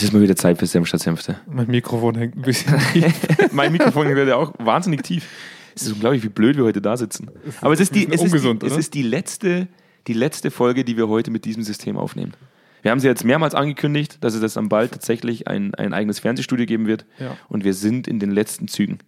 Es 0.00 0.04
ist 0.04 0.14
mal 0.14 0.22
wieder 0.22 0.34
Zeit 0.34 0.56
für 0.56 0.64
Senf 0.64 0.88
statt 0.88 1.02
Senfte. 1.02 1.36
Mein 1.46 1.66
Mikrofon 1.66 2.14
hängt 2.14 2.34
ein 2.34 2.40
bisschen 2.40 2.74
tief. 2.94 3.12
mein 3.52 3.70
Mikrofon 3.70 4.08
wird 4.08 4.28
ja 4.28 4.36
auch 4.36 4.54
wahnsinnig 4.58 5.02
tief. 5.02 5.28
Es 5.76 5.82
ist 5.82 5.92
unglaublich, 5.92 6.22
wie 6.22 6.30
blöd 6.30 6.56
wir 6.56 6.64
heute 6.64 6.80
da 6.80 6.96
sitzen. 6.96 7.30
Aber 7.60 7.74
es 7.74 7.80
ist 7.80 7.94
die, 7.94 8.10
es 8.10 8.22
ist 8.22 8.32
die, 8.32 8.66
es 8.66 8.78
ist 8.78 8.94
die 8.94 9.02
letzte, 9.02 9.68
die 10.06 10.14
letzte 10.14 10.50
Folge, 10.50 10.86
die 10.86 10.96
wir 10.96 11.08
heute 11.08 11.30
mit 11.30 11.44
diesem 11.44 11.64
System 11.64 11.98
aufnehmen. 11.98 12.32
Wir 12.80 12.92
haben 12.92 13.00
sie 13.00 13.08
jetzt 13.08 13.26
mehrmals 13.26 13.54
angekündigt, 13.54 14.16
dass 14.22 14.32
es 14.32 14.40
das 14.40 14.56
am 14.56 14.70
bald 14.70 14.92
tatsächlich 14.92 15.48
ein, 15.48 15.74
ein 15.74 15.92
eigenes 15.92 16.18
Fernsehstudio 16.18 16.64
geben 16.64 16.86
wird. 16.86 17.04
Ja. 17.18 17.36
Und 17.50 17.64
wir 17.64 17.74
sind 17.74 18.08
in 18.08 18.18
den 18.20 18.30
letzten 18.30 18.68
Zügen. 18.68 19.00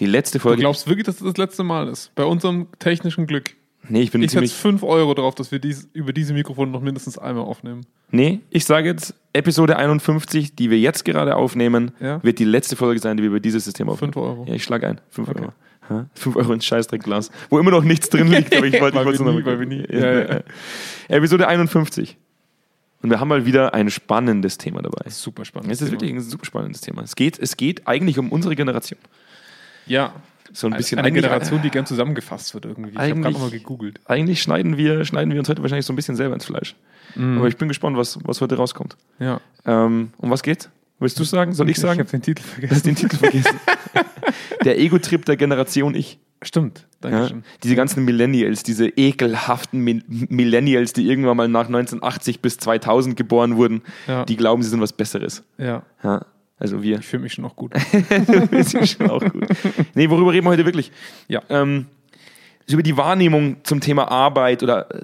Die 0.00 0.06
letzte 0.06 0.38
Du 0.38 0.42
Folge. 0.42 0.62
glaubst 0.62 0.88
wirklich, 0.88 1.06
dass 1.06 1.18
das 1.18 1.28
das 1.28 1.36
letzte 1.36 1.62
Mal 1.62 1.86
ist? 1.86 2.12
Bei 2.16 2.24
unserem 2.24 2.66
technischen 2.80 3.28
Glück. 3.28 3.54
Nee, 3.88 4.02
ich 4.02 4.10
bin 4.10 4.22
Ich 4.22 4.30
ziemlich. 4.30 4.52
5 4.52 4.82
Euro 4.82 5.14
drauf, 5.14 5.34
dass 5.34 5.50
wir 5.52 5.58
dies, 5.58 5.88
über 5.92 6.12
diese 6.12 6.32
Mikrofone 6.34 6.70
noch 6.70 6.80
mindestens 6.80 7.18
einmal 7.18 7.44
aufnehmen. 7.44 7.84
Nee, 8.10 8.40
ich 8.50 8.64
sage 8.64 8.88
jetzt, 8.88 9.14
Episode 9.32 9.76
51, 9.76 10.54
die 10.54 10.70
wir 10.70 10.78
jetzt 10.78 11.04
gerade 11.04 11.34
aufnehmen, 11.36 11.92
Ja. 12.00 12.22
wird 12.22 12.38
die 12.38 12.44
letzte 12.44 12.76
Folge 12.76 13.00
sein, 13.00 13.16
die 13.16 13.22
wir 13.22 13.30
über 13.30 13.40
dieses 13.40 13.64
System 13.64 13.88
aufnehmen. 13.88 14.12
5 14.12 14.24
Euro. 14.24 14.44
Ja, 14.46 14.54
ich 14.54 14.64
schlage 14.64 14.88
ein. 14.88 15.00
5 15.10 15.28
Okay. 15.28 15.40
Euro. 15.40 15.52
Ha? 15.88 16.06
5 16.14 16.36
Euro 16.36 16.52
ins 16.52 16.64
Scheißdreckglas, 16.66 17.30
wo 17.50 17.58
immer 17.58 17.70
noch 17.70 17.82
nichts 17.84 18.08
drin 18.08 18.28
liegt, 18.28 18.54
aber 18.54 18.66
ich 18.66 18.74
wollte 18.80 18.98
ich 18.98 19.04
wir 19.04 19.12
es 19.12 19.20
nie, 19.20 19.26
noch 19.26 19.44
mal 19.44 19.66
nie- 19.66 19.84
Ja, 19.90 20.20
ja. 20.36 20.40
Episode 21.08 21.48
51. 21.48 22.16
Und 23.02 23.10
wir 23.10 23.18
haben 23.18 23.26
mal 23.28 23.44
wieder 23.46 23.74
ein 23.74 23.90
spannendes 23.90 24.58
Thema 24.58 24.80
dabei. 24.80 25.10
Super 25.10 25.44
spannend. 25.44 25.72
Es 25.72 25.82
ist 25.82 25.90
wirklich 25.90 26.12
ein 26.12 26.20
super 26.20 26.44
spannendes 26.44 26.82
Thema. 26.82 27.02
Es 27.02 27.16
geht, 27.16 27.36
es 27.36 27.56
geht 27.56 27.88
eigentlich 27.88 28.16
um 28.18 28.30
unsere 28.30 28.54
Generation. 28.54 29.00
Ja. 29.86 30.14
So 30.52 30.66
ein 30.66 30.74
bisschen 30.74 30.98
eine 30.98 31.10
Generation, 31.12 31.62
die 31.62 31.70
gern 31.70 31.86
zusammengefasst 31.86 32.52
wird 32.54 32.66
irgendwie. 32.66 32.90
Ich 32.92 32.98
habe 32.98 33.20
gerade 33.20 33.32
nochmal 33.32 33.50
gegoogelt. 33.50 34.00
Eigentlich 34.06 34.42
schneiden 34.42 34.76
wir, 34.76 35.04
schneiden 35.04 35.32
wir 35.32 35.38
uns 35.38 35.48
heute 35.48 35.62
wahrscheinlich 35.62 35.86
so 35.86 35.92
ein 35.92 35.96
bisschen 35.96 36.16
selber 36.16 36.34
ins 36.34 36.44
Fleisch. 36.44 36.76
Mhm. 37.14 37.38
Aber 37.38 37.48
ich 37.48 37.56
bin 37.56 37.68
gespannt, 37.68 37.96
was, 37.96 38.18
was 38.24 38.40
heute 38.40 38.56
rauskommt. 38.56 38.96
Ja. 39.18 39.40
Ähm, 39.66 40.10
um 40.18 40.30
was 40.30 40.42
geht's? 40.42 40.68
Willst 40.98 41.18
du 41.18 41.24
sagen? 41.24 41.52
Soll 41.52 41.68
ich 41.70 41.76
Ich 41.76 41.82
sagen? 41.82 41.98
habe 42.00 42.10
den 42.10 42.22
Titel 42.22 42.42
vergessen. 42.42 42.82
den 42.84 42.94
Titel 42.96 43.16
vergessen. 43.16 43.58
der 44.64 44.78
Ego-Trip 44.78 45.24
der 45.24 45.36
Generation 45.36 45.94
Ich. 45.94 46.18
Stimmt. 46.44 46.86
Ja? 47.04 47.10
Dankeschön. 47.10 47.44
Diese 47.62 47.76
ganzen 47.76 48.04
Millennials, 48.04 48.64
diese 48.64 48.88
ekelhaften 48.88 49.80
Mi- 49.84 50.02
Millennials, 50.08 50.92
die 50.92 51.06
irgendwann 51.08 51.36
mal 51.36 51.46
nach 51.48 51.66
1980 51.66 52.40
bis 52.40 52.56
2000 52.58 53.16
geboren 53.16 53.56
wurden, 53.56 53.82
Ja. 54.08 54.24
die 54.24 54.36
glauben, 54.36 54.62
sie 54.62 54.68
sind 54.68 54.80
was 54.80 54.92
Besseres. 54.92 55.44
Ja. 55.56 55.82
Ja? 56.02 56.26
Also 56.62 56.80
wir. 56.80 57.00
Ich 57.00 57.06
fühle 57.06 57.24
mich 57.24 57.32
schon 57.32 57.42
noch 57.42 57.56
gut. 57.56 57.74
ist 58.52 58.88
schon 58.88 59.10
auch 59.10 59.20
gut. 59.20 59.48
Nee, 59.94 60.08
worüber 60.08 60.32
reden 60.32 60.46
wir 60.46 60.50
heute 60.50 60.64
wirklich? 60.64 60.92
Ja. 61.26 61.42
Ähm, 61.48 61.86
über 62.68 62.84
die 62.84 62.96
Wahrnehmung 62.96 63.56
zum 63.64 63.80
Thema 63.80 64.08
Arbeit 64.08 64.62
oder 64.62 64.88
äh, 64.94 65.02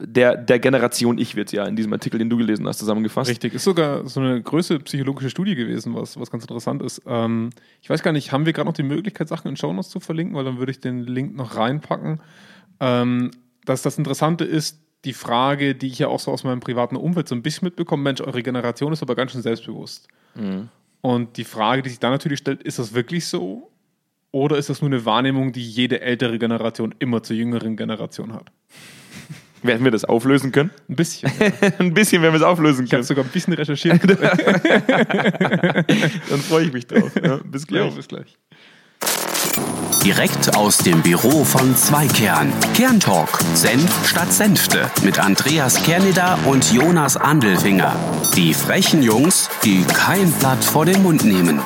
der, 0.00 0.38
der 0.38 0.58
Generation 0.58 1.18
Ich 1.18 1.36
wird 1.36 1.52
ja 1.52 1.66
in 1.66 1.76
diesem 1.76 1.92
Artikel, 1.92 2.18
den 2.18 2.30
du 2.30 2.38
gelesen 2.38 2.66
hast, 2.66 2.78
zusammengefasst. 2.78 3.28
Richtig. 3.28 3.52
Ist 3.52 3.64
sogar 3.64 4.08
so 4.08 4.20
eine 4.20 4.40
größere 4.40 4.78
psychologische 4.78 5.28
Studie 5.28 5.54
gewesen, 5.54 5.94
was, 5.94 6.18
was 6.18 6.30
ganz 6.30 6.44
interessant 6.44 6.80
ist. 6.80 7.02
Ähm, 7.06 7.50
ich 7.82 7.90
weiß 7.90 8.02
gar 8.02 8.12
nicht, 8.12 8.32
haben 8.32 8.46
wir 8.46 8.54
gerade 8.54 8.66
noch 8.66 8.74
die 8.74 8.82
Möglichkeit, 8.82 9.28
Sachen 9.28 9.48
in 9.48 9.56
Shownotes 9.58 9.90
zu 9.90 10.00
verlinken, 10.00 10.34
weil 10.36 10.44
dann 10.44 10.56
würde 10.56 10.72
ich 10.72 10.80
den 10.80 11.00
Link 11.00 11.36
noch 11.36 11.54
reinpacken. 11.54 12.22
Ähm, 12.80 13.30
dass 13.66 13.82
das 13.82 13.98
Interessante 13.98 14.44
ist, 14.46 14.80
die 15.04 15.12
Frage, 15.12 15.74
die 15.74 15.86
ich 15.88 15.98
ja 15.98 16.08
auch 16.08 16.20
so 16.20 16.30
aus 16.32 16.44
meinem 16.44 16.60
privaten 16.60 16.96
Umfeld 16.96 17.28
so 17.28 17.34
ein 17.34 17.42
bisschen 17.42 17.66
mitbekomme, 17.66 18.02
Mensch, 18.02 18.20
eure 18.20 18.42
Generation 18.42 18.92
ist 18.92 19.02
aber 19.02 19.14
ganz 19.14 19.32
schön 19.32 19.42
selbstbewusst. 19.42 20.08
Und 21.00 21.36
die 21.36 21.44
Frage, 21.44 21.82
die 21.82 21.90
sich 21.90 22.00
dann 22.00 22.10
natürlich 22.12 22.40
stellt, 22.40 22.62
ist 22.62 22.78
das 22.78 22.94
wirklich 22.94 23.26
so? 23.26 23.70
Oder 24.30 24.58
ist 24.58 24.68
das 24.68 24.82
nur 24.82 24.90
eine 24.90 25.04
Wahrnehmung, 25.04 25.52
die 25.52 25.62
jede 25.66 26.00
ältere 26.00 26.38
Generation 26.38 26.94
immer 26.98 27.22
zur 27.22 27.36
jüngeren 27.36 27.76
Generation 27.76 28.32
hat? 28.34 28.50
Werden 29.62 29.82
wir 29.84 29.90
das 29.90 30.04
auflösen 30.04 30.52
können? 30.52 30.70
Ein 30.88 30.94
bisschen. 30.96 31.30
Ja. 31.40 31.70
ein 31.80 31.92
bisschen 31.92 32.22
werden 32.22 32.32
wir 32.34 32.36
es 32.38 32.44
auflösen 32.44 32.84
Ich 32.84 32.92
habe 32.92 33.02
können. 33.02 33.06
sogar 33.08 33.24
ein 33.24 33.30
bisschen 33.30 33.52
recherchiert. 33.54 34.00
Dann 36.28 36.38
freue 36.40 36.66
ich 36.66 36.72
mich 36.72 36.86
drauf. 36.86 37.10
Ja, 37.20 37.40
bis 37.44 37.66
gleich. 37.66 37.90
Ja, 37.90 37.96
bis 37.96 38.06
gleich. 38.06 38.38
Direkt 40.04 40.56
aus 40.56 40.78
dem 40.78 41.02
Büro 41.02 41.44
von 41.44 41.76
Zweikern. 41.76 42.52
Kerntalk. 42.74 43.40
Senf 43.54 44.08
statt 44.08 44.32
Senfte. 44.32 44.90
Mit 45.02 45.18
Andreas 45.18 45.82
Kerneder 45.82 46.38
und 46.46 46.72
Jonas 46.72 47.16
Andelfinger. 47.16 47.96
Die 48.36 48.54
frechen 48.54 49.02
Jungs, 49.02 49.50
die 49.64 49.82
kein 49.82 50.30
Blatt 50.32 50.62
vor 50.64 50.86
den 50.86 51.02
Mund 51.02 51.24
nehmen. 51.24 51.60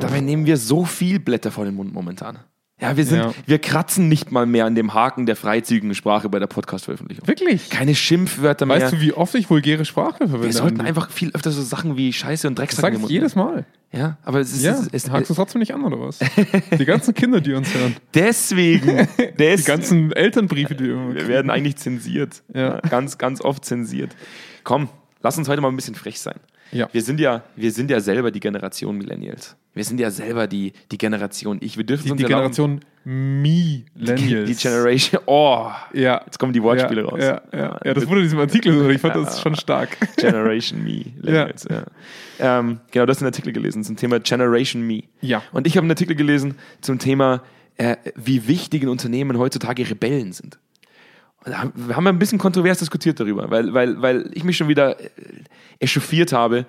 Dabei 0.00 0.20
nehmen 0.20 0.46
wir 0.46 0.56
so 0.56 0.84
viel 0.84 1.18
Blätter 1.18 1.50
vor 1.50 1.64
den 1.64 1.74
Mund 1.74 1.92
momentan. 1.92 2.38
Ja, 2.82 2.96
wir 2.96 3.04
sind, 3.06 3.18
Ja. 3.18 3.32
wir 3.46 3.58
kratzen 3.58 4.08
nicht 4.08 4.32
mal 4.32 4.44
mehr 4.44 4.66
an 4.66 4.74
dem 4.74 4.92
Haken 4.92 5.24
der 5.24 5.36
freizügigen 5.36 5.94
Sprache 5.94 6.28
bei 6.28 6.38
der 6.38 6.48
Podcast-Veröffentlichung. 6.48 7.26
Wirklich? 7.28 7.70
Keine 7.70 7.94
Schimpfwörter 7.94 8.66
mehr. 8.66 8.80
Weißt 8.80 8.92
du, 8.92 9.00
wie 9.00 9.12
oft 9.12 9.34
ich 9.36 9.48
vulgäre 9.48 9.84
Sprache 9.84 10.18
verwende? 10.28 10.44
wir 10.44 10.52
sollten 10.52 10.80
einfach 10.80 11.10
viel 11.10 11.30
öfter 11.32 11.50
so 11.52 11.62
Sachen 11.62 11.96
wie 11.96 12.12
Scheiße 12.12 12.48
und 12.48 12.58
Das 12.58 12.64
Drecksack 12.68 12.94
ich 12.94 12.98
Mund 13.00 13.10
jedes. 13.10 13.36
Mal. 13.36 13.64
Ja, 13.92 14.16
aber 14.24 14.40
es 14.40 14.52
ist, 14.52 14.62
Ja, 14.62 14.72
es, 14.72 14.88
es, 14.90 15.10
hakst 15.10 15.30
du 15.30 15.34
trotzdem 15.34 15.58
nicht 15.60 15.74
an, 15.74 15.84
oder 15.84 16.00
was? 16.00 16.18
Die 16.78 16.84
ganzen 16.84 17.14
Kinder, 17.14 17.40
die 17.40 17.52
uns 17.54 17.72
hören. 17.74 17.94
deswegen, 18.14 19.06
des, 19.38 19.60
Die 19.60 19.66
ganzen 19.66 20.12
Elternbriefe, 20.12 20.74
die 20.74 20.84
wir 20.84 21.14
wir 21.14 21.28
werden 21.28 21.50
eigentlich 21.50 21.76
zensiert. 21.76 22.42
Ja. 22.54 22.80
Ganz, 22.80 23.18
ganz 23.18 23.40
oft 23.42 23.64
zensiert. 23.64 24.16
Komm, 24.64 24.88
lass 25.22 25.36
uns 25.38 25.48
heute 25.48 25.60
mal 25.60 25.68
ein 25.68 25.76
bisschen 25.76 25.94
frech 25.94 26.20
sein. 26.20 26.36
Ja. 26.72 26.88
Wir 26.90 27.02
sind 27.02 27.20
ja, 27.20 27.42
wir 27.54 27.70
sind 27.70 27.90
ja 27.90 28.00
selber 28.00 28.30
die 28.30 28.40
Generation 28.40 28.96
Millennials. 28.96 29.56
Wir 29.74 29.84
sind 29.84 30.00
ja 30.00 30.10
selber 30.10 30.46
die, 30.46 30.72
die 30.90 30.98
Generation 30.98 31.58
Ich. 31.60 31.76
Wir 31.76 31.84
dürfen 31.84 32.04
Die, 32.06 32.10
uns 32.12 32.18
die 32.18 32.24
erlauben- 32.24 32.52
Generation 32.52 32.80
Millennials. 33.04 34.46
Die 34.48 34.54
Generation. 34.68 35.22
Oh, 35.26 35.68
Ja. 35.92 36.22
jetzt 36.24 36.38
kommen 36.38 36.52
die 36.52 36.62
Wortspiele 36.62 37.02
ja, 37.02 37.08
raus. 37.08 37.20
Ja, 37.20 37.42
ja. 37.52 37.80
ja, 37.84 37.94
das 37.94 38.06
wurde 38.06 38.20
in 38.20 38.24
diesem 38.24 38.38
Artikel, 38.38 38.72
so, 38.78 38.88
ich 38.88 39.00
fand 39.00 39.16
das 39.16 39.40
schon 39.40 39.54
stark. 39.56 39.96
Generation 40.16 40.82
Me. 40.82 41.04
Millennials, 41.20 41.66
ja. 41.70 41.84
Ähm, 42.38 42.80
genau, 42.90 43.06
du 43.06 43.10
hast 43.10 43.18
einen 43.20 43.26
Artikel 43.26 43.52
gelesen 43.52 43.84
zum 43.84 43.96
Thema 43.96 44.20
Generation 44.20 44.82
Me. 44.86 45.04
Ja. 45.20 45.42
Und 45.52 45.66
ich 45.66 45.76
habe 45.76 45.84
einen 45.84 45.90
Artikel 45.92 46.16
gelesen 46.16 46.54
zum 46.80 46.98
Thema, 46.98 47.42
äh, 47.76 47.96
wie 48.16 48.48
wichtig 48.48 48.82
in 48.82 48.88
Unternehmen 48.88 49.38
heutzutage 49.38 49.88
Rebellen 49.88 50.32
sind. 50.32 50.58
Wir 51.44 51.96
haben 51.96 52.06
ein 52.06 52.18
bisschen 52.18 52.38
kontrovers 52.38 52.78
diskutiert 52.78 53.18
darüber, 53.18 53.50
weil, 53.50 53.72
weil, 53.74 54.00
weil 54.00 54.30
ich 54.34 54.44
mich 54.44 54.56
schon 54.56 54.68
wieder 54.68 55.00
äh, 55.00 55.08
echauffiert 55.80 56.32
habe 56.32 56.66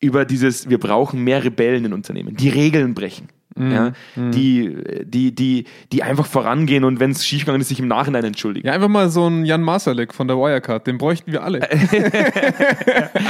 über 0.00 0.24
dieses, 0.24 0.68
wir 0.68 0.78
brauchen 0.78 1.22
mehr 1.22 1.44
Rebellen 1.44 1.84
in 1.84 1.92
Unternehmen, 1.92 2.36
die 2.36 2.48
Regeln 2.48 2.94
brechen. 2.94 3.28
Ja, 3.58 3.92
die, 4.16 4.76
die, 5.04 5.34
die, 5.34 5.64
die 5.92 6.02
einfach 6.02 6.24
vorangehen 6.26 6.84
und 6.84 7.00
wenn 7.00 7.10
es 7.10 7.26
schiefgegangen 7.26 7.60
ist, 7.60 7.68
sich 7.68 7.78
im 7.80 7.86
Nachhinein 7.88 8.24
entschuldigen. 8.24 8.66
Ja, 8.66 8.72
einfach 8.72 8.88
mal 8.88 9.10
so 9.10 9.26
ein 9.28 9.44
Jan 9.44 9.62
Masalek 9.62 10.14
von 10.14 10.26
der 10.26 10.38
Wirecard, 10.38 10.86
den 10.86 10.96
bräuchten 10.98 11.32
wir 11.32 11.42
alle. 11.42 11.60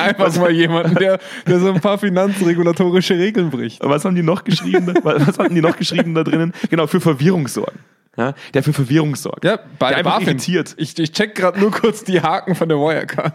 einfach 0.01 0.37
mal 0.39 0.51
jemanden, 0.51 0.95
der, 0.97 1.19
der 1.47 1.61
so 1.61 1.73
ein 1.73 1.81
paar 1.81 1.99
finanzregulatorische 1.99 3.19
Regeln 3.19 3.51
bricht. 3.51 3.81
Was 3.83 4.05
haben 4.05 4.15
die 4.15 4.23
noch 4.23 4.45
geschrieben? 4.45 4.87
da- 4.87 5.01
was 5.05 5.39
hatten 5.39 5.55
die 5.55 5.61
noch 5.63 5.77
geschrieben 5.77 6.15
da 6.15 6.25
drinnen? 6.25 6.53
Genau, 6.71 6.87
für 6.87 7.01
Verwirrung 7.01 7.49
sorgen. 7.49 7.79
Ja, 8.15 8.35
der 8.53 8.63
für 8.63 8.75
Verwirrung 8.75 9.17
sorgt. 9.17 9.43
Ja, 9.43 9.59
bei 9.79 9.95
der 9.95 10.03
BaFin. 10.03 10.27
irritiert. 10.29 10.75
Ich, 10.77 10.99
ich 10.99 11.13
check 11.13 11.35
gerade 11.35 11.59
nur 11.59 11.71
kurz 11.71 12.05
die 12.05 12.21
Haken 12.21 12.55
von 12.55 12.69
der 12.69 12.77
Wirecard. 12.77 13.33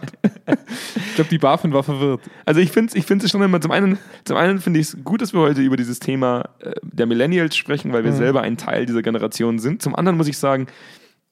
ich 0.94 1.14
glaube, 1.16 1.30
die 1.30 1.38
BaFin 1.38 1.72
war 1.72 1.82
verwirrt. 1.82 2.20
Also 2.44 2.60
ich 2.60 2.70
finde 2.70 2.90
es 2.90 2.94
ich 2.94 3.04
find's 3.04 3.28
schon 3.28 3.42
immer, 3.42 3.60
zum 3.60 3.72
einen, 3.72 3.98
zum 4.24 4.36
einen 4.36 4.60
finde 4.60 4.78
ich 4.78 4.86
es 4.86 4.96
gut, 5.02 5.20
dass 5.20 5.32
wir 5.32 5.40
heute 5.40 5.62
über 5.62 5.76
dieses 5.76 5.98
Thema 5.98 6.48
äh, 6.60 6.70
der 6.82 7.06
Millennials 7.06 7.56
sprechen, 7.56 7.92
weil 7.92 8.04
wir 8.04 8.12
selber 8.12 8.42
ein 8.42 8.56
Teil 8.56 8.86
dieser 8.86 9.02
Generation 9.02 9.58
sind. 9.58 9.82
Zum 9.82 9.94
anderen 9.94 10.16
muss 10.18 10.28
ich 10.28 10.38
sagen, 10.38 10.66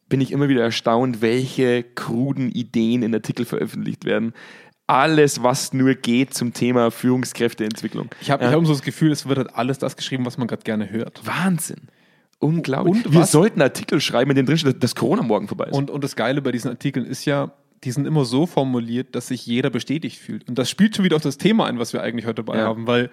bin 0.08 0.20
ich 0.20 0.30
immer 0.32 0.48
wieder 0.48 0.62
erstaunt, 0.62 1.20
welche 1.20 1.82
kruden 1.82 2.50
Ideen 2.50 3.02
in 3.02 3.14
Artikeln 3.14 3.46
veröffentlicht 3.46 4.04
werden. 4.04 4.32
Alles, 4.86 5.42
was 5.42 5.72
nur 5.72 5.94
geht 5.94 6.32
zum 6.32 6.52
Thema 6.52 6.90
Führungskräfteentwicklung. 6.92 8.08
Ich 8.20 8.30
habe 8.30 8.44
Ja. 8.44 8.52
hab 8.52 8.64
so 8.66 8.72
das 8.72 8.82
Gefühl, 8.82 9.10
es 9.10 9.26
wird 9.26 9.38
halt 9.38 9.54
alles 9.54 9.78
das 9.78 9.96
geschrieben, 9.96 10.24
was 10.24 10.38
man 10.38 10.46
gerade 10.46 10.62
gerne 10.62 10.90
hört. 10.90 11.26
Wahnsinn. 11.26 11.88
Unglaublich. 12.38 13.04
Und 13.04 13.12
wir 13.12 13.20
was- 13.22 13.32
sollten 13.32 13.60
Artikel 13.62 14.00
schreiben, 14.00 14.30
in 14.30 14.36
denen 14.36 14.46
drin 14.46 14.58
steht, 14.58 14.82
dass 14.84 14.94
Corona 14.94 15.22
morgen 15.22 15.48
vorbei 15.48 15.66
ist. 15.66 15.76
Und, 15.76 15.90
und 15.90 16.04
das 16.04 16.14
Geile 16.16 16.40
bei 16.42 16.52
diesen 16.52 16.70
Artikeln 16.70 17.04
ist 17.06 17.24
ja, 17.24 17.52
die 17.82 17.90
sind 17.90 18.06
immer 18.06 18.24
so 18.24 18.46
formuliert, 18.46 19.14
dass 19.14 19.28
sich 19.28 19.44
jeder 19.46 19.70
bestätigt 19.70 20.18
fühlt. 20.18 20.48
Und 20.48 20.56
das 20.58 20.70
spielt 20.70 20.94
schon 20.94 21.04
wieder 21.04 21.16
auf 21.16 21.22
das 21.22 21.38
Thema 21.38 21.66
ein, 21.66 21.78
was 21.78 21.92
wir 21.92 22.02
eigentlich 22.02 22.26
heute 22.26 22.44
dabei 22.44 22.58
Ja. 22.58 22.64
haben, 22.66 22.86
weil 22.86 23.10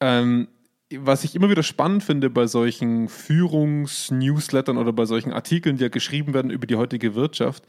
ähm, 0.00 0.48
was 1.02 1.24
ich 1.24 1.34
immer 1.34 1.48
wieder 1.50 1.62
spannend 1.62 2.02
finde 2.02 2.30
bei 2.30 2.46
solchen 2.46 3.08
Führungs-Newslettern 3.08 4.76
oder 4.78 4.92
bei 4.92 5.04
solchen 5.06 5.32
Artikeln, 5.32 5.76
die 5.76 5.82
ja 5.82 5.88
geschrieben 5.88 6.34
werden 6.34 6.50
über 6.50 6.66
die 6.66 6.76
heutige 6.76 7.14
Wirtschaft, 7.14 7.64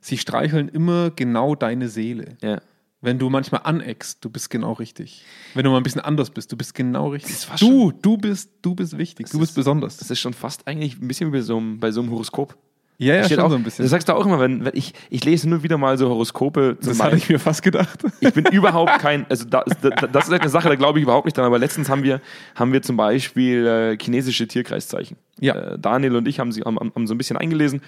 sie 0.00 0.18
streicheln 0.18 0.68
immer 0.68 1.10
genau 1.10 1.54
deine 1.54 1.88
Seele. 1.88 2.36
ja. 2.42 2.60
Wenn 3.02 3.18
du 3.18 3.30
manchmal 3.30 3.62
aneckst, 3.64 4.22
du 4.22 4.28
bist 4.28 4.50
genau 4.50 4.74
richtig. 4.74 5.24
Wenn 5.54 5.64
du 5.64 5.70
mal 5.70 5.78
ein 5.78 5.82
bisschen 5.82 6.02
anders 6.02 6.28
bist, 6.28 6.52
du 6.52 6.56
bist 6.58 6.74
genau 6.74 7.08
richtig. 7.08 7.46
Du, 7.58 7.92
du 7.92 8.18
bist, 8.18 8.50
du 8.60 8.74
bist 8.74 8.98
wichtig, 8.98 9.26
du 9.30 9.38
bist 9.38 9.52
ist- 9.52 9.54
besonders. 9.56 9.96
Das 9.96 10.10
ist 10.10 10.20
schon 10.20 10.34
fast 10.34 10.66
eigentlich 10.68 11.00
ein 11.00 11.08
bisschen 11.08 11.28
wie 11.32 11.38
bei 11.38 11.40
so 11.40 11.56
einem, 11.56 11.80
bei 11.80 11.92
so 11.92 12.02
einem 12.02 12.10
Horoskop. 12.10 12.58
Ja, 13.02 13.14
ja, 13.16 13.24
Steht 13.24 13.36
schon 13.38 13.46
auch, 13.46 13.50
so 13.50 13.56
ein 13.56 13.62
bisschen. 13.62 13.82
Das 13.84 13.90
sagst 13.90 14.08
du 14.08 14.12
auch 14.12 14.26
immer, 14.26 14.38
wenn, 14.40 14.64
wenn 14.64 14.72
ich, 14.74 14.92
ich 15.08 15.24
lese 15.24 15.48
nur 15.48 15.62
wieder 15.62 15.78
mal 15.78 15.96
so 15.96 16.08
Horoskope. 16.08 16.76
Zum 16.80 16.90
Das 16.90 17.02
hatte 17.02 17.16
ich 17.16 17.28
mir 17.30 17.38
fast 17.38 17.62
gedacht. 17.62 17.98
ich 18.20 18.32
bin 18.34 18.44
überhaupt 18.52 18.98
kein, 18.98 19.24
also 19.30 19.46
da, 19.46 19.64
da, 19.80 19.88
das 20.06 20.28
ist 20.28 20.32
eine 20.34 20.48
Sache, 20.50 20.68
da 20.68 20.74
glaube 20.74 20.98
ich 20.98 21.04
überhaupt 21.04 21.24
nicht 21.24 21.36
dran, 21.36 21.46
aber 21.46 21.58
letztens 21.58 21.88
haben 21.88 22.02
wir, 22.02 22.20
haben 22.54 22.72
wir 22.74 22.82
zum 22.82 22.96
Beispiel 22.98 23.66
äh, 23.66 23.96
chinesische 23.98 24.46
Tierkreiszeichen. 24.46 25.16
Ja. 25.40 25.54
Äh, 25.54 25.78
Daniel 25.78 26.16
und 26.16 26.28
ich 26.28 26.38
haben, 26.40 26.52
sie, 26.52 26.60
haben, 26.60 26.78
haben 26.78 27.06
so 27.06 27.14
ein 27.14 27.18
bisschen 27.18 27.38
eingelesen. 27.38 27.80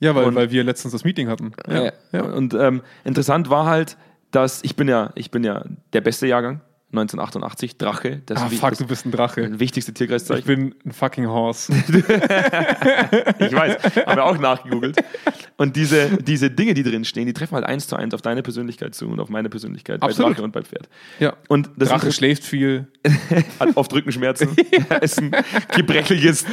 Ja, 0.00 0.14
weil, 0.14 0.24
Und- 0.24 0.34
weil 0.34 0.50
wir 0.50 0.64
letztens 0.64 0.92
das 0.92 1.04
Meeting 1.04 1.28
hatten. 1.28 1.52
Ja. 1.70 1.92
ja. 2.12 2.22
Und 2.24 2.52
ähm, 2.54 2.82
interessant 3.04 3.48
war 3.48 3.66
halt, 3.66 3.96
dass 4.32 4.64
ich 4.64 4.74
bin 4.74 4.88
ja, 4.88 5.10
ich 5.14 5.30
bin 5.30 5.44
ja 5.44 5.64
der 5.92 6.00
beste 6.00 6.26
Jahrgang, 6.26 6.60
1988, 7.00 7.76
Drache. 7.78 8.22
Das 8.26 8.40
Ah, 8.42 8.48
fuck, 8.48 8.76
du 8.78 8.86
bist 8.86 9.06
ein 9.06 9.10
Drache. 9.12 9.58
wichtigste 9.58 9.92
Ich 9.92 9.98
Tierkreiszeichen. 9.98 10.44
bin 10.46 10.74
ein 10.84 10.92
fucking 10.92 11.26
Horse. 11.26 11.72
Ich 13.38 13.52
weiß, 13.54 13.76
haben 14.06 14.16
wir 14.16 14.24
auch 14.24 14.38
nachgegoogelt. 14.38 14.96
Und 15.56 15.76
diese, 15.76 16.08
diese 16.22 16.50
Dinge, 16.50 16.74
die 16.74 16.82
drin 16.82 17.04
stehen, 17.04 17.26
die 17.26 17.32
treffen 17.32 17.54
halt 17.54 17.64
eins 17.64 17.86
zu 17.86 17.96
eins 17.96 18.14
auf 18.14 18.22
deine 18.22 18.42
Persönlichkeit 18.42 18.94
zu 18.94 19.06
und 19.08 19.20
auf 19.20 19.28
meine 19.28 19.48
Persönlichkeit 19.48 20.00
bei 20.00 20.06
Absolut. 20.08 20.32
Drache 20.32 20.42
und 20.42 20.52
bei 20.52 20.62
Pferd. 20.62 20.88
Ja. 21.18 21.34
Und 21.48 21.70
das 21.76 21.88
Drache 21.88 22.08
ist, 22.08 22.16
schläft 22.16 22.44
viel. 22.44 22.88
hat 23.60 23.76
oft 23.76 23.92
Rückenschmerzen, 23.92 24.50
ist 25.00 25.18
ein 25.20 25.30
gebrechliches, 25.74 26.44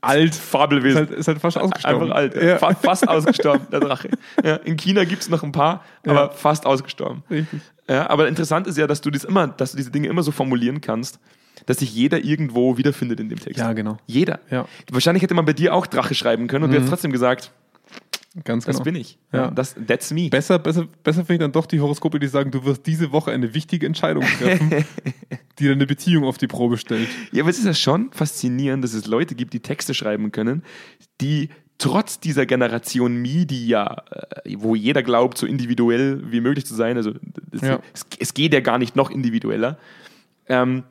alt 0.00 0.30
Ist 0.30 0.40
Fabelwesen. 0.42 0.96
halt, 0.98 1.10
ist 1.10 1.28
halt 1.28 1.38
fast 1.40 1.58
ausgestorben. 1.58 2.02
Einfach 2.02 2.16
alt, 2.16 2.34
ja. 2.34 2.42
Ja. 2.42 2.58
Fa 2.58 2.74
fast 2.74 3.08
ausgestorben, 3.08 3.66
der 3.70 3.80
Drache. 3.80 4.10
Ja, 4.44 4.56
in 4.56 4.76
China 4.76 5.04
gibt 5.04 5.22
es 5.22 5.28
noch 5.28 5.42
ein 5.42 5.52
paar, 5.52 5.84
aber 6.06 6.30
fast 6.30 6.66
ausgestorben. 6.66 7.22
Richtig. 7.30 7.60
Ja, 7.88 8.08
aber 8.08 8.28
interessant 8.28 8.66
ist 8.66 8.78
ja, 8.78 8.86
dass 8.86 9.00
du 9.00 9.10
das 9.10 9.24
immer, 9.24 9.48
dass 9.48 9.72
du 9.72 9.76
diese 9.76 9.90
Dinge 9.90 10.08
immer 10.08 10.22
so 10.22 10.30
formulieren 10.30 10.80
kannst, 10.80 11.18
dass 11.66 11.78
sich 11.78 11.94
jeder 11.94 12.24
irgendwo 12.24 12.76
wiederfindet 12.78 13.20
in 13.20 13.28
dem 13.28 13.38
Text. 13.38 13.58
Ja, 13.58 13.72
genau. 13.72 13.98
Jeder. 14.06 14.40
Ja. 14.50 14.66
Wahrscheinlich 14.90 15.22
hätte 15.22 15.34
man 15.34 15.44
bei 15.44 15.52
dir 15.52 15.74
auch 15.74 15.86
Drache 15.86 16.14
schreiben 16.14 16.46
können 16.46 16.64
und 16.64 16.70
du 16.70 16.76
hättest 16.76 16.90
trotzdem 16.90 17.12
gesagt, 17.12 17.52
Ganz 18.44 18.64
das 18.64 18.76
genau. 18.76 18.84
bin 18.84 18.94
ich. 18.96 19.18
Ja. 19.32 19.50
Das, 19.50 19.74
that's 19.86 20.10
me. 20.10 20.30
Besser, 20.30 20.58
besser, 20.58 20.86
besser 21.02 21.20
finde 21.20 21.34
ich 21.34 21.40
dann 21.40 21.52
doch 21.52 21.66
die 21.66 21.80
Horoskope, 21.80 22.18
die 22.18 22.28
sagen, 22.28 22.50
du 22.50 22.64
wirst 22.64 22.86
diese 22.86 23.12
Woche 23.12 23.30
eine 23.30 23.52
wichtige 23.52 23.84
Entscheidung 23.84 24.24
treffen, 24.24 24.84
die 25.58 25.68
deine 25.68 25.86
Beziehung 25.86 26.24
auf 26.24 26.38
die 26.38 26.46
Probe 26.46 26.78
stellt. 26.78 27.08
Ja, 27.32 27.42
aber 27.42 27.50
es 27.50 27.58
ist 27.58 27.66
ja 27.66 27.74
schon 27.74 28.10
faszinierend, 28.12 28.82
dass 28.82 28.94
es 28.94 29.06
Leute 29.06 29.34
gibt, 29.34 29.52
die 29.52 29.60
Texte 29.60 29.92
schreiben 29.92 30.32
können, 30.32 30.62
die 31.20 31.50
trotz 31.82 32.20
dieser 32.20 32.46
Generation 32.46 33.16
Media, 33.20 34.04
äh, 34.44 34.54
wo 34.58 34.74
jeder 34.76 35.02
glaubt, 35.02 35.36
so 35.36 35.46
individuell 35.46 36.22
wie 36.30 36.40
möglich 36.40 36.64
zu 36.64 36.74
sein, 36.74 36.96
also 36.96 37.12
Ja. 37.60 37.80
es, 37.92 38.06
es 38.18 38.34
geht 38.34 38.54
ja 38.54 38.60
gar 38.60 38.78
nicht 38.78 38.94
noch 38.94 39.10
individueller, 39.10 39.78
ähm, 40.46 40.84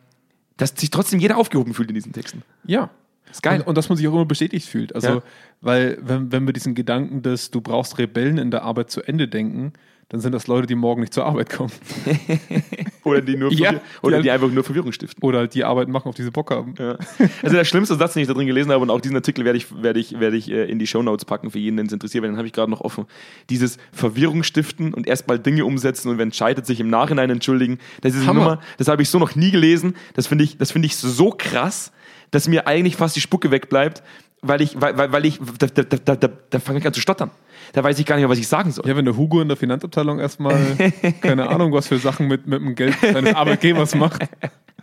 dass 0.58 0.74
sich 0.76 0.90
trotzdem 0.90 1.20
jeder 1.20 1.38
aufgehoben 1.38 1.74
fühlt 1.74 1.90
in 1.90 1.96
diesen 1.96 2.12
Texten. 2.12 2.44
Ja. 2.66 2.90
Ist 3.32 3.42
geil. 3.44 3.62
Und, 3.62 3.68
und 3.68 3.78
dass 3.78 3.90
man 3.90 3.98
sich 3.98 4.08
auch 4.08 4.14
immer 4.14 4.26
bestätigt 4.26 4.68
fühlt. 4.68 4.94
Also, 4.96 5.08
Ja. 5.08 5.22
weil, 5.62 5.98
wenn, 6.02 6.32
wenn 6.32 6.46
wir 6.46 6.54
diesen 6.54 6.76
Gedanken 6.76 7.22
des 7.22 7.52
Du 7.52 7.62
brauchst 7.62 7.98
Rebellen 7.98 8.38
in 8.38 8.52
der 8.52 8.64
Arbeit 8.64 8.92
zu 8.92 9.02
Ende 9.02 9.28
denken, 9.28 9.74
dann 10.10 10.20
sind 10.20 10.34
das 10.34 10.48
Leute, 10.48 10.68
die 10.68 10.76
morgen 10.76 11.00
nicht 11.00 11.14
zur 11.14 11.26
Arbeit 11.26 11.50
kommen. 11.50 11.72
Oder 13.04 13.22
die, 13.22 13.36
nur 13.38 13.52
Ja, 13.52 13.76
oder 14.02 14.18
die- 14.18 14.24
die 14.24 14.32
einfach 14.32 14.50
nur 14.50 14.64
Verwirrung 14.64 14.92
stiften. 14.92 15.24
Oder 15.24 15.40
halt 15.40 15.54
die 15.56 15.64
Arbeit 15.64 15.88
machen, 15.88 16.08
auf 16.10 16.16
die 16.16 16.24
sie 16.24 16.32
Bock 16.32 16.52
haben. 16.52 16.76
Ja. 16.78 16.98
Also 17.42 17.56
der 17.56 17.64
schlimmste 17.64 17.96
Satz, 17.96 18.14
den 18.14 18.22
ich 18.22 18.28
da 18.28 18.34
drin 18.34 18.46
gelesen 18.46 18.72
habe, 18.72 18.82
und 18.84 18.90
auch 18.90 19.02
diesen 19.02 19.16
Artikel 19.16 19.46
werde 19.46 19.58
ich, 19.58 19.82
werde 19.82 20.00
ich, 20.00 20.20
werde 20.20 20.38
ich 20.38 20.52
äh, 20.52 20.66
in 20.70 20.80
die 20.80 20.88
Shownotes 20.88 21.26
packen 21.26 21.50
für 21.50 21.60
jeden, 21.60 21.78
den 21.78 21.86
es 21.88 21.94
interessiert, 21.94 22.24
weil 22.24 22.30
den 22.32 22.38
habe 22.38 22.46
ich 22.48 22.54
gerade 22.54 22.70
noch 22.70 22.82
offen. 22.82 23.06
Dieses 23.50 23.78
Verwirrung 23.92 24.44
stiften 24.44 24.94
und 24.94 25.08
erstmal 25.08 25.40
Dinge 25.40 25.66
umsetzen 25.66 26.10
und 26.10 26.18
wenn 26.18 26.30
es 26.30 26.36
scheitert, 26.38 26.66
sich 26.66 26.80
im 26.80 26.90
Nachhinein 26.90 27.30
entschuldigen. 27.30 27.80
Das 28.02 28.14
ist 28.14 28.20
eine 28.20 28.28
Hammer. 28.28 28.40
Nummer, 28.42 28.62
das 28.78 28.88
habe 28.90 29.02
ich 29.02 29.10
so 29.10 29.18
noch 29.18 29.36
nie 29.36 29.52
gelesen. 29.52 29.96
Das 30.14 30.28
finde 30.28 30.44
ich, 30.44 30.58
das 30.58 30.72
finde 30.72 30.88
ich 30.88 30.96
so 30.98 31.34
krass, 31.36 31.92
dass 32.32 32.48
mir 32.48 32.68
eigentlich 32.68 32.96
fast 32.96 33.16
die 33.16 33.22
Spucke 33.22 33.52
wegbleibt, 33.52 34.04
weil 34.42 34.62
ich, 34.62 34.80
weil, 34.80 34.98
weil, 34.98 35.12
weil 35.12 35.26
ich, 35.26 35.40
da, 35.60 35.68
da, 35.68 35.84
da, 35.84 36.16
da, 36.16 36.30
da 36.50 36.60
fange 36.60 36.80
ich 36.80 36.88
an 36.88 36.94
zu 36.94 37.02
stottern. 37.02 37.32
Da 37.74 37.84
weiß 37.84 38.00
ich 38.00 38.06
gar 38.06 38.16
nicht 38.16 38.24
mehr, 38.24 38.30
was 38.30 38.40
ich 38.40 38.48
sagen 38.48 38.72
soll. 38.72 38.88
Ja, 38.88 38.96
wenn 38.96 39.06
der 39.06 39.16
Hugo 39.16 39.40
in 39.40 39.48
der 39.48 39.58
Finanzabteilung 39.58 40.20
erstmal, 40.20 40.58
keine 41.22 41.48
Ahnung, 41.50 41.72
was 41.72 41.88
für 41.88 41.98
Sachen 41.98 42.28
mit, 42.28 42.48
mit 42.48 42.60
dem 42.60 42.76
Geld 42.76 42.96
seines 43.00 43.36
Arbeitgebers 43.36 43.96
macht 43.96 44.28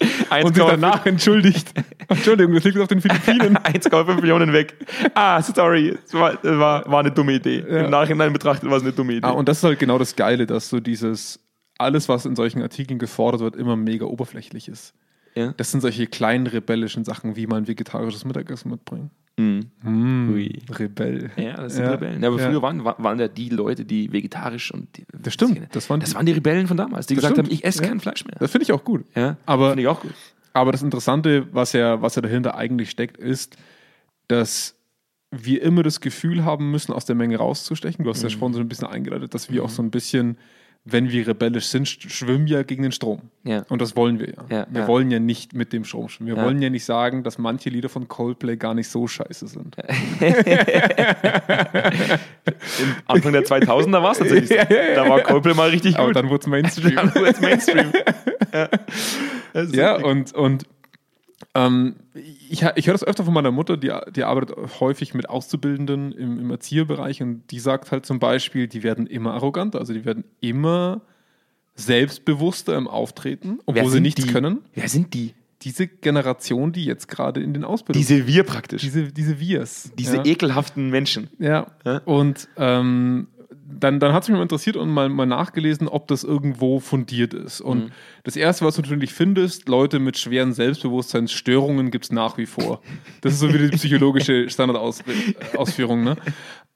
und 0.00 0.54
sich 0.54 0.64
1,5 0.64 0.70
danach 0.70 1.06
entschuldigt. 1.06 1.72
Entschuldigung, 2.08 2.54
das 2.54 2.64
liegt 2.64 2.78
auf 2.78 2.88
den 2.88 3.00
Philippinen. 3.00 3.56
1,5 3.58 4.14
Millionen 4.14 4.52
weg. 4.52 4.74
Ah, 5.14 5.42
sorry, 5.42 5.98
es 6.04 6.14
war, 6.14 6.38
war, 6.42 6.90
war 6.90 7.00
eine 7.00 7.10
dumme 7.10 7.32
Idee. 7.34 7.64
Ja. 7.68 7.84
Im 7.84 7.90
Nachhinein 7.90 8.32
betrachtet 8.32 8.70
war 8.70 8.76
es 8.76 8.82
eine 8.82 8.92
dumme 8.92 9.14
Idee. 9.14 9.26
Ah, 9.26 9.30
und 9.30 9.48
das 9.48 9.58
ist 9.58 9.64
halt 9.64 9.78
genau 9.78 9.98
das 9.98 10.16
Geile, 10.16 10.46
dass 10.46 10.68
so 10.68 10.80
dieses, 10.80 11.40
alles, 11.78 12.08
was 12.08 12.26
in 12.26 12.36
solchen 12.36 12.62
Artikeln 12.62 12.98
gefordert 12.98 13.40
wird, 13.40 13.56
immer 13.56 13.76
mega 13.76 14.06
oberflächlich 14.06 14.68
ist. 14.68 14.94
Ja? 15.38 15.54
Das 15.56 15.70
sind 15.70 15.80
solche 15.80 16.06
kleinen 16.06 16.46
rebellischen 16.46 17.04
Sachen, 17.04 17.36
wie 17.36 17.46
mal 17.46 17.56
ein 17.56 17.68
vegetarisches 17.68 18.24
Mittagessen 18.24 18.70
mitbringen. 18.70 19.10
Mhm. 19.38 20.30
Ui. 20.32 20.58
Rebell. 20.68 21.30
Ja, 21.36 21.56
das 21.58 21.74
sind 21.74 21.84
Ja. 21.84 21.92
Rebellen. 21.92 22.20
Ja, 22.22 22.28
aber 22.28 22.40
Ja. 22.40 22.48
früher 22.50 22.60
waren, 22.62 22.84
wa- 22.84 22.96
waren 22.98 23.20
ja 23.20 23.28
die 23.28 23.50
Leute, 23.50 23.84
die 23.84 24.12
vegetarisch 24.12 24.72
und 24.74 24.96
die, 24.96 25.04
Das 25.16 25.32
stimmt. 25.34 25.60
Das 25.72 25.88
waren, 25.88 26.00
Das 26.00 26.14
waren 26.16 26.26
die 26.26 26.32
Rebellen 26.32 26.66
von 26.66 26.76
damals, 26.76 27.06
die 27.06 27.14
gesagt 27.14 27.34
stimmt. 27.36 27.46
haben, 27.48 27.54
ich 27.54 27.64
esse 27.64 27.82
kein 27.82 28.00
Fleisch 28.00 28.24
mehr. 28.24 28.34
das 28.40 28.50
finde 28.50 28.64
ich 28.64 28.72
auch 28.72 28.82
gut. 28.82 29.04
Ja, 29.14 29.36
Aber- 29.46 29.68
finde 29.70 29.82
ich 29.82 29.88
auch 29.88 30.00
gut. 30.00 30.12
Aber 30.54 30.72
das 30.72 30.82
Interessante, 30.82 31.46
was 31.52 31.72
ja, 31.72 32.02
was 32.02 32.16
ja 32.16 32.22
dahinter 32.22 32.56
eigentlich 32.56 32.90
steckt, 32.90 33.16
ist, 33.16 33.56
dass 34.26 34.74
wir 35.30 35.62
immer 35.62 35.82
das 35.82 36.00
Gefühl 36.00 36.44
haben 36.44 36.70
müssen, 36.70 36.92
aus 36.92 37.04
der 37.04 37.14
Menge 37.14 37.36
rauszustechen. 37.36 38.02
Du 38.04 38.10
hast 38.10 38.22
Mhm. 38.24 38.28
ja 38.30 38.36
vorhin 38.38 38.54
so 38.54 38.60
ein 38.60 38.68
bisschen 38.68 38.88
eingeleitet, 38.88 39.34
dass 39.34 39.50
wir 39.52 39.62
auch 39.62 39.68
so 39.68 39.82
ein 39.82 39.90
bisschen, 39.90 40.36
wenn 40.90 41.10
wir 41.10 41.26
rebellisch 41.26 41.66
sind, 41.66 41.86
sch- 41.86 42.08
schwimmen 42.08 42.46
ja 42.46 42.62
gegen 42.62 42.82
den 42.82 42.92
Strom. 42.92 43.22
Ja. 43.44 43.64
Und 43.68 43.80
das 43.82 43.94
wollen 43.96 44.18
wir 44.18 44.28
ja. 44.28 44.44
Ja, 44.50 44.66
wir 44.70 44.80
ja. 44.82 44.88
wollen 44.88 45.10
ja 45.10 45.18
nicht 45.18 45.52
mit 45.54 45.72
dem 45.72 45.84
Strom 45.84 46.08
schwimmen. 46.08 46.34
Wir 46.34 46.42
wollen 46.42 46.60
ja 46.62 46.70
nicht 46.70 46.84
sagen, 46.84 47.22
dass 47.22 47.38
manche 47.38 47.70
Lieder 47.70 47.88
von 47.88 48.08
Coldplay 48.08 48.56
gar 48.56 48.74
nicht 48.74 48.88
so 48.88 49.06
scheiße 49.06 49.48
sind. 49.48 49.76
Anfang 53.06 53.32
der 53.32 53.44
2000er 53.44 54.02
war 54.02 54.12
es 54.12 54.18
tatsächlich 54.18 54.48
so. 54.48 54.56
Da 54.94 55.08
war 55.08 55.20
Coldplay 55.20 55.54
mal 55.54 55.70
richtig 55.70 55.96
Aber 55.96 56.06
gut. 56.08 56.16
dann 56.16 56.28
wurde 56.28 56.40
es 56.42 56.46
Mainstream. 56.46 56.94
Dann 56.96 57.14
wurde 57.14 57.30
es 57.30 57.40
Mainstream. 57.40 57.92
ja, 59.72 59.96
und, 59.96 60.34
und 60.34 60.64
ähm, 61.54 61.96
ich, 62.14 62.62
ich 62.76 62.86
höre 62.86 62.94
das 62.94 63.04
öfter 63.04 63.24
von 63.24 63.34
meiner 63.34 63.50
Mutter, 63.50 63.76
die, 63.76 63.92
die 64.14 64.24
arbeitet 64.24 64.80
häufig 64.80 65.14
mit 65.14 65.28
Auszubildenden 65.28 66.12
im, 66.12 66.38
im 66.38 66.50
Erzieherbereich 66.50 67.22
und 67.22 67.42
die 67.50 67.60
sagt 67.60 67.90
halt 67.90 68.06
zum 68.06 68.18
Beispiel, 68.18 68.68
die 68.68 68.82
werden 68.82 69.06
immer 69.06 69.34
arroganter, 69.34 69.78
also 69.78 69.92
die 69.92 70.04
werden 70.04 70.24
immer 70.40 71.00
selbstbewusster 71.74 72.76
im 72.76 72.88
Auftreten, 72.88 73.60
obwohl 73.66 73.84
Wer 73.84 73.90
sie 73.90 74.00
nichts 74.00 74.24
die? 74.24 74.30
können. 74.30 74.58
Wer 74.74 74.88
sind 74.88 75.14
die? 75.14 75.34
Diese 75.62 75.88
Generation, 75.88 76.72
die 76.72 76.84
jetzt 76.84 77.08
gerade 77.08 77.40
in 77.40 77.52
den 77.52 77.64
Ausbildungen 77.64 78.06
Diese 78.06 78.26
wir 78.26 78.44
praktisch. 78.44 78.82
Diese, 78.82 79.10
diese, 79.10 79.12
diese 79.12 79.40
Wirs. 79.40 79.90
ja. 79.98 80.24
ekelhaften 80.24 80.90
Menschen. 80.90 81.30
Ja. 81.38 81.66
Ja. 81.84 81.98
Und 82.04 82.48
ähm, 82.56 83.28
dann, 83.70 84.00
dann 84.00 84.12
hat 84.12 84.22
es 84.22 84.28
mich 84.28 84.36
mal 84.36 84.42
interessiert 84.42 84.76
und 84.76 84.88
mal, 84.88 85.08
mal 85.08 85.26
nachgelesen, 85.26 85.88
ob 85.88 86.08
das 86.08 86.24
irgendwo 86.24 86.80
fundiert 86.80 87.34
ist. 87.34 87.60
Und 87.60 87.84
Mhm. 87.86 87.90
das 88.24 88.36
Erste, 88.36 88.64
was 88.64 88.76
du 88.76 88.82
natürlich 88.82 89.12
findest, 89.12 89.68
Leute 89.68 89.98
mit 89.98 90.16
schweren 90.16 90.52
Selbstbewusstseinsstörungen 90.54 91.90
gibt 91.90 92.06
es 92.06 92.12
nach 92.12 92.38
wie 92.38 92.46
vor. 92.46 92.80
Das 93.20 93.32
ist 93.34 93.40
so 93.40 93.52
wie 93.52 93.58
die 93.58 93.68
psychologische 93.76 94.48
Standardausführung. 94.50 96.04
Ne? 96.04 96.16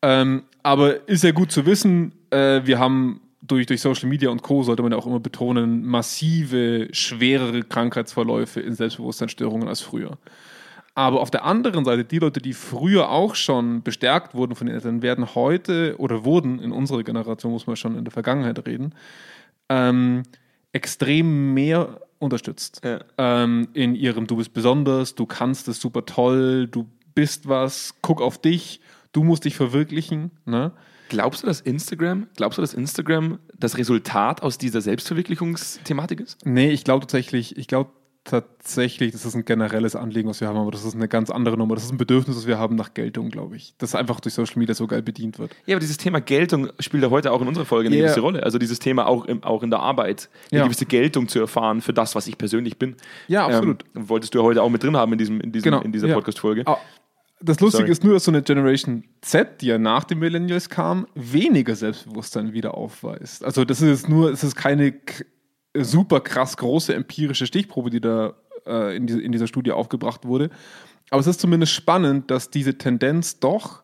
Ähm, 0.02 0.42
aber 0.62 1.08
ist 1.08 1.24
ja 1.24 1.32
gut 1.32 1.50
zu 1.52 1.64
wissen, 1.66 2.12
äh, 2.30 2.60
wir 2.64 2.78
haben 2.78 3.20
durch, 3.40 3.66
durch 3.66 3.80
Social 3.80 4.08
Media 4.08 4.30
und 4.30 4.42
Co. 4.42 4.62
sollte 4.62 4.82
man 4.82 4.92
ja 4.92 4.98
auch 4.98 5.06
immer 5.06 5.20
betonen, 5.20 5.84
massive, 5.84 6.88
schwerere 6.92 7.62
Krankheitsverläufe 7.62 8.60
in 8.60 8.74
Selbstbewusstseinsstörungen 8.74 9.67
als 9.69 9.81
früher. 9.81 10.19
Aber 10.94 11.20
auf 11.20 11.31
der 11.31 11.44
anderen 11.44 11.84
Seite, 11.84 12.05
die 12.05 12.19
Leute, 12.19 12.41
die 12.41 12.53
früher 12.53 13.11
auch 13.11 13.34
schon 13.34 13.82
bestärkt 13.82 14.34
wurden 14.34 14.55
von 14.55 14.67
den 14.67 14.77
Eltern, 14.77 15.01
werden 15.01 15.34
heute 15.34 15.94
oder 15.99 16.25
wurden 16.25 16.58
in 16.58 16.70
unserer 16.70 17.03
Generation, 17.03 17.53
muss 17.53 17.67
man 17.67 17.77
schon 17.77 17.96
in 17.96 18.05
der 18.05 18.13
Vergangenheit 18.13 18.67
reden, 18.67 18.94
ähm, 19.70 20.25
extrem 20.72 21.55
mehr 21.55 22.01
unterstützt. 22.19 22.82
Ja. 22.84 23.01
Ähm, 23.17 23.69
in 23.72 23.94
ihrem 23.94 24.27
Du 24.27 24.37
bist 24.37 24.53
besonders, 24.53 25.15
du 25.15 25.25
kannst 25.25 25.67
es 25.69 25.81
super 25.81 26.05
toll, 26.05 26.69
du 26.69 26.87
bist 27.15 27.49
was, 27.49 27.94
guck 28.03 28.20
auf 28.20 28.39
dich, 28.39 28.81
du 29.13 29.25
musst 29.25 29.44
dich 29.44 29.56
verwirklichen. 29.56 30.31
Ne? 30.44 30.72
Glaubst 31.08 31.43
du, 31.43 31.46
dass 31.46 31.61
Instagram, 31.61 32.27
glaubst 32.37 32.58
du, 32.58 32.63
dass 32.63 32.75
Instagram 32.75 33.39
das 33.58 33.77
Resultat 33.77 34.43
aus 34.43 34.58
dieser 34.58 34.81
Selbstverwirklichungsthematik 34.81 36.20
ist? 36.20 36.44
Nee, 36.46 36.70
ich 36.70 36.84
glaube 36.84 37.01
tatsächlich, 37.06 37.56
ich 37.56 37.67
glaube 37.67 37.91
tatsächlich, 38.24 39.12
das 39.12 39.24
ist 39.26 39.34
ein 39.34 39.44
generelles 39.44 39.96
Anliegen, 39.96 40.29
was 40.29 40.41
wir 40.41 40.48
haben, 40.48 40.56
aber 40.58 40.70
das 40.70 40.84
ist 40.84 40.94
eine 40.94 41.08
ganz 41.08 41.31
andere 41.31 41.56
Nummer. 41.56 41.74
Das 41.74 41.84
ist 41.84 41.91
ein 41.93 41.96
Bedürfnis, 41.98 42.36
das 42.36 42.46
wir 42.46 42.58
haben 42.58 42.76
nach 42.76 42.94
Geltung, 42.94 43.31
glaube 43.31 43.56
ich. 43.56 43.74
Das 43.79 43.94
einfach 43.94 44.20
durch 44.20 44.34
Social 44.34 44.58
Media 44.58 44.74
so 44.74 44.86
geil 44.86 45.02
bedient 45.02 45.38
wird. 45.38 45.55
Ja, 45.67 45.74
aber 45.74 45.81
dieses 45.81 45.96
Thema 45.96 46.20
Geltung 46.20 46.69
spielt 46.79 47.02
ja 47.02 47.10
heute 47.10 47.32
auch 47.32 47.41
in 47.43 47.48
unserer 47.48 47.64
Folge 47.64 47.88
eine 47.88 47.96
Ja. 47.96 48.05
gewisse 48.05 48.20
Rolle. 48.20 48.43
Also 48.43 48.58
dieses 48.58 48.79
Thema 48.79 49.06
auch, 49.06 49.24
im, 49.24 49.43
auch 49.43 49.62
in 49.62 49.70
der 49.70 49.81
Arbeit, 49.81 50.29
eine 50.50 50.60
Ja. 50.60 50.64
gewisse 50.67 50.86
Geltung 50.86 51.29
zu 51.29 51.41
erfahren 51.41 51.81
für 51.81 51.93
das, 51.93 52.14
was 52.14 52.26
ich 52.26 52.38
persönlich 52.38 52.79
bin. 52.79 52.96
Ja, 53.29 53.46
absolut. 53.46 53.84
Ähm, 53.96 54.08
wolltest 54.08 54.34
du 54.34 54.38
ja 54.38 54.44
heute 54.44 54.62
auch 54.62 54.70
mit 54.70 54.82
drin 54.82 54.96
haben 54.96 55.12
in, 55.12 55.19
diesem, 55.19 55.41
in, 55.41 55.52
diesem, 55.52 55.64
Genau, 55.72 55.82
in 55.82 55.93
dieser 55.93 56.06
ja. 56.08 56.14
Podcast-Folge. 56.14 56.62
Ah, 56.67 56.79
Das 57.44 57.58
Lustige 57.58 57.82
Sorry. 57.82 57.91
ist 57.93 58.05
nur, 58.05 58.14
dass 58.14 58.24
so 58.24 58.31
eine 58.31 58.43
Generation 58.43 59.02
Z, 59.20 59.62
die 59.62 59.67
ja 59.67 59.76
nach 59.79 60.05
den 60.05 60.20
Millennials 60.20 60.69
kam, 60.69 61.08
weniger 61.17 61.74
Selbstbewusstsein 61.74 62.52
wieder 62.52 62.74
aufweist. 62.74 63.44
Also 63.44 63.64
das 63.64 63.82
ist 63.82 64.08
nur, 64.08 64.31
es 64.31 64.44
ist 64.44 64.55
keine 64.55 64.94
super 65.76 66.20
krass 66.20 66.56
große 66.56 66.94
empirische 66.94 67.46
Stichprobe, 67.46 67.91
die 67.91 68.00
da 68.00 68.34
äh, 68.67 68.96
in, 68.96 69.06
diese, 69.06 69.20
in 69.20 69.32
dieser 69.32 69.46
Studie 69.46 69.72
aufgebracht 69.72 70.24
wurde. 70.24 70.50
Aber 71.10 71.20
es 71.20 71.26
ist 71.26 71.41
zumindest 71.41 71.72
spannend, 71.72 72.31
dass 72.31 72.50
diese 72.50 72.79
Tendenz 72.79 73.38
doch, 73.41 73.82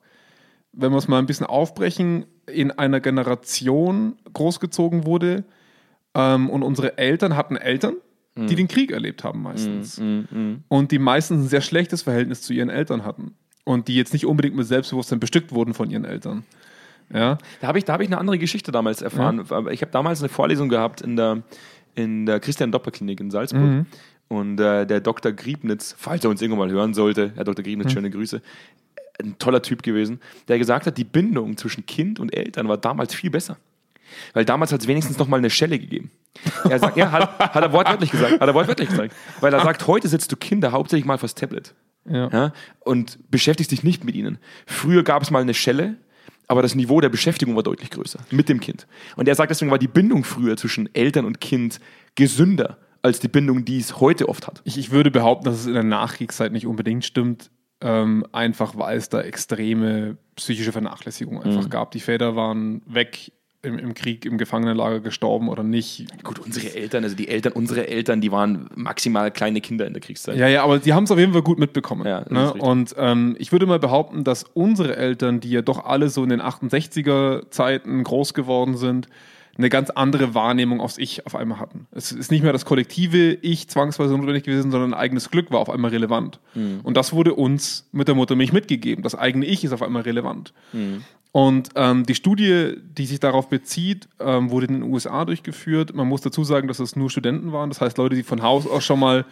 wenn 0.72 0.92
wir 0.92 0.98
es 0.98 1.08
mal 1.08 1.18
ein 1.18 1.26
bisschen 1.26 1.46
aufbrechen, 1.46 2.26
in 2.46 2.70
einer 2.70 3.00
Generation 3.00 4.16
großgezogen 4.32 5.04
wurde. 5.04 5.44
Ähm, 6.14 6.48
und 6.48 6.62
unsere 6.62 6.96
Eltern 6.98 7.36
hatten 7.36 7.56
Eltern, 7.56 7.96
die 8.36 8.54
den 8.54 8.68
Krieg 8.68 8.92
erlebt 8.92 9.24
haben 9.24 9.42
meistens 9.42 9.98
und 10.68 10.92
die 10.92 10.98
meistens 11.00 11.44
ein 11.44 11.48
sehr 11.48 11.60
schlechtes 11.60 12.02
Verhältnis 12.02 12.40
zu 12.42 12.52
ihren 12.52 12.70
Eltern 12.70 13.04
hatten 13.04 13.34
und 13.64 13.88
die 13.88 13.96
jetzt 13.96 14.12
nicht 14.12 14.26
unbedingt 14.26 14.54
mit 14.54 14.64
Selbstbewusstsein 14.64 15.18
bestückt 15.18 15.52
wurden 15.52 15.74
von 15.74 15.90
ihren 15.90 16.04
Eltern. 16.04 16.44
Ja? 17.12 17.38
Da 17.60 17.66
habe 17.66 17.78
ich, 17.78 17.84
da 17.84 17.94
hab 17.94 18.00
ich 18.00 18.06
eine 18.06 18.18
andere 18.18 18.38
Geschichte 18.38 18.70
damals 18.70 19.02
erfahren. 19.02 19.44
Aber 19.50 19.72
Ich 19.72 19.82
habe 19.82 19.90
damals 19.90 20.20
eine 20.20 20.28
Vorlesung 20.28 20.68
gehabt 20.68 21.00
in 21.00 21.16
der, 21.16 21.42
in 21.94 22.26
der 22.26 22.40
Christian-Doppler-Klinik 22.40 23.20
in 23.20 23.30
Salzburg. 23.30 23.62
Mhm. 23.62 23.86
Und 24.28 24.60
äh, 24.60 24.86
der 24.86 25.00
Dr. 25.00 25.32
Griebnitz, 25.32 25.94
falls 25.96 26.24
er 26.24 26.30
uns 26.30 26.42
irgendwann 26.42 26.68
mal 26.68 26.74
hören 26.74 26.94
sollte, 26.94 27.32
Herr 27.34 27.44
Dr. 27.44 27.62
Mhm. 27.62 27.66
Griebnitz, 27.66 27.92
schöne 27.92 28.10
Grüße, 28.10 28.42
ein 29.22 29.38
toller 29.38 29.62
Typ 29.62 29.82
gewesen, 29.82 30.20
der 30.48 30.58
gesagt 30.58 30.86
hat, 30.86 30.96
die 30.96 31.04
Bindung 31.04 31.56
zwischen 31.56 31.86
Kind 31.86 32.20
und 32.20 32.34
Eltern 32.34 32.68
war 32.68 32.76
damals 32.76 33.14
viel 33.14 33.30
besser. 33.30 33.56
Weil 34.32 34.44
damals 34.44 34.72
hat 34.72 34.80
es 34.80 34.86
wenigstens 34.86 35.18
noch 35.18 35.28
mal 35.28 35.36
eine 35.36 35.50
Schelle 35.50 35.78
gegeben. 35.78 36.10
Er 36.68 36.78
sagt, 36.78 36.96
ja, 36.96 37.10
hat, 37.10 37.38
hat 37.38 37.62
er 37.62 37.72
wortwörtlich 37.72 38.10
gesagt. 38.10 38.40
Hat 38.40 38.48
er 38.48 38.54
wortwörtlich 38.54 38.88
gesagt. 38.88 39.14
Weil 39.40 39.52
er 39.52 39.60
sagt, 39.60 39.86
heute 39.86 40.08
sitzt 40.08 40.32
du 40.32 40.36
Kinder 40.36 40.72
hauptsächlich 40.72 41.04
mal 41.04 41.18
fürs 41.18 41.34
Tablet. 41.34 41.74
Ja. 42.08 42.28
Ja, 42.28 42.52
und 42.80 43.18
beschäftigst 43.30 43.70
dich 43.70 43.82
nicht 43.82 44.04
mit 44.04 44.14
ihnen. 44.14 44.38
Früher 44.66 45.02
gab 45.02 45.22
es 45.22 45.30
mal 45.30 45.42
eine 45.42 45.52
Schelle, 45.52 45.96
aber 46.48 46.62
das 46.62 46.74
Niveau 46.74 47.00
der 47.00 47.08
Beschäftigung 47.10 47.54
war 47.56 47.62
deutlich 47.62 47.90
größer 47.90 48.18
mit 48.30 48.48
dem 48.48 48.58
Kind. 48.60 48.86
Und 49.16 49.28
er 49.28 49.34
sagt, 49.34 49.50
deswegen 49.50 49.70
war 49.70 49.78
die 49.78 49.86
Bindung 49.88 50.24
früher 50.24 50.56
zwischen 50.56 50.92
Eltern 50.94 51.24
und 51.24 51.40
Kind 51.40 51.78
gesünder 52.14 52.78
als 53.02 53.20
die 53.20 53.28
Bindung, 53.28 53.64
die 53.64 53.78
es 53.78 54.00
heute 54.00 54.28
oft 54.28 54.46
hat. 54.48 54.60
Ich, 54.64 54.76
ich 54.76 54.90
würde 54.90 55.10
behaupten, 55.10 55.44
dass 55.44 55.60
es 55.60 55.66
in 55.66 55.74
der 55.74 55.84
Nachkriegszeit 55.84 56.50
nicht 56.50 56.66
unbedingt 56.66 57.04
stimmt, 57.04 57.50
ähm, 57.80 58.26
einfach 58.32 58.76
weil 58.76 58.98
es 58.98 59.08
da 59.08 59.20
extreme 59.20 60.16
psychische 60.34 60.72
Vernachlässigung 60.72 61.40
einfach 61.40 61.66
Mhm. 61.66 61.70
gab. 61.70 61.90
Die 61.92 62.00
Väter 62.00 62.34
waren 62.34 62.82
weg 62.86 63.30
im, 63.62 63.78
im 63.78 63.94
Krieg, 63.94 64.24
im 64.24 64.38
Gefangenenlager 64.38 65.00
gestorben 65.00 65.48
oder 65.48 65.62
nicht. 65.62 66.06
Gut, 66.22 66.38
unsere 66.38 66.74
Eltern, 66.74 67.02
also 67.02 67.16
die 67.16 67.28
Eltern, 67.28 67.52
unsere 67.54 67.88
Eltern, 67.88 68.20
die 68.20 68.30
waren 68.30 68.70
maximal 68.74 69.30
kleine 69.32 69.60
Kinder 69.60 69.86
in 69.86 69.94
der 69.94 70.00
Kriegszeit. 70.00 70.36
Ja, 70.36 70.46
ja, 70.46 70.62
aber 70.62 70.78
die 70.78 70.92
haben 70.92 71.04
es 71.04 71.10
auf 71.10 71.18
jeden 71.18 71.32
Fall 71.32 71.42
gut 71.42 71.58
mitbekommen. 71.58 72.06
Ja, 72.06 72.24
ne? 72.28 72.52
Und 72.54 72.94
ähm, 72.98 73.34
ich 73.38 73.50
würde 73.50 73.66
mal 73.66 73.80
behaupten, 73.80 74.22
dass 74.22 74.44
unsere 74.44 74.96
Eltern, 74.96 75.40
die 75.40 75.50
ja 75.50 75.62
doch 75.62 75.84
alle 75.84 76.08
so 76.08 76.22
in 76.22 76.30
den 76.30 76.40
68er 76.40 77.50
Zeiten 77.50 78.04
groß 78.04 78.32
geworden 78.32 78.76
sind, 78.76 79.08
eine 79.58 79.70
ganz 79.70 79.90
andere 79.90 80.34
Wahrnehmung 80.34 80.80
aufs 80.80 80.98
Ich 80.98 81.26
auf 81.26 81.34
einmal 81.34 81.58
hatten. 81.58 81.88
Es 81.90 82.12
ist 82.12 82.30
nicht 82.30 82.44
mehr 82.44 82.52
das 82.52 82.64
kollektive 82.64 83.32
Ich 83.32 83.68
zwangsweise 83.68 84.16
notwendig 84.16 84.44
gewesen, 84.44 84.70
sondern 84.70 84.94
ein 84.94 84.98
eigenes 84.98 85.30
Glück 85.30 85.50
war 85.50 85.58
auf 85.58 85.68
einmal 85.68 85.90
relevant. 85.90 86.38
Mhm. 86.54 86.78
Und 86.84 86.96
das 86.96 87.12
wurde 87.12 87.34
uns 87.34 87.88
mit 87.90 88.06
der 88.06 88.14
Muttermilch 88.14 88.52
mitgegeben. 88.52 89.02
Das 89.02 89.16
eigene 89.16 89.46
Ich 89.46 89.64
ist 89.64 89.72
auf 89.72 89.82
einmal 89.82 90.02
relevant. 90.02 90.52
Mhm. 90.72 91.02
Und 91.38 91.68
ähm, 91.76 92.04
die 92.04 92.16
Studie, 92.16 92.74
die 92.82 93.06
sich 93.06 93.20
darauf 93.20 93.48
bezieht, 93.48 94.08
ähm, 94.18 94.50
wurde 94.50 94.66
in 94.66 94.80
den 94.80 94.82
USA 94.82 95.24
durchgeführt. 95.24 95.94
Man 95.94 96.08
muss 96.08 96.20
dazu 96.20 96.42
sagen, 96.42 96.66
dass 96.66 96.80
es 96.80 96.96
nur 96.96 97.10
Studenten 97.10 97.52
waren. 97.52 97.70
Das 97.70 97.80
heißt, 97.80 97.96
Leute, 97.96 98.16
die 98.16 98.24
von 98.24 98.42
Haus 98.42 98.66
aus 98.66 98.84
schon 98.84 98.98
mal 98.98 99.24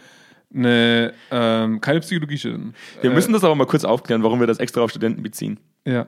eine, 0.55 1.13
ähm, 1.31 1.81
keine 1.81 1.99
Psychologie 1.99 2.37
studieren. 2.37 2.75
Wir 3.01 3.11
müssen 3.11 3.33
das 3.33 3.43
aber 3.43 3.55
mal 3.55 3.67
kurz 3.67 3.83
aufklären, 3.83 4.23
warum 4.23 4.39
wir 4.39 4.47
das 4.47 4.59
extra 4.59 4.79
auf 4.79 4.89
Studenten 4.89 5.21
beziehen. 5.21 5.59
Ja, 5.83 6.07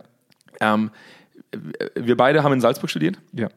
Ähm, 0.61 0.89
wir 1.95 2.15
beide 2.15 2.43
haben 2.43 2.53
in 2.53 2.61
Salzburg 2.61 2.89
studiert 2.89 3.17
ja. 3.33 3.49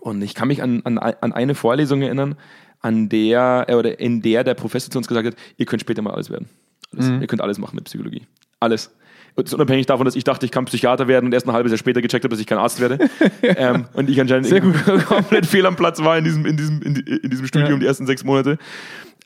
und 0.00 0.20
ich 0.20 0.34
kann 0.34 0.48
mich 0.48 0.64
an, 0.64 0.82
an, 0.82 0.98
an 0.98 1.32
eine 1.32 1.54
Vorlesung 1.54 2.02
erinnern, 2.02 2.34
an 2.80 3.08
der, 3.08 3.66
äh, 3.68 3.74
oder 3.74 4.00
in 4.00 4.20
der 4.20 4.42
der 4.42 4.54
Professor 4.54 4.90
zu 4.90 4.98
uns 4.98 5.06
gesagt 5.06 5.28
hat, 5.28 5.36
ihr 5.58 5.66
könnt 5.66 5.82
später 5.82 6.02
mal 6.02 6.12
alles 6.12 6.28
werden. 6.28 6.48
Alles. 6.92 7.08
Ihr 7.20 7.26
könnt 7.28 7.40
alles 7.40 7.58
machen 7.58 7.76
mit 7.76 7.84
Psychologie. 7.84 8.26
Alles. 8.58 8.90
Ist 9.36 9.54
unabhängig 9.54 9.86
davon, 9.86 10.04
dass 10.04 10.14
ich 10.14 10.24
dachte, 10.24 10.44
ich 10.44 10.52
kann 10.52 10.66
Psychiater 10.66 11.08
werden 11.08 11.26
und 11.26 11.32
erst 11.32 11.46
ein 11.48 11.52
halbes 11.52 11.72
Jahr 11.72 11.78
später 11.78 12.02
gecheckt 12.02 12.24
habe, 12.24 12.32
dass 12.32 12.40
ich 12.40 12.46
kein 12.46 12.58
Arzt 12.58 12.80
werde. 12.80 12.98
ähm, 13.42 13.86
und 13.94 14.10
ich 14.10 14.20
anscheinend 14.20 14.46
Sehr 14.46 14.60
gut. 14.60 14.74
komplett 15.06 15.46
fehl 15.46 15.64
am 15.66 15.76
Platz 15.76 16.02
war 16.02 16.18
in 16.18 16.24
diesem, 16.24 16.44
in 16.44 16.56
diesem, 16.56 16.82
in, 16.82 16.96
in 16.96 17.30
diesem 17.30 17.46
Studium 17.46 17.72
Ja. 17.72 17.78
die 17.78 17.86
ersten 17.86 18.06
sechs 18.06 18.24
Monate. 18.24 18.58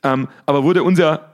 Ähm, 0.03 0.27
aber 0.45 0.63
wurde 0.63 0.83
uns 0.83 0.97
ja 0.99 1.33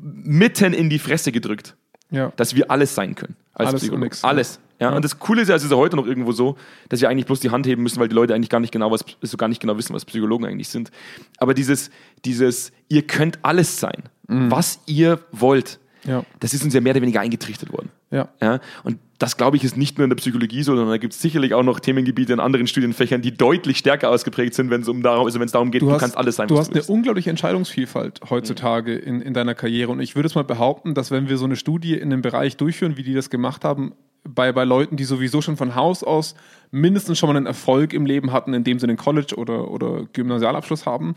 mitten 0.00 0.72
in 0.72 0.88
die 0.88 0.98
Fresse 0.98 1.32
gedrückt 1.32 1.76
ja. 2.12 2.32
dass 2.36 2.54
wir 2.54 2.70
alles 2.70 2.94
sein 2.94 3.14
können. 3.14 3.34
Als 3.54 3.68
Alles 3.70 3.80
Psychologen. 3.80 4.02
und 4.02 4.06
nix? 4.06 4.22
Alles. 4.24 4.60
Ja. 4.78 4.90
Und 4.94 5.04
das 5.04 5.18
Coole 5.18 5.42
ist 5.42 5.48
ja, 5.48 5.54
es 5.54 5.64
ist 5.64 5.70
ja 5.70 5.76
heute 5.76 5.96
noch 5.96 6.06
irgendwo 6.06 6.32
so, 6.32 6.56
dass 6.88 7.00
wir 7.00 7.08
eigentlich 7.08 7.26
bloß 7.26 7.40
die 7.40 7.50
Hand 7.50 7.66
heben 7.66 7.82
müssen, 7.82 7.98
weil 8.00 8.08
die 8.08 8.14
Leute 8.14 8.34
eigentlich 8.34 8.50
gar 8.50 8.60
nicht 8.60 8.72
genau, 8.72 8.90
was, 8.90 9.04
so 9.22 9.36
gar 9.36 9.48
nicht 9.48 9.60
genau 9.60 9.76
wissen, 9.78 9.94
was 9.94 10.04
Psychologen 10.04 10.44
eigentlich 10.44 10.68
sind. 10.68 10.90
Aber 11.38 11.54
dieses, 11.54 11.90
dieses, 12.24 12.72
ihr 12.88 13.02
könnt 13.06 13.38
alles 13.42 13.80
sein, 13.80 14.04
was 14.28 14.80
ihr 14.86 15.20
wollt, 15.32 15.78
Mhm. 15.78 15.81
Ja. 16.04 16.24
das 16.40 16.52
ist 16.52 16.64
uns 16.64 16.74
ja 16.74 16.80
mehr 16.80 16.92
oder 16.92 17.02
weniger 17.02 17.20
eingetrichtert 17.20 17.72
worden. 17.72 17.90
Ja. 18.10 18.28
Ja, 18.40 18.60
und 18.82 18.98
das, 19.18 19.36
glaube 19.36 19.56
ich, 19.56 19.64
ist 19.64 19.76
nicht 19.76 19.98
nur 19.98 20.04
in 20.04 20.10
der 20.10 20.16
Psychologie 20.16 20.62
so, 20.62 20.72
sondern 20.72 20.90
da 20.90 20.98
gibt 20.98 21.12
es 21.12 21.22
sicherlich 21.22 21.54
auch 21.54 21.62
noch 21.62 21.78
Themengebiete 21.78 22.32
in 22.32 22.40
anderen 22.40 22.66
Studienfächern, 22.66 23.22
die 23.22 23.36
deutlich 23.36 23.78
stärker 23.78 24.10
ausgeprägt 24.10 24.54
sind, 24.54 24.70
wenn 24.70 24.82
es 24.82 24.88
um 24.88 25.02
darum, 25.02 25.26
also 25.26 25.38
wenn 25.38 25.46
es 25.46 25.52
darum 25.52 25.70
geht, 25.70 25.82
du, 25.82 25.96
kannst 25.96 26.16
alles 26.16 26.36
sein, 26.36 26.48
Du 26.48 26.58
hast 26.58 26.74
du 26.74 26.74
eine 26.74 26.82
unglaubliche 26.84 27.30
Entscheidungsvielfalt 27.30 28.20
heutzutage 28.30 28.94
in, 28.96 29.20
in 29.20 29.32
deiner 29.32 29.54
Karriere. 29.54 29.92
Und 29.92 30.00
ich 30.00 30.16
würde 30.16 30.26
es 30.26 30.34
mal 30.34 30.44
behaupten, 30.44 30.94
dass 30.94 31.10
wenn 31.10 31.28
wir 31.28 31.36
so 31.38 31.44
eine 31.44 31.56
Studie 31.56 31.94
in 31.94 32.10
dem 32.10 32.22
Bereich 32.22 32.56
durchführen, 32.56 32.96
wie 32.96 33.04
die 33.04 33.14
das 33.14 33.30
gemacht 33.30 33.64
haben, 33.64 33.92
bei, 34.24 34.52
bei 34.52 34.64
Leuten, 34.64 34.96
die 34.96 35.04
sowieso 35.04 35.40
schon 35.40 35.56
von 35.56 35.74
Haus 35.74 36.04
aus 36.04 36.34
mindestens 36.70 37.18
schon 37.18 37.28
mal 37.28 37.36
einen 37.36 37.46
Erfolg 37.46 37.92
im 37.92 38.06
Leben 38.06 38.32
hatten, 38.32 38.54
indem 38.54 38.78
sie 38.78 38.86
einen 38.86 38.96
College- 38.96 39.36
oder, 39.36 39.70
oder 39.70 40.06
Gymnasialabschluss 40.12 40.86
haben, 40.86 41.14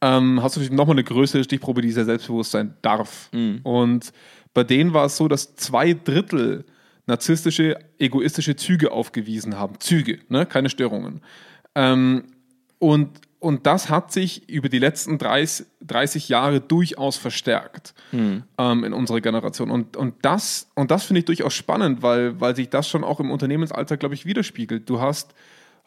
ähm, 0.00 0.42
hast 0.42 0.56
du 0.56 0.60
natürlich 0.60 0.76
nochmal 0.76 0.94
eine 0.94 1.04
größere 1.04 1.44
Stichprobe, 1.44 1.82
die 1.82 1.92
sehr 1.92 2.04
selbstbewusst 2.04 2.50
sein 2.50 2.74
darf. 2.82 3.30
Und 3.62 4.12
bei 4.52 4.64
denen 4.64 4.92
war 4.92 5.06
es 5.06 5.16
so, 5.16 5.28
dass 5.28 5.56
zwei 5.56 5.94
Drittel 5.94 6.64
narzisstische, 7.06 7.78
egoistische 7.98 8.56
Züge 8.56 8.92
aufgewiesen 8.92 9.58
haben. 9.58 9.78
Züge, 9.80 10.20
ne? 10.28 10.46
keine 10.46 10.70
Störungen. 10.70 11.20
Ähm, 11.74 12.24
und, 12.78 13.20
und 13.40 13.66
das 13.66 13.90
hat 13.90 14.12
sich 14.12 14.48
über 14.48 14.68
die 14.68 14.78
letzten 14.78 15.18
30, 15.18 15.66
30 15.82 16.28
Jahre 16.28 16.60
durchaus 16.60 17.16
verstärkt 17.16 17.94
ähm, 18.58 18.84
in 18.84 18.92
unserer 18.92 19.20
Generation. 19.20 19.70
Und, 19.70 19.96
und 19.96 20.14
das, 20.22 20.70
und 20.74 20.90
das 20.90 21.04
finde 21.04 21.20
ich 21.20 21.24
durchaus 21.26 21.52
spannend, 21.52 22.02
weil, 22.02 22.40
weil 22.40 22.56
sich 22.56 22.70
das 22.70 22.88
schon 22.88 23.04
auch 23.04 23.20
im 23.20 23.30
Unternehmensalltag, 23.30 24.00
glaube 24.00 24.14
ich, 24.14 24.24
widerspiegelt. 24.24 24.88
Du 24.88 25.00
hast 25.00 25.34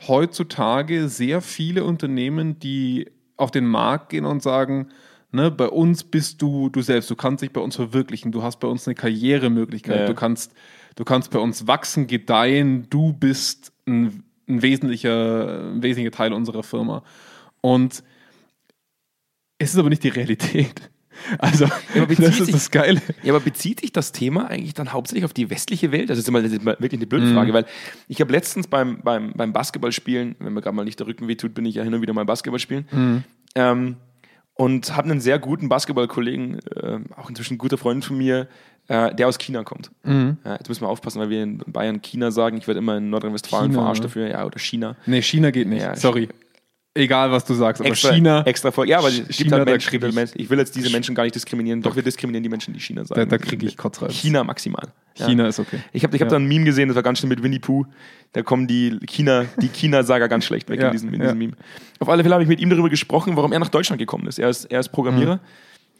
heutzutage 0.07 1.09
sehr 1.09 1.41
viele 1.41 1.83
Unternehmen, 1.83 2.59
die 2.59 3.09
auf 3.37 3.51
den 3.51 3.65
Markt 3.65 4.09
gehen 4.09 4.25
und 4.25 4.41
sagen, 4.43 4.89
ne, 5.31 5.51
bei 5.51 5.67
uns 5.69 6.03
bist 6.03 6.41
du 6.41 6.69
du 6.69 6.81
selbst, 6.81 7.09
du 7.09 7.15
kannst 7.15 7.43
dich 7.43 7.51
bei 7.51 7.61
uns 7.61 7.75
verwirklichen, 7.75 8.31
du 8.31 8.43
hast 8.43 8.59
bei 8.59 8.67
uns 8.67 8.87
eine 8.87 8.95
Karrieremöglichkeit, 8.95 10.01
Ja. 10.01 10.05
du 10.07 10.15
kannst, 10.15 10.53
du 10.95 11.03
kannst 11.05 11.31
bei 11.31 11.39
uns 11.39 11.67
wachsen, 11.67 12.07
gedeihen, 12.07 12.87
du 12.89 13.13
bist 13.13 13.71
ein, 13.87 14.23
ein 14.47 14.61
wesentlicher, 14.61 15.71
ein 15.71 15.83
wesentlicher 15.83 16.15
Teil 16.15 16.33
unserer 16.33 16.63
Firma. 16.63 17.03
Und 17.61 18.03
es 19.59 19.73
ist 19.73 19.79
aber 19.79 19.89
nicht 19.89 20.03
die 20.03 20.09
Realität. 20.09 20.89
Also, 21.39 21.65
bezieht 22.07 22.19
das 22.25 22.39
ist 22.39 22.45
sich- 22.45 22.55
das 22.55 22.71
Geile. 22.71 23.01
Ja, 23.23 23.33
aber 23.33 23.43
bezieht 23.43 23.81
sich 23.81 23.91
das 23.91 24.11
Thema 24.11 24.47
eigentlich 24.49 24.73
dann 24.73 24.93
hauptsächlich 24.93 25.25
auf 25.25 25.33
die 25.33 25.49
westliche 25.49 25.91
Welt? 25.91 26.09
Das 26.09 26.17
ist 26.17 26.27
immer, 26.27 26.41
das 26.41 26.51
ist 26.51 26.61
immer 26.61 26.71
wirklich 26.79 26.93
eine 26.99 27.05
Mhm. 27.05 27.09
blöde 27.09 27.33
Frage, 27.33 27.53
weil 27.53 27.65
ich 28.07 28.21
habe 28.21 28.31
letztens 28.31 28.67
beim, 28.67 29.01
beim, 29.01 29.33
beim 29.33 29.53
Basketballspielen, 29.53 30.35
wenn 30.39 30.53
mir 30.53 30.61
gerade 30.61 30.75
mal 30.75 30.85
nicht 30.85 30.99
der 30.99 31.07
Rücken 31.07 31.27
wehtut, 31.27 31.53
bin 31.53 31.65
ich 31.65 31.75
ja 31.75 31.83
hin 31.83 31.93
und 31.93 32.01
wieder 32.01 32.13
mal 32.13 32.25
Basketball 32.25 32.59
spielen. 32.59 32.87
Mhm. 32.91 33.23
Ähm, 33.55 33.95
und 34.53 34.95
habe 34.95 35.09
einen 35.11 35.21
sehr 35.21 35.37
guten 35.37 35.69
Basketballkollegen, 35.69 36.59
äh, 36.75 36.99
auch 37.15 37.29
inzwischen 37.29 37.55
ein 37.55 37.57
guter 37.59 37.77
Freund 37.77 38.03
von 38.03 38.17
mir, 38.17 38.47
äh, 38.87 39.13
der 39.13 39.27
aus 39.27 39.37
China 39.37 39.63
kommt. 39.63 39.91
Mhm. 40.03 40.37
Ja, 40.43 40.53
jetzt 40.55 40.67
müssen 40.69 40.81
wir 40.81 40.89
aufpassen, 40.89 41.19
weil 41.19 41.29
wir 41.29 41.43
in 41.43 41.59
Bayern 41.67 42.01
China 42.01 42.31
sagen. 42.31 42.57
Ich 42.57 42.67
werde 42.67 42.79
immer 42.79 42.97
in 42.97 43.09
Nordrhein-Westfalen 43.11 43.71
verarscht 43.73 44.03
dafür. 44.03 44.27
Ja, 44.29 44.45
oder 44.45 44.57
China. 44.57 44.95
Nee, 45.05 45.21
China 45.21 45.51
geht 45.51 45.67
nicht. 45.67 45.81
Ja, 45.83 45.95
Sorry. 45.95 46.29
Egal, 46.97 47.31
was 47.31 47.45
du 47.45 47.53
sagst, 47.53 47.81
aber 47.81 47.89
Extra, 47.89 48.11
China, 48.13 48.43
extra 48.45 48.71
voll. 48.71 48.89
Ja, 48.89 48.99
aber 48.99 49.09
es 49.09 49.27
gibt 49.37 49.51
halt 49.51 49.65
Menschen, 49.65 49.91
gibt 49.91 50.03
ich- 50.03 50.15
Menschen, 50.15 50.39
ich 50.41 50.49
will 50.49 50.57
jetzt 50.59 50.75
diese 50.75 50.89
Menschen 50.89 51.13
gar 51.15 51.23
nicht 51.23 51.35
diskriminieren, 51.35 51.81
doch 51.81 51.95
wir 51.95 52.03
diskriminieren 52.03 52.43
die 52.43 52.49
Menschen, 52.49 52.73
die 52.73 52.79
China 52.79 53.05
sagen. 53.05 53.19
da, 53.21 53.25
da 53.25 53.37
kriege 53.37 53.65
ich 53.65 53.77
Kotzreiz. 53.77 54.13
China 54.13 54.43
maximal. 54.43 54.87
Ja. 55.17 55.27
China 55.27 55.47
ist 55.47 55.59
okay. 55.59 55.79
Ich 55.93 56.03
habe 56.03 56.15
ich 56.15 56.21
hab 56.21 56.27
Ja. 56.27 56.31
da 56.31 56.35
ein 56.37 56.47
Meme 56.47 56.65
gesehen, 56.65 56.87
das 56.89 56.95
war 56.95 57.03
ganz 57.03 57.19
schön 57.19 57.29
mit 57.29 57.41
Winnie 57.43 57.59
Pooh. 57.59 57.85
Da 58.33 58.41
kommen 58.43 58.67
die 58.67 58.97
China, 59.07 59.45
die 59.61 59.67
China-Sager 59.69 60.27
ganz 60.27 60.45
schlecht 60.45 60.69
weg 60.69 60.79
Ja, 60.79 60.87
in, 60.87 60.91
diesem, 60.91 61.13
in 61.13 61.21
diesem 61.21 61.37
Meme. 61.37 61.53
Auf 61.99 62.09
alle 62.09 62.23
Fälle 62.23 62.35
habe 62.35 62.43
ich 62.43 62.49
mit 62.49 62.59
ihm 62.59 62.69
darüber 62.69 62.89
gesprochen, 62.89 63.35
warum 63.35 63.51
er 63.53 63.59
nach 63.59 63.69
Deutschland 63.69 63.99
gekommen 63.99 64.27
ist. 64.27 64.37
Er 64.39 64.49
ist, 64.49 64.65
er 64.65 64.79
ist 64.79 64.89
Programmierer 64.89 65.35
Mhm. 65.35 65.39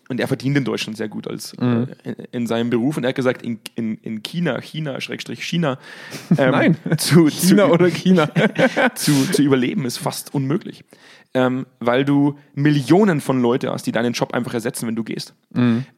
Und 0.09 0.19
er 0.19 0.27
verdient 0.27 0.57
in 0.57 0.63
Deutschland 0.63 0.97
sehr 0.97 1.09
gut 1.09 1.27
als 1.27 1.53
äh, 1.53 1.85
in, 2.03 2.15
in 2.31 2.47
seinem 2.47 2.69
Beruf. 2.69 2.97
Und 2.97 3.03
er 3.03 3.09
hat 3.09 3.15
gesagt, 3.15 3.41
in, 3.41 3.59
in, 3.75 3.97
in 3.97 4.23
China, 4.23 4.59
China, 4.61 5.01
Schrägstrich 5.01 5.43
China, 5.43 5.79
ähm, 6.37 6.51
Nein. 6.51 6.77
zu, 6.97 7.27
China 7.29 7.67
zu, 7.67 7.71
oder 7.73 7.89
China. 7.89 8.29
zu, 8.95 9.31
zu 9.31 9.41
überleben 9.41 9.85
ist 9.85 9.97
fast 9.97 10.33
unmöglich. 10.33 10.83
Ähm, 11.33 11.67
weil 11.79 12.05
du 12.05 12.37
Millionen 12.55 13.19
von 13.19 13.41
Leute 13.41 13.71
hast, 13.71 13.85
die 13.85 13.91
deinen 13.91 14.13
Job 14.13 14.33
einfach 14.33 14.53
ersetzen, 14.53 14.87
wenn 14.87 14.95
du 14.95 15.03
gehst. 15.03 15.33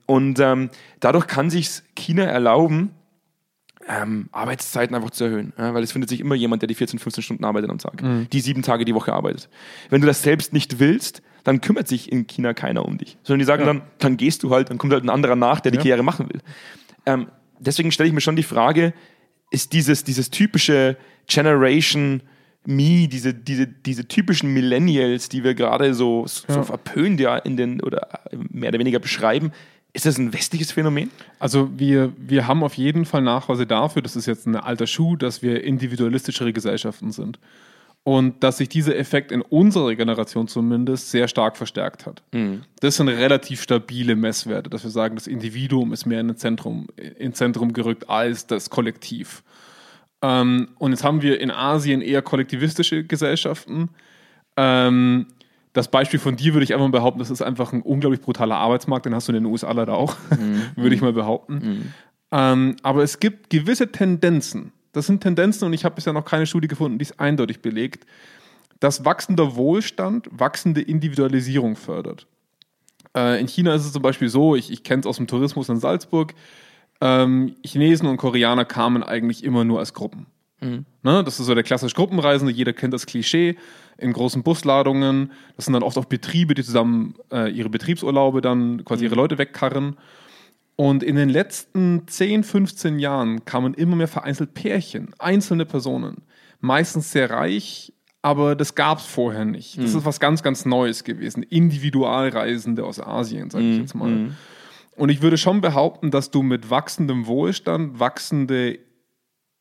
Und 0.05 0.39
ähm, 0.39 0.69
dadurch 0.99 1.27
kann 1.27 1.49
sich 1.49 1.69
China 1.95 2.23
erlauben, 2.23 2.91
ähm, 3.87 4.27
Arbeitszeiten 4.31 4.95
einfach 4.95 5.11
zu 5.11 5.25
erhöhen. 5.25 5.53
Ja, 5.57 5.73
weil 5.73 5.83
es 5.83 5.91
findet 5.91 6.09
sich 6.09 6.19
immer 6.19 6.35
jemand, 6.35 6.61
der 6.61 6.67
die 6.67 6.75
14, 6.75 6.99
15 6.99 7.23
Stunden 7.23 7.45
arbeitet 7.45 7.69
am 7.69 7.77
Tag, 7.77 8.03
die 8.31 8.41
sieben 8.41 8.63
Tage 8.63 8.85
die 8.85 8.95
Woche 8.95 9.13
arbeitet. 9.13 9.49
Wenn 9.89 10.01
du 10.01 10.07
das 10.07 10.21
selbst 10.21 10.51
nicht 10.51 10.79
willst, 10.79 11.21
dann 11.43 11.61
kümmert 11.61 11.87
sich 11.87 12.11
in 12.11 12.27
China 12.27 12.53
keiner 12.53 12.85
um 12.85 12.97
dich. 12.97 13.17
Sondern 13.23 13.39
die 13.39 13.45
sagen 13.45 13.65
dann, 13.65 13.81
dann 13.99 14.17
gehst 14.17 14.43
du 14.43 14.51
halt, 14.53 14.69
dann 14.69 14.77
kommt 14.77 14.93
halt 14.93 15.03
ein 15.03 15.09
anderer 15.09 15.35
nach, 15.35 15.59
der 15.59 15.71
die 15.71 15.77
Ja. 15.77 15.81
Karriere 15.83 16.03
machen 16.03 16.29
will. 16.29 16.41
Ähm, 17.05 17.27
deswegen 17.59 17.91
stelle 17.91 18.07
ich 18.07 18.13
mir 18.13 18.21
schon 18.21 18.35
die 18.35 18.43
Frage, 18.43 18.93
ist 19.51 19.73
dieses, 19.73 20.03
dieses 20.03 20.29
typische 20.29 20.97
Generation 21.27 22.21
Me, 22.65 23.07
diese, 23.07 23.33
diese, 23.33 23.65
diese 23.67 24.05
typischen 24.07 24.53
Millennials, 24.53 25.29
die 25.29 25.43
wir 25.45 25.55
gerade 25.55 25.93
so, 25.93 26.27
so 26.27 26.43
Ja. 26.49 26.63
verpönt 26.63 27.19
ja 27.19 27.37
in 27.37 27.55
den 27.57 27.81
oder 27.81 28.07
mehr 28.51 28.69
oder 28.69 28.79
weniger 28.79 28.99
beschreiben, 28.99 29.51
Ist 29.91 30.05
das 30.05 30.19
ein 30.19 30.33
westliches 30.33 30.71
Phänomen? 30.71 31.09
Also 31.39 31.71
wir, 31.75 32.13
wir 32.15 32.45
haben 32.45 32.61
auf 32.63 32.75
jeden 32.75 33.05
Fall 33.05 33.23
Nachweise 33.23 33.65
dafür, 33.65 34.03
das 34.03 34.15
ist 34.15 34.27
jetzt 34.27 34.45
ein 34.45 34.55
alter 34.55 34.85
Schuh, 34.85 35.15
dass 35.15 35.41
wir 35.41 35.63
individualistischere 35.63 36.53
Gesellschaften 36.53 37.11
sind. 37.11 37.39
Und 38.03 38.43
dass 38.43 38.57
sich 38.57 38.69
dieser 38.69 38.95
Effekt 38.95 39.31
in 39.31 39.41
unserer 39.41 39.93
Generation 39.93 40.47
zumindest 40.47 41.11
sehr 41.11 41.27
stark 41.27 41.57
verstärkt 41.57 42.05
hat. 42.05 42.23
Mhm. 42.31 42.63
Das 42.79 42.95
sind 42.95 43.07
relativ 43.09 43.61
stabile 43.61 44.15
Messwerte, 44.15 44.69
dass 44.69 44.83
wir 44.83 44.89
sagen, 44.89 45.15
das 45.15 45.27
Individuum 45.27 45.93
ist 45.93 46.05
mehr 46.05 46.21
in 46.21 46.35
Zentrum, 46.35 46.87
ins 47.17 47.37
Zentrum 47.37 47.73
gerückt 47.73 48.09
als 48.09 48.47
das 48.47 48.69
Kollektiv. 48.69 49.43
Ähm, 50.21 50.69
und 50.79 50.91
jetzt 50.91 51.03
haben 51.03 51.21
wir 51.21 51.39
in 51.39 51.51
Asien 51.51 52.01
eher 52.01 52.21
kollektivistische 52.21 53.03
Gesellschaften. 53.03 53.89
Ähm, 54.57 55.27
das 55.73 55.89
Beispiel 55.89 56.19
von 56.19 56.35
dir 56.35 56.53
würde 56.53 56.63
ich 56.63 56.73
einfach 56.73 56.87
mal 56.87 56.91
behaupten, 56.91 57.19
das 57.19 57.29
ist 57.29 57.41
einfach 57.41 57.73
ein 57.73 57.81
unglaublich 57.81 58.21
brutaler 58.21 58.55
Arbeitsmarkt, 58.55 59.05
den 59.05 59.13
hast 59.13 59.27
du 59.27 59.33
in 59.33 59.43
den 59.43 59.45
USA 59.45 59.71
leider 59.71 59.93
auch, 59.93 60.15
würde 60.75 60.95
ich 60.95 61.01
mal 61.01 61.13
behaupten. 61.13 61.93
Ähm, 62.31 62.75
aber 62.81 63.03
es 63.03 63.19
gibt 63.19 63.49
gewisse 63.49 63.91
Tendenzen. 63.91 64.71
Das 64.99 65.07
sind 65.07 65.21
Tendenzen 65.21 65.65
und 65.65 65.71
ich 65.71 65.85
habe 65.85 65.95
bisher 65.95 66.11
noch 66.11 66.25
keine 66.25 66.45
Studie 66.45 66.67
gefunden, 66.67 66.97
die 66.97 67.05
es 67.05 67.17
eindeutig 67.17 67.61
belegt, 67.61 68.05
dass 68.81 69.05
wachsender 69.05 69.55
Wohlstand 69.55 70.27
wachsende 70.29 70.81
Individualisierung 70.81 71.77
fördert. 71.77 72.27
Äh, 73.15 73.39
in 73.39 73.47
China 73.47 73.73
ist 73.73 73.85
es 73.85 73.93
zum 73.93 74.01
Beispiel 74.01 74.27
so, 74.27 74.57
ich, 74.57 74.69
ich 74.69 74.83
kenne 74.83 74.99
es 74.99 75.05
aus 75.05 75.15
dem 75.15 75.27
Tourismus 75.27 75.69
in 75.69 75.79
Salzburg, 75.79 76.33
ähm, 76.99 77.55
Chinesen 77.63 78.09
und 78.09 78.17
Koreaner 78.17 78.65
kamen 78.65 79.01
eigentlich 79.01 79.45
immer 79.45 79.63
nur 79.63 79.79
als 79.79 79.93
Gruppen. 79.93 80.25
Ne, 81.01 81.23
das 81.23 81.39
ist 81.39 81.45
so 81.45 81.55
der 81.55 81.63
klassische 81.63 81.95
Gruppenreisende, 81.95 82.51
jeder 82.51 82.73
kennt 82.73 82.93
das 82.93 83.05
Klischee 83.05 83.55
in 83.97 84.11
großen 84.11 84.43
Busladungen. 84.43 85.31
Das 85.55 85.63
sind 85.63 85.75
dann 85.75 85.83
oft 85.83 85.97
auch 85.97 86.03
Betriebe, 86.03 86.55
die 86.55 86.63
zusammen 86.65 87.15
äh, 87.31 87.49
ihre 87.49 87.69
Betriebsurlaube 87.69 88.41
dann 88.41 88.83
quasi 88.83 89.05
ihre 89.05 89.15
Leute 89.15 89.37
wegkarren. 89.37 89.95
Und 90.79 91.03
in 91.03 91.17
den 91.17 91.27
letzten 91.27 92.07
10, 92.07 92.45
15 92.45 92.99
Jahren 92.99 93.43
kamen 93.43 93.73
immer 93.73 93.97
mehr 93.97 94.07
vereinzelt 94.07 94.53
Pärchen, 94.53 95.13
einzelne 95.19 95.65
Personen, 95.65 96.23
meistens 96.61 97.11
sehr 97.11 97.29
reich, 97.29 97.91
aber 98.21 98.55
das 98.55 98.75
gab 98.75 98.99
es 98.99 99.05
vorher 99.05 99.43
nicht. 99.43 99.77
Das 99.77 99.93
ist 99.93 100.05
was 100.05 100.21
ganz, 100.21 100.41
ganz 100.41 100.63
Neues 100.63 101.03
gewesen. 101.03 101.43
Individualreisende 101.43 102.85
aus 102.85 103.01
Asien, 103.01 103.49
sage 103.49 103.65
ich 103.65 103.77
jetzt 103.77 103.93
mal. 103.93 104.31
Und 104.95 105.09
ich 105.09 105.21
würde 105.21 105.37
schon 105.37 105.59
behaupten, 105.59 106.11
dass 106.11 106.31
du 106.31 106.43
mit 106.43 106.69
wachsendem 106.69 107.27
Wohlstand 107.27 107.99
wachsende, 107.99 108.79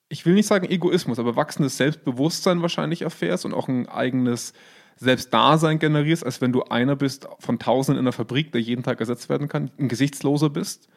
ich 0.09 0.25
will 0.25 0.35
nicht 0.35 0.47
sagen 0.47 0.71
Egoismus, 0.71 1.19
aber 1.19 1.35
wachsendes 1.35 1.79
Selbstbewusstsein 1.79 2.63
wahrscheinlich 2.63 3.03
erfährst 3.03 3.45
und 3.45 3.55
auch 3.55 3.67
ein 3.67 3.89
eigenes 3.89 4.53
Selbstdasein 4.95 5.81
generierst, 5.81 6.25
als 6.25 6.41
wenn 6.41 6.53
du 6.53 6.63
einer 6.63 6.95
bist 6.95 7.27
von 7.41 7.59
Tausenden 7.59 7.99
in 7.99 8.05
der 8.05 8.13
Fabrik, 8.13 8.53
der 8.53 8.61
jeden 8.61 8.85
Tag 8.85 9.01
ersetzt 9.01 9.29
werden 9.29 9.49
kann, 9.49 9.73
ein 9.81 9.89
Gesichtsloser 9.89 10.51
bist. 10.51 10.89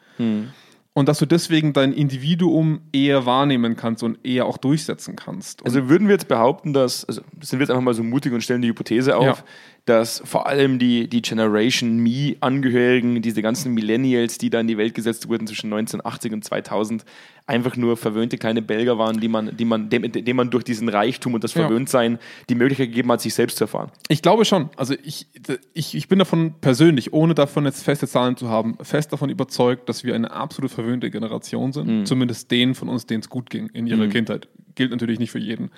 Und 0.94 1.08
dass 1.08 1.18
du 1.18 1.24
deswegen 1.24 1.72
dein 1.72 1.94
Individuum 1.94 2.82
eher 2.92 3.24
wahrnehmen 3.24 3.76
kannst 3.76 4.02
und 4.02 4.18
eher 4.26 4.44
auch 4.44 4.58
durchsetzen 4.58 5.16
kannst. 5.16 5.62
Und 5.62 5.68
Also 5.68 5.88
würden 5.88 6.06
wir 6.06 6.12
jetzt 6.12 6.28
behaupten, 6.28 6.74
dass, 6.74 7.06
also 7.06 7.22
sind 7.40 7.58
wir 7.58 7.64
jetzt 7.64 7.70
einfach 7.70 7.82
mal 7.82 7.94
so 7.94 8.02
mutig 8.02 8.30
und 8.34 8.42
stellen 8.42 8.60
die 8.60 8.68
Hypothese 8.68 9.16
auf, 9.16 9.24
Ja. 9.38 9.44
dass 9.86 10.20
vor 10.24 10.46
allem 10.46 10.78
die, 10.78 11.08
die 11.08 11.22
Generation 11.22 11.96
Me-Angehörigen, 11.96 13.22
diese 13.22 13.40
ganzen 13.40 13.72
Millennials, 13.72 14.36
die 14.36 14.50
da 14.50 14.60
in 14.60 14.66
die 14.66 14.76
Welt 14.76 14.94
gesetzt 14.94 15.28
wurden 15.30 15.46
zwischen 15.46 15.72
1980 15.72 16.32
und 16.34 16.44
2000, 16.44 17.04
einfach 17.46 17.76
nur 17.76 17.96
verwöhnte 17.96 18.38
kleine 18.38 18.62
Belger 18.62 18.98
waren, 18.98 19.20
die 19.20 19.28
man, 19.28 19.56
die 19.56 19.64
man, 19.64 19.90
dem, 19.90 20.10
dem 20.10 20.36
man 20.36 20.50
durch 20.50 20.64
diesen 20.64 20.88
Reichtum 20.88 21.34
und 21.34 21.42
das 21.44 21.54
Ja. 21.54 21.62
Verwöhntsein 21.62 22.18
die 22.48 22.54
Möglichkeit 22.54 22.88
gegeben 22.88 23.10
hat, 23.12 23.20
sich 23.20 23.34
selbst 23.34 23.58
zu 23.58 23.64
erfahren. 23.64 23.90
Ich 24.08 24.22
glaube 24.22 24.44
schon. 24.44 24.70
Also 24.76 24.94
ich, 25.02 25.26
ich, 25.74 25.94
ich 25.94 26.08
bin 26.08 26.18
davon 26.18 26.54
persönlich, 26.60 27.12
ohne 27.12 27.34
davon 27.34 27.64
jetzt 27.64 27.82
feste 27.82 28.06
Zahlen 28.06 28.36
zu 28.36 28.48
haben, 28.48 28.76
fest 28.82 29.12
davon 29.12 29.28
überzeugt, 29.30 29.88
dass 29.88 30.04
wir 30.04 30.14
eine 30.14 30.30
absolut 30.30 30.70
verwöhnte 30.70 31.10
Generation 31.10 31.72
sind. 31.72 32.06
Zumindest 32.06 32.50
denen 32.50 32.74
von 32.74 32.88
uns, 32.88 33.06
denen 33.06 33.20
es 33.22 33.28
gut 33.28 33.50
ging 33.50 33.68
in 33.70 33.86
ihrer 33.86 34.06
Kindheit. 34.08 34.48
Gilt 34.74 34.90
natürlich 34.90 35.18
nicht 35.18 35.30
für 35.32 35.38
jeden. 35.40 35.70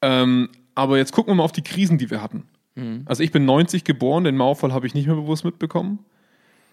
Ähm, 0.00 0.48
aber 0.74 0.96
jetzt 0.98 1.12
gucken 1.12 1.32
wir 1.32 1.36
mal 1.36 1.42
auf 1.44 1.52
die 1.52 1.62
Krisen, 1.62 1.98
die 1.98 2.10
wir 2.10 2.22
hatten. 2.22 2.44
Also 3.06 3.24
ich 3.24 3.32
bin 3.32 3.44
90 3.44 3.82
geboren, 3.82 4.22
den 4.22 4.36
Mauerfall 4.36 4.72
habe 4.72 4.86
ich 4.86 4.94
nicht 4.94 5.06
mehr 5.08 5.16
bewusst 5.16 5.44
mitbekommen. 5.44 5.98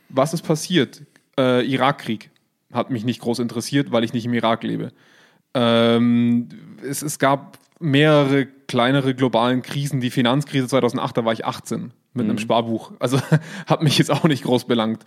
Was 0.10 0.36
ist 0.36 0.44
passiert? 0.44 1.02
Äh, 1.36 1.66
Irakkrieg 1.66 2.30
hat 2.76 2.90
mich 2.90 3.06
nicht 3.06 3.22
groß 3.22 3.40
interessiert, 3.40 3.92
weil 3.92 4.04
ich 4.04 4.14
nicht 4.14 4.26
im 4.26 4.34
Irak 4.34 4.64
lebe. 4.64 4.92
Ähm, 5.54 6.50
es, 6.84 7.02
es 7.02 7.20
gab 7.20 7.58
mehrere 7.80 8.46
kleinere 8.46 9.16
globalen 9.16 9.62
Krisen. 9.62 10.02
Die 10.02 10.10
Finanzkrise 10.10 10.68
2008, 10.68 11.18
da 11.18 11.26
war 11.26 11.34
ich 11.34 11.46
18 11.46 11.92
mit 12.14 12.26
einem 12.26 12.38
Sparbuch. 12.38 12.92
Also 13.00 13.20
hat 13.66 13.84
mich 13.84 13.98
jetzt 13.98 14.12
auch 14.12 14.24
nicht 14.24 14.44
groß 14.44 14.66
belangt. 14.66 15.04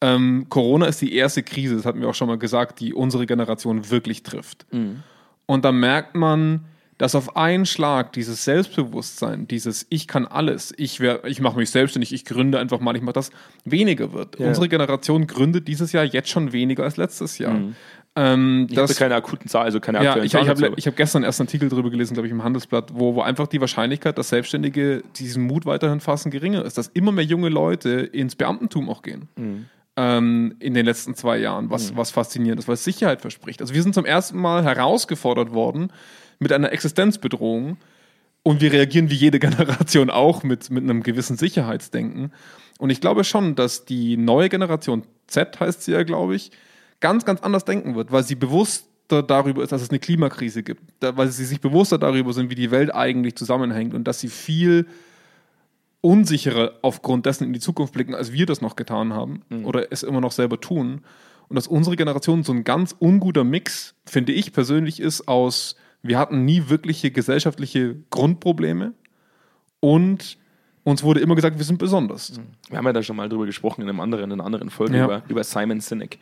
Ähm, 0.00 0.46
Corona 0.48 0.86
ist 0.86 1.00
die 1.00 1.14
erste 1.14 1.42
Krise, 1.42 1.76
das 1.76 1.84
hatten 1.84 2.00
wir 2.00 2.08
auch 2.08 2.14
schon 2.14 2.28
mal 2.28 2.38
gesagt, 2.38 2.80
die 2.80 2.94
unsere 2.94 3.26
Generation 3.26 3.90
wirklich 3.90 4.22
trifft. 4.22 4.66
Und 5.46 5.64
da 5.64 5.72
merkt 5.72 6.14
man, 6.14 6.64
dass 7.00 7.14
auf 7.14 7.34
einen 7.34 7.64
Schlag 7.64 8.12
dieses 8.12 8.44
Selbstbewusstsein, 8.44 9.48
dieses 9.48 9.86
Ich 9.88 10.06
kann 10.06 10.26
alles, 10.26 10.74
ich, 10.76 11.00
wär- 11.00 11.24
ich 11.24 11.40
mache 11.40 11.56
mich 11.56 11.70
selbstständig, 11.70 12.12
ich 12.12 12.26
gründe 12.26 12.58
einfach 12.58 12.78
mal, 12.78 12.94
ich 12.94 13.00
mache 13.00 13.14
das, 13.14 13.30
weniger 13.64 14.12
wird. 14.12 14.38
Ja. 14.38 14.48
Unsere 14.48 14.68
Generation 14.68 15.26
gründet 15.26 15.66
dieses 15.66 15.92
Jahr 15.92 16.04
jetzt 16.04 16.28
schon 16.28 16.52
weniger 16.52 16.84
als 16.84 16.98
letztes 16.98 17.38
Jahr. 17.38 17.58
Ähm, 18.16 18.66
Ich 18.68 18.76
habe 18.76 18.92
keine 18.92 19.14
akuten 19.14 19.48
Zahlen, 19.48 19.64
also 19.64 19.80
keine 19.80 20.04
ja, 20.04 20.10
aktuellen 20.10 20.26
ich, 20.26 20.34
ich 20.34 20.46
Zahlen 20.46 20.48
habe 20.50 20.74
ich 20.76 20.86
hab 20.86 20.96
gestern 20.96 21.22
erst 21.22 21.40
einen 21.40 21.48
Artikel 21.48 21.70
darüber 21.70 21.88
gelesen, 21.88 22.12
glaube 22.12 22.26
ich, 22.26 22.32
im 22.32 22.44
Handelsblatt, 22.44 22.90
wo, 22.92 23.14
wo 23.14 23.22
einfach 23.22 23.46
die 23.46 23.62
Wahrscheinlichkeit, 23.62 24.18
dass 24.18 24.28
Selbstständige 24.28 25.02
diesen 25.16 25.44
Mut 25.44 25.64
weiterhin 25.64 26.00
fassen, 26.00 26.30
geringer 26.30 26.66
ist, 26.66 26.76
dass 26.76 26.88
immer 26.88 27.12
mehr 27.12 27.24
junge 27.24 27.48
Leute 27.48 27.92
ins 27.92 28.36
Beamtentum 28.36 28.90
auch 28.90 29.00
gehen. 29.00 29.30
Mhm. 29.36 29.66
Ähm, 29.96 30.54
in 30.60 30.74
den 30.74 30.84
letzten 30.84 31.14
zwei 31.14 31.38
Jahren, 31.38 31.70
was, 31.70 31.96
was 31.96 32.10
faszinierend 32.10 32.60
ist, 32.60 32.68
weil 32.68 32.74
es 32.74 32.84
Sicherheit 32.84 33.20
verspricht. 33.22 33.60
Also 33.62 33.74
wir 33.74 33.82
sind 33.82 33.94
zum 33.94 34.04
ersten 34.04 34.38
Mal 34.38 34.64
herausgefordert 34.64 35.52
worden 35.52 35.90
mit 36.40 36.52
einer 36.52 36.72
Existenzbedrohung 36.72 37.76
und 38.42 38.60
wir 38.60 38.72
reagieren 38.72 39.10
wie 39.10 39.14
jede 39.14 39.38
Generation 39.38 40.10
auch 40.10 40.42
mit, 40.42 40.70
mit 40.70 40.82
einem 40.82 41.02
gewissen 41.02 41.36
Sicherheitsdenken. 41.36 42.32
Und 42.78 42.90
ich 42.90 43.00
glaube 43.00 43.24
schon, 43.24 43.54
dass 43.54 43.84
die 43.84 44.16
neue 44.16 44.48
Generation 44.48 45.04
Z 45.28 45.60
heißt 45.60 45.82
sie 45.84 45.92
ja, 45.92 46.02
glaube 46.02 46.34
ich, 46.34 46.50
ganz, 46.98 47.24
ganz 47.24 47.40
anders 47.42 47.64
denken 47.64 47.94
wird, 47.94 48.10
weil 48.10 48.24
sie 48.24 48.34
bewusster 48.34 49.22
darüber 49.22 49.62
ist, 49.62 49.72
dass 49.72 49.82
es 49.82 49.90
eine 49.90 49.98
Klimakrise 49.98 50.62
gibt, 50.62 50.82
weil 51.00 51.28
sie 51.28 51.44
sich 51.44 51.60
bewusster 51.60 51.98
darüber 51.98 52.32
sind, 52.32 52.50
wie 52.50 52.54
die 52.54 52.70
Welt 52.70 52.94
eigentlich 52.94 53.36
zusammenhängt 53.36 53.94
und 53.94 54.04
dass 54.04 54.20
sie 54.20 54.28
viel 54.28 54.86
unsicherer 56.00 56.78
aufgrund 56.82 57.26
dessen 57.26 57.44
in 57.44 57.52
die 57.52 57.60
Zukunft 57.60 57.92
blicken, 57.92 58.14
als 58.14 58.32
wir 58.32 58.46
das 58.46 58.62
noch 58.62 58.76
getan 58.76 59.12
haben 59.12 59.42
oder 59.64 59.92
es 59.92 60.02
immer 60.02 60.20
noch 60.20 60.32
selber 60.32 60.60
tun. 60.60 61.02
Und 61.48 61.56
dass 61.56 61.66
unsere 61.66 61.96
Generation 61.96 62.44
so 62.44 62.52
ein 62.52 62.64
ganz 62.64 62.94
unguter 62.98 63.44
Mix, 63.44 63.94
finde 64.06 64.32
ich 64.32 64.52
persönlich, 64.52 65.00
ist 65.00 65.28
aus, 65.28 65.76
wir 66.02 66.18
hatten 66.18 66.44
nie 66.44 66.64
wirkliche 66.68 67.10
gesellschaftliche 67.10 67.96
Grundprobleme 68.10 68.92
und 69.80 70.38
uns 70.82 71.02
wurde 71.02 71.20
immer 71.20 71.34
gesagt, 71.34 71.58
wir 71.58 71.64
sind 71.64 71.78
besonders. 71.78 72.40
Wir 72.68 72.78
haben 72.78 72.86
ja 72.86 72.92
da 72.92 73.02
schon 73.02 73.16
mal 73.16 73.28
drüber 73.28 73.44
gesprochen 73.46 73.82
in, 73.82 73.88
einem 73.88 74.00
anderen, 74.00 74.24
in 74.24 74.32
einer 74.32 74.44
anderen 74.44 74.70
Folge 74.70 74.96
Ja. 74.96 75.04
über, 75.04 75.22
über 75.28 75.44
Simon 75.44 75.80
Sinek, 75.80 76.18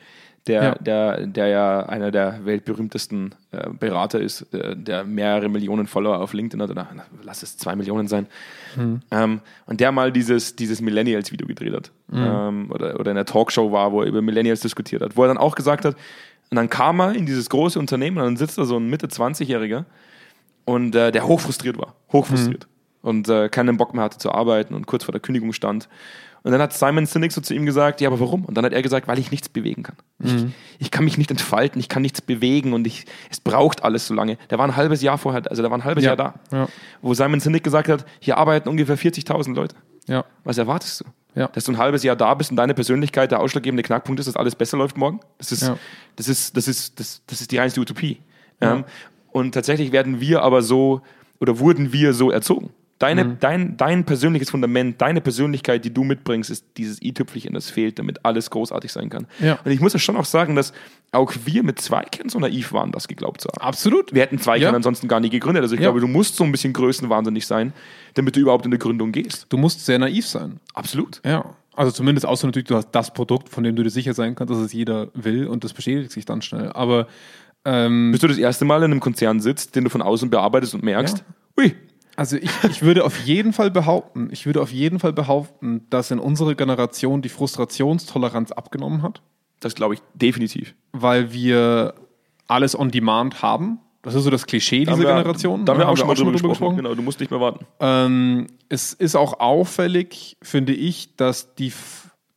der 0.49 0.63
Ja. 0.63 0.75
der, 0.75 1.27
der 1.29 1.47
ja 1.47 1.81
einer 1.87 2.11
der 2.11 2.45
weltberühmtesten 2.45 3.37
äh, 3.53 3.71
Berater 3.71 4.21
ist, 4.21 4.53
äh, 4.53 4.75
der 4.77 5.05
mehrere 5.05 5.49
Millionen 5.49 5.87
Follower 5.87 6.19
auf 6.21 6.33
LinkedIn 6.33 6.61
hat, 6.61 6.71
oder 6.71 6.89
na, 6.93 7.05
lass 7.23 7.45
es 7.45 7.57
zwei 7.57 7.77
Millionen 7.77 8.09
sein. 8.09 8.27
Mhm. 8.77 9.01
Ähm, 9.13 9.41
und 9.67 9.79
der 9.81 9.93
mal 9.93 10.11
dieses, 10.11 10.57
dieses 10.57 10.81
Millennials-Video 10.81 11.47
gedreht 11.47 11.75
hat. 11.75 11.93
Mhm. 12.09 12.19
Ähm, 12.19 12.71
oder, 12.73 12.99
oder 12.99 13.13
in 13.13 13.17
einer 13.17 13.25
Talkshow 13.27 13.71
war, 13.71 13.93
wo 13.93 14.03
er 14.03 14.09
über 14.09 14.23
Millennials 14.23 14.61
diskutiert 14.61 15.03
hat, 15.03 15.17
wo 15.17 15.23
er 15.23 15.29
dann 15.29 15.39
auch 15.39 15.55
gesagt 15.55 15.85
hat, 15.85 15.95
und 16.51 16.57
dann 16.57 16.69
kam 16.71 17.01
er 17.01 17.15
in 17.15 17.27
dieses 17.27 17.49
große 17.51 17.79
Unternehmen 17.79 18.19
und 18.19 18.25
dann 18.25 18.37
sitzt 18.37 18.59
da 18.59 18.65
so 18.65 18.77
ein 18.79 18.89
Mitte 18.89 19.07
20-Jähriger 19.07 19.85
und 20.65 20.95
äh, 20.95 21.13
der 21.13 21.27
hochfrustriert 21.27 21.79
war, 21.79 21.95
hochfrustriert 22.13 22.67
und 23.03 23.29
äh, 23.29 23.49
keinen 23.49 23.77
Bock 23.77 23.95
mehr 23.95 24.05
hatte 24.05 24.19
zu 24.19 24.33
arbeiten 24.33 24.75
und 24.75 24.87
kurz 24.87 25.05
vor 25.05 25.13
der 25.13 25.21
Kündigung 25.21 25.53
stand. 25.53 25.89
Und 26.45 26.53
dann 26.53 26.63
hat 26.63 26.73
Simon 26.73 27.05
Sinek 27.05 27.33
so 27.33 27.41
zu 27.41 27.53
ihm 27.53 27.67
gesagt, 27.67 28.01
ja, 28.01 28.09
aber 28.09 28.21
warum? 28.21 28.45
Und 28.45 28.57
dann 28.57 28.65
hat 28.65 28.73
er 28.73 28.81
gesagt, 28.81 29.09
weil 29.09 29.19
ich 29.19 29.31
nichts 29.33 29.49
bewegen 29.49 29.83
kann. 29.83 29.97
Ich, 30.23 30.47
ich 30.79 30.91
kann 30.93 31.05
mich 31.05 31.19
nicht 31.19 31.31
entfalten, 31.33 31.81
ich 31.81 31.89
kann 31.89 32.01
nichts 32.01 32.23
bewegen 32.23 32.73
und 32.75 32.87
ich, 32.87 33.07
es 33.29 33.41
braucht 33.41 33.83
alles 33.83 34.07
so 34.07 34.15
lange. 34.15 34.39
Der 34.49 34.57
war 34.59 34.65
ein 34.67 34.77
halbes 34.77 35.03
Jahr 35.03 35.19
vorher, 35.19 35.43
also 35.51 35.63
der 35.63 35.71
war 35.71 35.79
ein 35.79 35.85
halbes 35.85 36.05
Ja. 36.05 36.11
Jahr 36.11 36.17
da. 36.17 36.35
Ja. 36.57 36.69
Wo 37.03 37.13
Simon 37.13 37.41
Sinek 37.41 37.65
gesagt 37.65 37.89
hat, 37.89 38.07
hier 38.21 38.39
arbeiten 38.39 38.69
ungefähr 38.69 38.97
40.000 38.97 39.53
Leute. 39.55 39.75
Ja. 40.07 40.25
Was 40.45 40.57
erwartest 40.59 41.01
du? 41.01 41.05
Ja. 41.39 41.47
Dass 41.49 41.65
du 41.65 41.73
ein 41.73 41.79
halbes 41.79 42.03
Jahr 42.03 42.17
da 42.17 42.35
bist 42.35 42.51
und 42.51 42.57
deine 42.57 42.75
Persönlichkeit 42.75 43.31
der 43.31 43.41
ausschlaggebende 43.41 43.83
Knackpunkt 43.83 44.19
ist, 44.21 44.27
dass 44.27 44.37
alles 44.37 44.55
besser 44.55 44.77
läuft 44.77 44.97
morgen? 44.97 45.21
Das 45.39 45.53
ist, 45.53 45.63
Ja. 45.63 45.79
das 46.17 46.29
ist, 46.29 46.57
das 46.57 46.67
ist, 46.69 46.99
das, 46.99 47.23
das 47.27 47.41
ist 47.41 47.53
die 47.53 47.59
reinste 47.59 47.81
Utopie. 47.81 48.19
Ähm, 48.61 48.85
und 49.31 49.53
tatsächlich 49.53 49.93
werden 49.93 50.21
wir 50.21 50.43
aber 50.43 50.63
so, 50.63 51.03
oder 51.41 51.59
wurden 51.61 51.93
wir 51.93 52.13
so 52.13 52.31
erzogen. 52.31 52.71
Deine, 52.99 53.25
Mhm. 53.25 53.37
dein, 53.39 53.77
dein 53.77 54.05
persönliches 54.05 54.51
Fundament, 54.51 55.01
deine 55.01 55.21
Persönlichkeit, 55.21 55.85
die 55.85 55.95
du 55.95 56.03
mitbringst, 56.03 56.51
ist 56.51 56.65
dieses 56.77 57.01
i-Tüpfelchen, 57.01 57.55
das 57.55 57.71
fehlt, 57.71 57.99
damit 58.01 58.25
alles 58.25 58.51
großartig 58.51 58.91
sein 58.91 59.09
kann. 59.09 59.27
Ja. 59.39 59.59
Und 59.65 59.71
ich 59.71 59.81
muss 59.81 59.93
ja 59.93 60.01
schon 60.01 60.17
auch 60.17 60.25
sagen, 60.25 60.57
dass 60.57 60.73
auch 61.13 61.33
wir 61.45 61.63
mit 61.63 61.81
Zweikern 61.81 62.29
so 62.29 62.41
naiv 62.41 62.73
waren, 62.73 62.91
das 62.91 63.07
geglaubt 63.07 63.41
zu 63.41 63.49
haben. 63.49 63.61
Absolut. 63.65 64.13
Wir 64.13 64.23
hätten 64.23 64.39
Zweikern 64.39 64.71
Ja. 64.73 64.77
ansonsten 64.77 65.07
gar 65.07 65.21
nie 65.21 65.31
gegründet. 65.31 65.63
Also 65.63 65.75
ich 65.77 65.81
Ja. 65.81 65.87
glaube, 65.87 66.01
du 66.01 66.09
musst 66.09 66.35
so 66.35 66.43
ein 66.43 66.51
bisschen 66.51 66.73
größenwahnsinnig 66.73 67.47
sein, 67.47 67.73
damit 68.15 68.35
du 68.35 68.41
überhaupt 68.41 68.67
in 68.67 68.73
eine 68.73 68.79
Gründung 68.79 69.13
gehst. 69.13 69.47
Du 69.49 69.59
musst 69.59 69.87
sehr 69.87 69.99
naiv 70.01 70.27
sein. 70.27 70.59
Absolut. 70.75 71.21
Ja, 71.25 71.55
Also 71.77 71.93
zumindest 71.93 72.27
außer 72.27 72.49
natürlich, 72.49 72.67
du 72.67 72.75
hast 72.75 72.91
das 72.91 73.13
Produkt, 73.15 73.49
von 73.51 73.63
dem 73.63 73.77
du 73.77 73.85
dir 73.85 73.91
sicher 73.91 74.13
sein 74.13 74.35
kannst, 74.35 74.53
dass 74.53 74.59
es 74.59 74.73
jeder 74.73 75.11
will 75.15 75.47
und 75.47 75.63
das 75.63 75.73
bestätigt 75.73 76.11
sich 76.11 76.25
dann 76.25 76.43
schnell. 76.43 76.73
Aber 76.73 77.07
ähm, 77.65 78.11
Bis 78.11 78.21
du 78.21 78.27
das 78.27 78.39
erste 78.39 78.65
Mal 78.65 78.79
in 78.79 78.91
einem 78.91 78.99
Konzern 79.01 79.39
sitzt, 79.41 79.77
den 79.77 79.85
du 79.85 79.91
von 79.91 80.03
außen 80.03 80.29
bearbeitest 80.31 80.75
und 80.75 80.83
merkst, 80.83 81.19
Ja. 81.19 81.25
ui, 81.65 81.77
Also 82.19 82.37
ich, 82.37 82.51
ich 82.69 82.83
würde 82.83 83.05
auf 83.05 83.17
jeden 83.21 83.53
Fall 83.53 83.71
behaupten, 83.71 84.29
ich 84.33 84.45
würde 84.45 84.61
auf 84.61 84.73
jeden 84.73 84.99
Fall 84.99 85.13
behaupten, 85.13 85.87
dass 85.89 86.11
in 86.11 86.19
unserer 86.19 86.57
Generation 86.57 87.23
die 87.23 87.29
Frustrationstoleranz 87.29 88.51
abgenommen 88.51 89.03
hat, 89.03 89.23
das 89.61 89.77
glaube 89.77 89.95
ich 89.95 90.01
definitiv. 90.15 90.75
weil 90.91 91.33
wir 91.33 91.95
alles 92.49 92.77
on 92.77 92.91
demand 92.91 93.41
haben. 93.43 93.79
Das 94.03 94.15
ist 94.17 94.25
so 94.25 94.31
das 94.31 94.47
Klischee 94.47 94.81
dieser 94.81 94.93
haben 94.93 95.01
wir- 95.01 95.07
Generation. 95.09 95.65
Da 95.65 95.73
haben 95.75 95.79
ne? 95.79 95.85
wir 95.85 95.89
auch 95.91 95.97
schon 95.97 96.09
mal 96.09 96.15
drüber 96.15 96.33
gesprochen. 96.49 96.77
Genau, 96.77 96.95
du 96.97 97.03
musst 97.03 97.21
nicht 97.21 97.31
mehr 97.31 97.41
warten. 97.41 97.65
Ähm, 97.79 98.49
es 98.69 98.95
ist 98.95 99.15
auch 99.15 99.39
auffällig, 99.39 100.37
finde 100.43 100.73
ich, 100.73 101.15
dass, 101.15 101.55
die, 101.55 101.73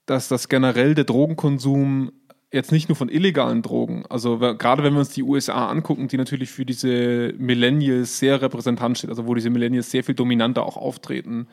dass 0.05 0.27
das 0.27 0.47
generell 0.47 0.93
der 0.93 1.05
Drogenkonsum 1.05 2.11
jetzt 2.51 2.71
nicht 2.71 2.89
nur 2.89 2.95
von 2.95 3.09
illegalen 3.09 3.61
Drogen, 3.61 4.03
also 4.09 4.37
gerade 4.39 4.83
wenn 4.83 4.93
wir 4.93 4.99
uns 4.99 5.09
die 5.09 5.23
USA 5.23 5.69
angucken, 5.69 6.07
die 6.07 6.17
natürlich 6.17 6.49
für 6.51 6.65
diese 6.65 7.33
Millennials 7.37 8.19
sehr 8.19 8.41
repräsentant 8.41 8.97
steht, 8.97 9.09
also 9.09 9.25
wo 9.27 9.33
diese 9.35 9.49
Millennials 9.49 9.89
sehr 9.91 10.03
viel 10.03 10.15
dominanter 10.15 10.65
auch 10.65 10.77
auftreten, 10.77 11.47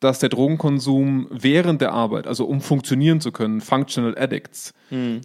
dass 0.00 0.18
der 0.18 0.28
Drogenkonsum 0.28 1.28
während 1.30 1.80
der 1.80 1.92
Arbeit, 1.92 2.26
also 2.26 2.44
um 2.44 2.60
funktionieren 2.60 3.20
zu 3.20 3.32
können, 3.32 3.60
Functional 3.60 4.16
Addicts, 4.18 4.72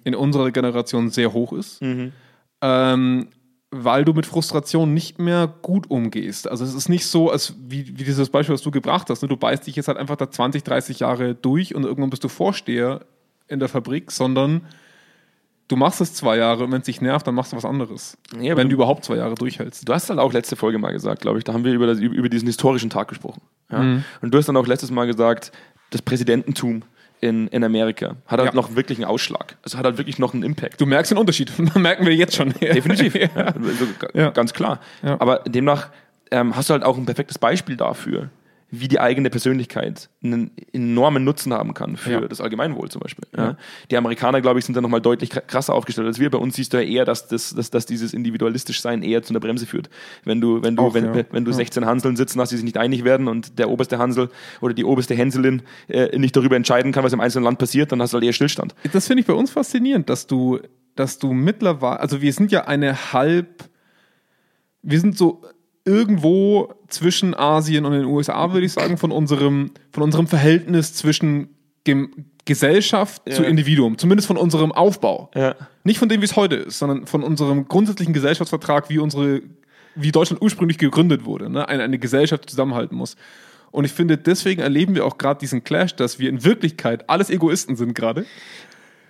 in 0.04 0.16
unserer 0.16 0.52
Generation 0.52 1.10
sehr 1.10 1.34
hoch 1.34 1.54
ist. 1.54 1.82
Ähm, 2.62 3.28
weil 3.72 4.04
du 4.04 4.14
mit 4.14 4.26
Frustration 4.26 4.94
nicht 4.96 5.20
mehr 5.20 5.48
gut 5.62 5.92
umgehst. 5.92 6.50
Also 6.50 6.64
es 6.66 6.74
ist 6.74 6.90
nicht 6.90 7.06
so, 7.06 7.30
als 7.30 7.54
wie, 7.68 7.88
wie 8.00 8.04
dieses 8.04 8.30
Beispiel, 8.30 8.56
was 8.56 8.64
du 8.64 8.72
gebracht 8.72 9.10
hast. 9.12 9.22
Ne? 9.22 9.28
Du 9.28 9.38
beißt 9.38 9.68
dich 9.68 9.76
jetzt 9.76 9.88
halt 9.88 10.00
einfach 10.00 10.16
da 10.16 10.32
20, 10.32 10.64
30 10.64 11.02
Jahre 11.02 11.36
durch 11.36 11.76
und 11.76 11.84
irgendwann 11.84 12.10
bist 12.10 12.24
du 12.24 12.30
Vorsteher 12.30 13.06
in 13.50 13.60
der 13.60 13.68
Fabrik, 13.70 14.12
sondern 14.12 14.62
du 15.68 15.76
machst 15.76 16.02
es 16.02 16.14
zwei 16.14 16.38
Jahre 16.38 16.64
und 16.64 16.72
wenn 16.72 16.80
es 16.82 16.86
dich 16.86 17.02
nervt, 17.02 17.28
dann 17.28 17.36
machst 17.36 17.52
du 17.52 17.58
was 17.58 17.66
anderes. 17.66 18.18
Ja, 18.40 18.56
wenn 18.58 18.68
du- 18.68 18.76
du 18.76 18.76
überhaupt 18.76 19.04
zwei 19.06 19.16
Jahre 19.18 19.36
durchhältst. 19.36 19.88
Du 19.88 19.94
hast 19.94 20.10
halt 20.10 20.20
auch 20.20 20.34
letzte 20.34 20.56
Folge 20.56 20.78
mal 20.80 20.92
gesagt, 20.92 21.22
glaube 21.22 21.38
ich, 21.38 21.44
da 21.44 21.54
haben 21.54 21.64
wir 21.64 21.74
über, 21.74 21.88
das, 21.88 22.00
über 22.00 22.30
diesen 22.30 22.48
historischen 22.48 22.90
Tag 22.90 23.08
gesprochen. 23.08 23.42
Ja? 23.72 23.80
Mhm. 23.80 24.04
Und 24.22 24.34
du 24.34 24.38
hast 24.38 24.48
dann 24.48 24.58
auch 24.58 24.68
letztes 24.68 24.92
Mal 24.92 25.06
gesagt, 25.06 25.52
das 25.92 26.02
Präsidententum 26.02 26.84
in, 27.22 27.48
in 27.50 27.64
Amerika 27.64 28.16
hat 28.28 28.40
halt 28.40 28.50
Ja. 28.52 28.56
noch 28.56 28.76
wirklich 28.76 28.98
einen 28.98 29.06
Ausschlag. 29.06 29.58
Also 29.64 29.78
hat 29.78 29.86
halt 29.86 29.98
wirklich 29.98 30.20
noch 30.20 30.34
einen 30.34 30.44
Impact. 30.44 30.80
Du 30.80 30.86
merkst 30.86 31.12
den 31.12 31.18
Unterschied. 31.18 31.52
merken 31.76 32.06
wir 32.06 32.16
jetzt 32.16 32.36
schon. 32.36 32.52
Definitiv. 32.62 33.14
also. 33.36 34.32
Ganz 34.32 34.54
klar. 34.54 34.80
Aber 35.02 35.40
demnach 35.40 35.90
ähm, 36.32 36.56
hast 36.56 36.70
du 36.70 36.74
halt 36.74 36.84
auch 36.84 36.98
ein 36.98 37.06
perfektes 37.06 37.38
Beispiel 37.40 37.76
dafür, 37.76 38.30
wie 38.72 38.88
die 38.88 39.00
eigene 39.00 39.30
Persönlichkeit 39.32 40.10
einen 40.24 40.52
enormen 40.74 41.24
Nutzen 41.24 41.54
haben 41.54 41.74
kann 41.74 41.98
für 41.98 42.12
Ja. 42.12 42.20
das 42.22 42.40
Allgemeinwohl 42.40 42.90
zum 42.90 43.02
Beispiel. 43.02 43.26
Ja. 43.36 43.58
Die 43.90 43.98
Amerikaner, 43.98 44.42
glaube 44.42 44.60
ich, 44.60 44.66
sind 44.66 44.76
da 44.76 44.82
nochmal 44.82 45.02
deutlich 45.02 45.32
kr- 45.32 45.42
krasser 45.42 45.74
aufgestellt 45.74 46.06
als 46.08 46.20
wir. 46.20 46.30
Bei 46.30 46.38
uns 46.38 46.56
siehst 46.56 46.74
du 46.74 46.78
ja 46.78 46.84
eher, 46.84 47.06
dass, 47.06 47.28
das, 47.28 47.56
dass, 47.56 47.72
dass 47.72 47.86
dieses 47.88 48.14
individualistisch 48.14 48.82
Sein 48.82 49.02
eher 49.02 49.24
zu 49.24 49.32
einer 49.34 49.40
Bremse 49.40 49.66
führt. 49.66 49.90
Wenn 50.24 50.40
du, 50.40 50.62
wenn 50.62 50.76
du, 50.76 50.84
Auch, 50.84 50.94
wenn, 50.94 51.06
ja. 51.16 51.24
wenn 51.32 51.46
du 51.46 51.52
Ja. 51.52 51.58
16 51.58 51.86
Hanseln 51.86 52.16
sitzen 52.16 52.40
hast, 52.40 52.52
die 52.52 52.58
sich 52.58 52.66
nicht 52.66 52.78
einig 52.78 53.04
werden 53.04 53.28
und 53.28 53.58
der 53.58 53.70
oberste 53.72 53.98
Hansel 53.98 54.30
oder 54.62 54.74
die 54.76 54.84
oberste 54.86 55.16
Hänselin 55.16 55.64
äh, 55.88 56.16
nicht 56.20 56.36
darüber 56.36 56.56
entscheiden 56.56 56.92
kann, 56.92 57.04
was 57.04 57.14
im 57.14 57.22
einzelnen 57.22 57.46
Land 57.46 57.58
passiert, 57.58 57.92
dann 57.92 58.02
hast 58.02 58.12
du 58.14 58.16
halt 58.18 58.26
eher 58.26 58.34
Stillstand. 58.34 58.76
Das 58.94 59.08
finde 59.08 59.22
ich 59.22 59.28
bei 59.28 59.34
uns 59.34 59.50
faszinierend, 59.50 60.10
dass 60.10 60.28
du, 60.28 60.60
dass 60.96 61.18
du 61.18 61.34
mittlerweile, 61.34 62.00
also 62.02 62.22
wir 62.22 62.34
sind 62.34 62.52
ja 62.52 62.66
eine 62.68 63.14
halb, 63.14 63.64
wir 64.82 65.00
sind 65.00 65.18
so 65.18 65.42
irgendwo 65.86 66.74
zwischen 66.88 67.34
Asien 67.34 67.86
und 67.86 67.94
den 67.94 68.06
USA, 68.06 68.54
würde 68.54 68.66
ich 68.66 68.74
sagen, 68.74 68.98
von 68.98 69.12
unserem, 69.12 69.72
von 69.92 70.04
unserem 70.04 70.28
Verhältnis 70.28 70.94
zwischen 70.94 71.50
Gem 71.84 72.26
Gesellschaft 72.46 73.22
Ja. 73.28 73.36
zu 73.36 73.44
Individuum, 73.44 74.00
zumindest 74.00 74.28
von 74.28 74.36
unserem 74.36 74.72
Aufbau. 74.72 75.30
Ja. 75.36 75.56
Nicht 75.84 76.00
von 76.00 76.10
dem, 76.10 76.22
wie 76.22 76.26
es 76.26 76.36
heute 76.36 76.56
ist, 76.56 76.80
sondern 76.80 77.06
von 77.06 77.24
unserem 77.24 77.68
grundsätzlichen 77.68 78.12
Gesellschaftsvertrag, 78.12 78.90
wie 78.90 78.98
unsere, 78.98 79.42
wie 79.94 80.12
Deutschland 80.12 80.42
ursprünglich 80.42 80.80
gegründet 80.80 81.26
wurde, 81.26 81.48
ne? 81.50 81.68
eine, 81.70 81.84
eine 81.84 82.00
Gesellschaft, 82.00 82.46
die 82.46 82.48
zusammenhalten 82.48 82.98
muss. 82.98 83.18
Und 83.70 83.86
ich 83.86 83.92
finde, 83.92 84.18
deswegen 84.18 84.62
erleben 84.62 84.96
wir 84.96 85.06
auch 85.06 85.20
gerade 85.20 85.40
diesen 85.40 85.64
Clash, 85.64 85.96
dass 85.96 86.18
wir 86.18 86.28
in 86.28 86.44
Wirklichkeit 86.44 87.08
alles 87.08 87.30
Egoisten 87.30 87.76
sind 87.76 87.94
gerade 87.94 88.26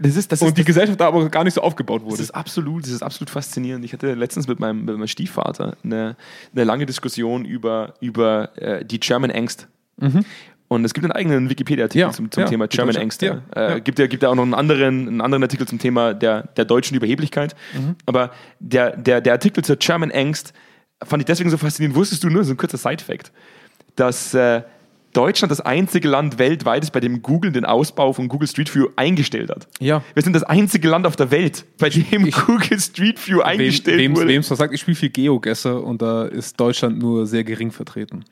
Das 0.01 0.15
ist, 0.15 0.31
das 0.31 0.41
und 0.41 0.57
die 0.57 0.63
Gesellschaft 0.63 0.99
da 0.99 1.07
aber 1.07 1.29
gar 1.29 1.43
nicht 1.43 1.53
so 1.53 1.61
aufgebaut 1.61 2.01
Das 2.03 2.11
wurde. 2.11 2.23
ist 2.23 2.31
absolut, 2.31 2.83
das 2.83 2.91
ist 2.91 3.03
absolut 3.03 3.29
faszinierend. 3.29 3.83
Ich 3.83 3.91
hatte 3.93 4.13
letztens 4.13 4.47
mit 4.47 4.59
meinem, 4.59 4.85
mit 4.85 4.95
meinem 4.95 5.07
Stiefvater 5.07 5.75
eine, 5.83 6.15
eine 6.53 6.63
lange 6.63 6.85
Diskussion 6.85 7.43
über, 7.45 7.93
über 7.99 8.57
äh, 8.57 8.85
die 8.85 8.99
German 8.99 9.29
Angst. 9.31 9.67
Und 10.69 10.85
es 10.85 10.93
gibt 10.93 11.03
einen 11.03 11.11
eigenen 11.11 11.49
Wikipedia-Artikel 11.49 11.99
Ja, 12.07 12.11
zum, 12.11 12.31
zum 12.31 12.43
ja, 12.43 12.49
Thema 12.49 12.67
German 12.67 12.95
Angst. 12.95 13.21
ja. 13.21 13.41
Äh. 13.53 13.81
Gibt 13.81 13.99
ja 13.99 14.07
gibt 14.07 14.23
ja 14.23 14.29
auch 14.29 14.35
noch 14.35 14.43
einen 14.43 14.53
anderen, 14.53 15.07
einen 15.07 15.19
anderen 15.21 15.43
Artikel 15.43 15.67
zum 15.67 15.79
Thema 15.79 16.13
der, 16.13 16.43
der 16.55 16.63
deutschen 16.63 16.95
Überheblichkeit. 16.95 17.55
Mhm. 17.73 17.95
Aber 18.05 18.31
der, 18.59 18.95
der, 18.95 19.19
der 19.19 19.33
Artikel 19.33 19.63
zur 19.65 19.75
German 19.75 20.11
Angst 20.11 20.53
fand 21.03 21.21
ich 21.21 21.25
deswegen 21.25 21.49
so 21.49 21.57
faszinierend. 21.57 21.97
Wusstest 21.97 22.23
du 22.23 22.29
nur, 22.29 22.43
so 22.45 22.53
ein 22.53 22.57
kurzer 22.57 22.77
Side-Fact, 22.77 23.31
dass 23.95 24.33
äh, 24.33 24.61
Deutschland 25.13 25.51
das 25.51 25.61
einzige 25.61 26.07
Land 26.07 26.37
weltweit 26.39 26.83
ist, 26.83 26.91
bei 26.91 26.99
dem 26.99 27.21
Google 27.21 27.51
den 27.51 27.65
Ausbau 27.65 28.13
von 28.13 28.27
Google 28.27 28.47
Street 28.47 28.73
View 28.73 28.87
eingestellt 28.95 29.49
hat. 29.49 29.67
Ja. 29.79 30.03
Wir 30.13 30.23
sind 30.23 30.33
das 30.33 30.43
einzige 30.43 30.87
Land 30.87 31.07
auf 31.07 31.15
der 31.15 31.31
Welt, 31.31 31.65
bei 31.79 31.89
dem 31.89 32.29
Google 32.31 32.79
Street 32.79 33.25
View 33.27 33.41
eingestellt 33.41 33.97
Wem 33.99 34.15
wurde. 34.15 34.35
es 34.35 34.47
versagt, 34.47 34.73
ich 34.73 34.81
spiele 34.81 34.95
viel 34.95 35.09
Geogesser 35.09 35.83
und 35.83 36.01
da 36.01 36.25
ist 36.25 36.59
Deutschland 36.59 36.99
nur 36.99 37.25
sehr 37.25 37.43
gering 37.43 37.71
vertreten. 37.71 38.23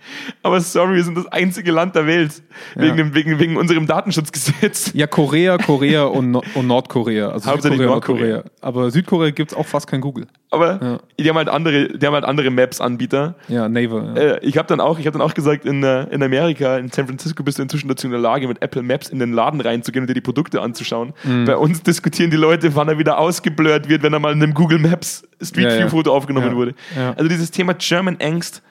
Aber 0.43 0.59
sorry, 0.61 0.95
wir 0.95 1.03
sind 1.03 1.17
das 1.17 1.25
einzige 1.27 1.71
Land 1.71 1.95
der 1.95 2.05
Welt. 2.07 2.41
Wegen, 2.75 2.97
dem, 2.97 3.13
wegen, 3.15 3.39
wegen 3.39 3.57
unserem 3.57 3.87
Datenschutzgesetz. 3.87 4.91
Ja, 4.93 5.07
Korea, 5.07 5.57
Korea 5.57 6.03
und, 6.05 6.31
no 6.31 6.41
und 6.55 6.67
Nordkorea. 6.67 7.29
Also 7.29 7.49
Hauptsächlich 7.49 7.79
Südkorea, 7.79 7.95
Nordkorea. 7.95 8.43
Aber 8.61 8.91
Südkorea 8.91 9.31
gibt 9.31 9.51
es 9.51 9.57
auch 9.57 9.65
fast 9.65 9.87
kein 9.87 10.01
Google. 10.01 10.27
Aber 10.49 10.79
Ja. 10.81 10.99
die 11.19 11.29
haben 11.29 11.37
halt 11.37 11.49
andere, 11.49 11.97
die 11.97 12.05
haben 12.05 12.13
halt 12.13 12.23
andere 12.25 12.49
Maps-Anbieter. 12.49 13.35
Ja, 13.47 13.67
Naver. 13.67 14.13
Ja. 14.15 14.21
Äh, 14.21 14.39
ich 14.45 14.57
habe 14.57 14.67
dann 14.67 14.79
auch, 14.79 14.97
ich 14.99 15.05
habe 15.07 15.17
dann 15.17 15.27
auch 15.27 15.33
gesagt, 15.33 15.65
in, 15.65 15.83
äh, 15.83 16.03
in 16.05 16.23
Amerika, 16.23 16.66
in 16.75 16.89
San 16.91 17.07
Francisco 17.07 17.43
bist 17.43 17.57
du 17.57 17.63
inzwischen 17.63 17.87
dazu 17.87 18.07
in 18.07 18.11
der 18.11 18.19
Lage, 18.19 18.47
mit 18.47 18.61
Apple 18.61 18.83
Maps 18.83 19.09
in 19.09 19.19
den 19.19 19.31
Laden 19.31 19.61
reinzugehen 19.61 20.03
und 20.03 20.07
dir 20.09 20.13
die 20.13 20.21
Produkte 20.21 20.61
anzuschauen. 20.61 21.13
Mhm. 21.23 21.45
Bei 21.45 21.55
uns 21.55 21.81
diskutieren 21.83 22.29
die 22.31 22.37
Leute, 22.37 22.75
wann 22.75 22.89
er 22.89 22.97
wieder 22.97 23.17
ausgeblurrt 23.17 23.87
wird, 23.87 24.03
wenn 24.03 24.11
er 24.13 24.19
mal 24.19 24.33
in 24.33 24.43
einem 24.43 24.53
Google 24.53 24.79
Maps 24.79 25.27
Street 25.41 25.71
View. 25.79 25.89
Foto 25.89 26.13
aufgenommen 26.13 26.55
wurde. 26.55 26.73
Also 27.15 27.27
dieses 27.29 27.51
Thema 27.51 27.73
German 27.73 28.17
Angst 28.21 28.61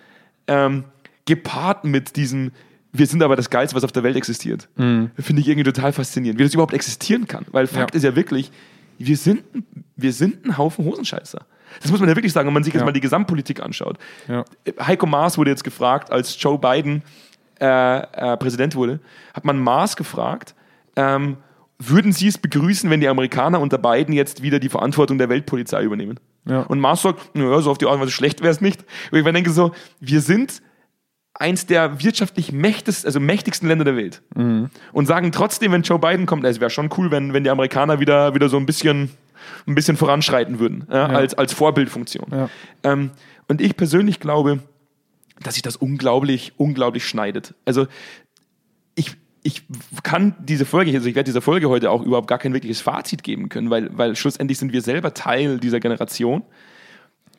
ähm, 0.47 0.85
gepaart 1.25 1.85
mit 1.85 2.17
diesem 2.17 2.53
wir 2.93 3.07
sind 3.07 3.23
aber 3.23 3.37
das 3.37 3.51
Geilste, 3.51 3.77
was 3.77 3.85
auf 3.85 3.93
der 3.93 4.03
Welt 4.05 4.17
existiert. 4.17 4.69
Mhm. 4.77 5.11
Finde 5.19 5.43
ich 5.43 5.49
irgendwie 5.49 5.71
total 5.71 5.93
faszinierend, 5.93 6.39
wie 6.41 6.45
das 6.45 6.55
überhaupt 6.55 6.73
existieren 6.73 7.27
kann. 7.27 7.45
Weil 7.51 7.67
Fakt 7.67 7.93
Ja. 7.95 7.97
ist 7.99 8.05
ja 8.05 8.17
wirklich, 8.17 8.51
wir 8.99 9.19
sind, 9.19 9.43
wir 9.97 10.15
sind 10.15 10.47
ein 10.47 10.57
Haufen 10.57 10.85
Hosenscheißer. 10.87 11.45
Das 11.83 11.91
muss 11.91 12.01
man 12.01 12.09
ja 12.09 12.17
wirklich 12.17 12.33
sagen, 12.33 12.47
wenn 12.47 12.55
man 12.55 12.65
sich 12.65 12.73
jetzt 12.73 12.81
Ja. 12.81 12.87
mal 12.87 12.93
die 12.93 13.01
Gesamtpolitik 13.01 13.61
anschaut. 13.63 13.99
Ja. 14.29 14.45
Heiko 14.81 15.05
Maas 15.05 15.37
wurde 15.37 15.51
jetzt 15.51 15.63
gefragt, 15.65 16.11
als 16.11 16.41
Joe 16.41 16.59
Biden 16.59 17.03
äh, 17.61 17.99
äh, 17.99 18.37
Präsident 18.37 18.75
wurde, 18.75 19.01
hat 19.35 19.45
man 19.45 19.59
Maas 19.59 19.97
gefragt, 19.97 20.55
ähm, 20.97 21.37
würden 21.79 22.13
Sie 22.13 22.29
es 22.29 22.39
begrüßen, 22.39 22.89
wenn 22.89 23.01
die 23.01 23.09
Amerikaner 23.09 23.61
unter 23.61 23.79
Biden 23.79 24.15
jetzt 24.15 24.43
wieder 24.43 24.59
die 24.59 24.69
Verantwortung 24.69 25.19
der 25.19 25.29
Weltpolizei 25.29 25.83
übernehmen? 25.83 26.19
Ja. 26.47 26.61
Und 26.63 26.81
Maas 26.81 27.03
sagt, 27.03 27.35
naja, 27.35 27.61
so 27.61 27.71
auf 27.71 27.79
die 27.79 27.87
Art 27.87 27.95
und 27.97 28.01
Weise 28.01 28.13
schlecht 28.13 28.41
wäre 28.41 28.51
es 28.51 28.61
nicht. 28.61 28.85
Und 29.11 29.19
ich 29.19 29.25
denke 29.25 29.51
so, 29.51 29.73
wir 30.01 30.21
sind 30.21 30.63
eins 31.35 31.67
der 31.67 32.03
wirtschaftlich 32.03 32.53
mächtigsten, 32.53 33.07
also 33.07 33.21
mächtigsten 33.21 33.69
Länder 33.69 33.85
der 33.85 33.97
Welt. 33.97 34.23
Und 34.93 35.07
sagen 35.07 35.33
trotzdem, 35.33 35.73
wenn 35.73 35.83
Joe 35.83 35.99
Biden 35.99 36.25
kommt, 36.25 36.45
es 36.45 36.61
wäre 36.61 36.71
schon 36.71 36.89
cool, 36.97 37.11
wenn, 37.11 37.35
wenn 37.35 37.45
die 37.45 37.51
Amerikaner 37.51 38.01
wieder, 38.01 38.35
wieder 38.35 38.49
so 38.49 38.57
ein 38.57 38.65
bisschen, 38.65 39.11
ein 39.67 39.75
bisschen 39.75 39.99
voranschreiten 39.99 40.59
würden, 40.59 40.87
ja, 40.91 41.07
Als, 41.07 41.35
als 41.35 41.53
Vorbildfunktion. 41.53 42.29
Ja. 42.31 42.49
Ähm, 42.85 43.11
und 43.49 43.61
ich 43.61 43.77
persönlich 43.77 44.19
glaube, 44.19 44.61
dass 45.43 45.55
sich 45.55 45.63
das 45.63 45.77
unglaublich, 45.77 46.53
unglaublich 46.57 47.07
schneidet. 47.07 47.55
Also 47.65 47.87
ich, 48.95 49.17
ich 49.43 49.63
kann 50.03 50.35
diese 50.41 50.65
Folge, 50.65 50.93
also 50.95 51.09
ich 51.09 51.15
werde 51.15 51.29
dieser 51.29 51.43
Folge 51.43 51.69
heute 51.69 51.91
auch 51.91 52.03
überhaupt 52.03 52.29
gar 52.29 52.39
kein 52.39 52.53
wirkliches 52.53 52.81
Fazit 52.81 53.23
geben 53.23 53.49
können, 53.49 53.71
weil, 53.71 53.97
weil 53.97 54.17
schlussendlich 54.17 54.59
sind 54.59 54.73
wir 54.73 54.83
selber 54.83 55.15
Teil 55.15 55.59
dieser 55.59 55.81
Generation. 55.81 56.43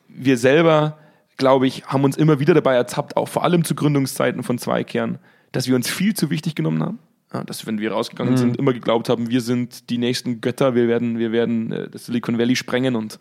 Wir 0.08 0.38
selber, 0.38 0.98
glaube 1.36 1.66
ich, 1.66 1.86
haben 1.86 2.04
uns 2.04 2.16
immer 2.16 2.40
wieder 2.40 2.54
dabei 2.54 2.74
ertappt, 2.74 3.16
auch 3.16 3.28
vor 3.28 3.44
allem 3.44 3.64
zu 3.64 3.74
Gründungszeiten 3.74 4.42
von 4.42 4.58
Zweikern, 4.58 5.18
dass 5.52 5.66
wir 5.66 5.74
uns 5.74 5.90
viel 5.90 6.14
zu 6.14 6.30
wichtig 6.30 6.54
genommen 6.54 6.82
haben. 6.82 6.98
Ja, 7.32 7.44
dass 7.44 7.66
wenn 7.66 7.78
wir 7.78 7.92
rausgegangen 7.92 8.38
sind, 8.38 8.56
immer 8.56 8.72
geglaubt 8.72 9.10
haben, 9.10 9.28
wir 9.28 9.42
sind 9.42 9.90
die 9.90 9.98
nächsten 9.98 10.40
Götter, 10.40 10.74
wir 10.74 10.88
werden, 10.88 11.18
wir 11.18 11.30
werden 11.30 11.72
äh, 11.72 11.90
das 11.90 12.06
Silicon 12.06 12.38
Valley 12.38 12.56
sprengen 12.56 12.96
und 12.96 13.18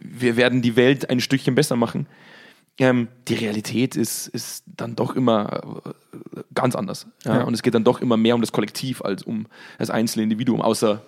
wir 0.00 0.36
werden 0.36 0.60
die 0.60 0.76
Welt 0.76 1.08
ein 1.08 1.18
Stückchen 1.18 1.54
besser 1.54 1.76
machen. 1.76 2.06
Ähm, 2.82 3.08
die 3.28 3.34
Realität 3.34 3.94
ist, 3.96 4.26
ist 4.28 4.64
dann 4.66 4.96
doch 4.96 5.14
immer 5.14 5.60
äh, 5.84 6.40
ganz 6.54 6.74
anders. 6.74 7.06
Ja? 7.24 7.38
Ja. 7.38 7.44
Und 7.44 7.54
es 7.54 7.62
geht 7.62 7.74
dann 7.74 7.84
doch 7.84 8.00
immer 8.00 8.16
mehr 8.16 8.34
um 8.34 8.40
das 8.40 8.50
Kollektiv 8.50 9.02
als 9.02 9.22
um 9.22 9.46
das 9.78 9.88
einzelne 9.90 10.24
Individuum, 10.24 10.60
außer 10.60 11.00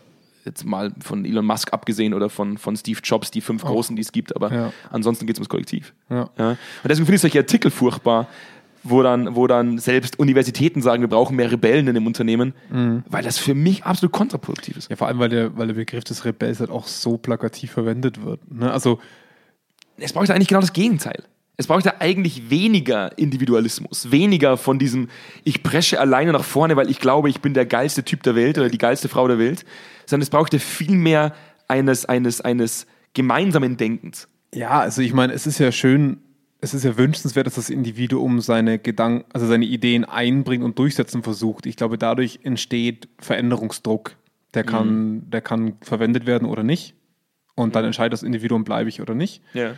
jetzt 0.44 0.64
mal 0.64 0.92
von 1.00 1.24
Elon 1.24 1.44
Musk 1.46 1.72
abgesehen 1.72 2.14
oder 2.14 2.28
von, 2.30 2.58
von 2.58 2.76
Steve 2.76 3.00
Jobs, 3.02 3.30
die 3.30 3.40
fünf 3.40 3.64
großen, 3.64 3.96
die 3.96 4.02
es 4.02 4.12
gibt. 4.12 4.37
Aber 4.37 4.52
Ja. 4.54 4.72
ansonsten 4.90 5.26
geht 5.26 5.37
es 5.37 5.40
ums 5.40 5.48
Kollektiv. 5.48 5.94
Ja. 6.10 6.30
Ja? 6.38 6.50
Und 6.50 6.58
deswegen 6.84 7.06
finde 7.06 7.16
ich 7.16 7.22
solche 7.22 7.38
Artikel 7.40 7.70
furchtbar, 7.70 8.28
wo 8.84 9.02
dann, 9.02 9.34
wo 9.34 9.46
dann 9.46 9.78
selbst 9.78 10.18
Universitäten 10.18 10.82
sagen, 10.82 11.00
wir 11.02 11.08
brauchen 11.08 11.34
mehr 11.37 11.50
Rebellen 11.50 11.88
in 11.88 11.94
dem 11.94 12.06
Unternehmen, 12.06 12.52
weil 13.08 13.24
das 13.24 13.38
für 13.38 13.54
mich 13.54 13.84
absolut 13.84 14.12
kontraproduktiv 14.12 14.76
ist. 14.76 14.90
Ja, 14.90 14.96
vor 14.96 15.06
allem, 15.08 15.18
weil 15.18 15.30
der, 15.30 15.56
weil 15.56 15.66
der 15.68 15.74
Begriff 15.74 16.04
des 16.04 16.24
Rebells 16.26 16.60
halt 16.60 16.68
auch 16.70 16.87
so 16.87 17.16
plakativ 17.16 17.72
verwendet 17.72 18.22
wird. 18.22 18.40
Ne? 18.52 18.70
Also, 18.70 19.00
Es 19.96 20.12
braucht 20.12 20.30
eigentlich 20.30 20.48
genau 20.48 20.60
das 20.60 20.74
Gegenteil. 20.74 21.24
Es 21.57 21.69
braucht 21.69 21.85
ja 21.85 21.95
eigentlich 22.01 22.51
weniger 22.51 23.17
Individualismus, 23.17 24.11
weniger 24.11 24.57
von 24.57 24.79
diesem, 24.79 25.09
ich 25.45 25.62
presche 25.62 26.01
alleine 26.01 26.33
nach 26.33 26.45
vorne, 26.45 26.77
weil 26.77 26.90
ich 26.90 26.99
glaube, 26.99 27.31
ich 27.31 27.40
bin 27.40 27.55
der 27.55 27.67
geilste 27.67 28.05
Typ 28.05 28.23
der 28.25 28.35
Welt 28.35 28.59
oder 28.59 28.69
die 28.69 28.79
geilste 28.79 29.09
Frau 29.09 29.29
der 29.29 29.38
Welt, 29.38 29.64
sondern 30.07 30.23
es 30.23 30.31
braucht 30.31 30.53
ja 30.53 30.59
viel 30.59 30.97
mehr 30.97 31.33
eines, 31.69 32.07
eines, 32.07 32.40
eines 32.40 32.87
gemeinsamen 33.14 33.77
Denkens. 33.77 34.29
ja, 34.53 34.81
also 34.81 35.01
ich 35.01 35.12
meine, 35.12 35.33
es 35.33 35.47
ist 35.47 35.59
ja 35.59 35.71
schön, 35.71 36.19
es 36.61 36.75
ist 36.75 36.85
ja 36.85 36.97
wünschenswert, 36.97 37.47
dass 37.47 37.55
das 37.55 37.71
Individuum 37.71 38.40
seine 38.40 38.79
Gedanken, 38.79 39.25
also 39.33 39.47
seine 39.47 39.64
Ideen 39.64 40.05
einbringen 40.05 40.64
und 40.64 40.79
durchsetzen 40.79 41.23
versucht. 41.23 41.67
Ich 41.67 41.77
glaube, 41.77 41.99
dadurch 41.99 42.40
entsteht 42.43 43.09
Veränderungsdruck. 43.19 44.17
Der 44.55 44.62
kann, 44.62 45.29
der 45.31 45.40
kann 45.40 45.75
verwendet 45.81 46.27
werden 46.27 46.47
oder 46.47 46.62
nicht. 46.62 46.95
Und 47.57 47.75
dann 47.75 47.85
entscheidet 47.85 48.12
das 48.12 48.23
Individuum, 48.23 48.62
bleibe 48.62 48.88
ich 48.88 49.01
oder 49.01 49.14
nicht. 49.14 49.43
Ja. 49.53 49.75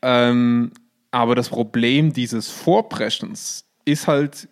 Ähm, 0.00 0.72
aber 1.14 1.36
das 1.36 1.48
Problem 1.48 2.12
dieses 2.12 2.50
Vorpreschens 2.50 3.64
ist 3.84 4.08
halt 4.08 4.48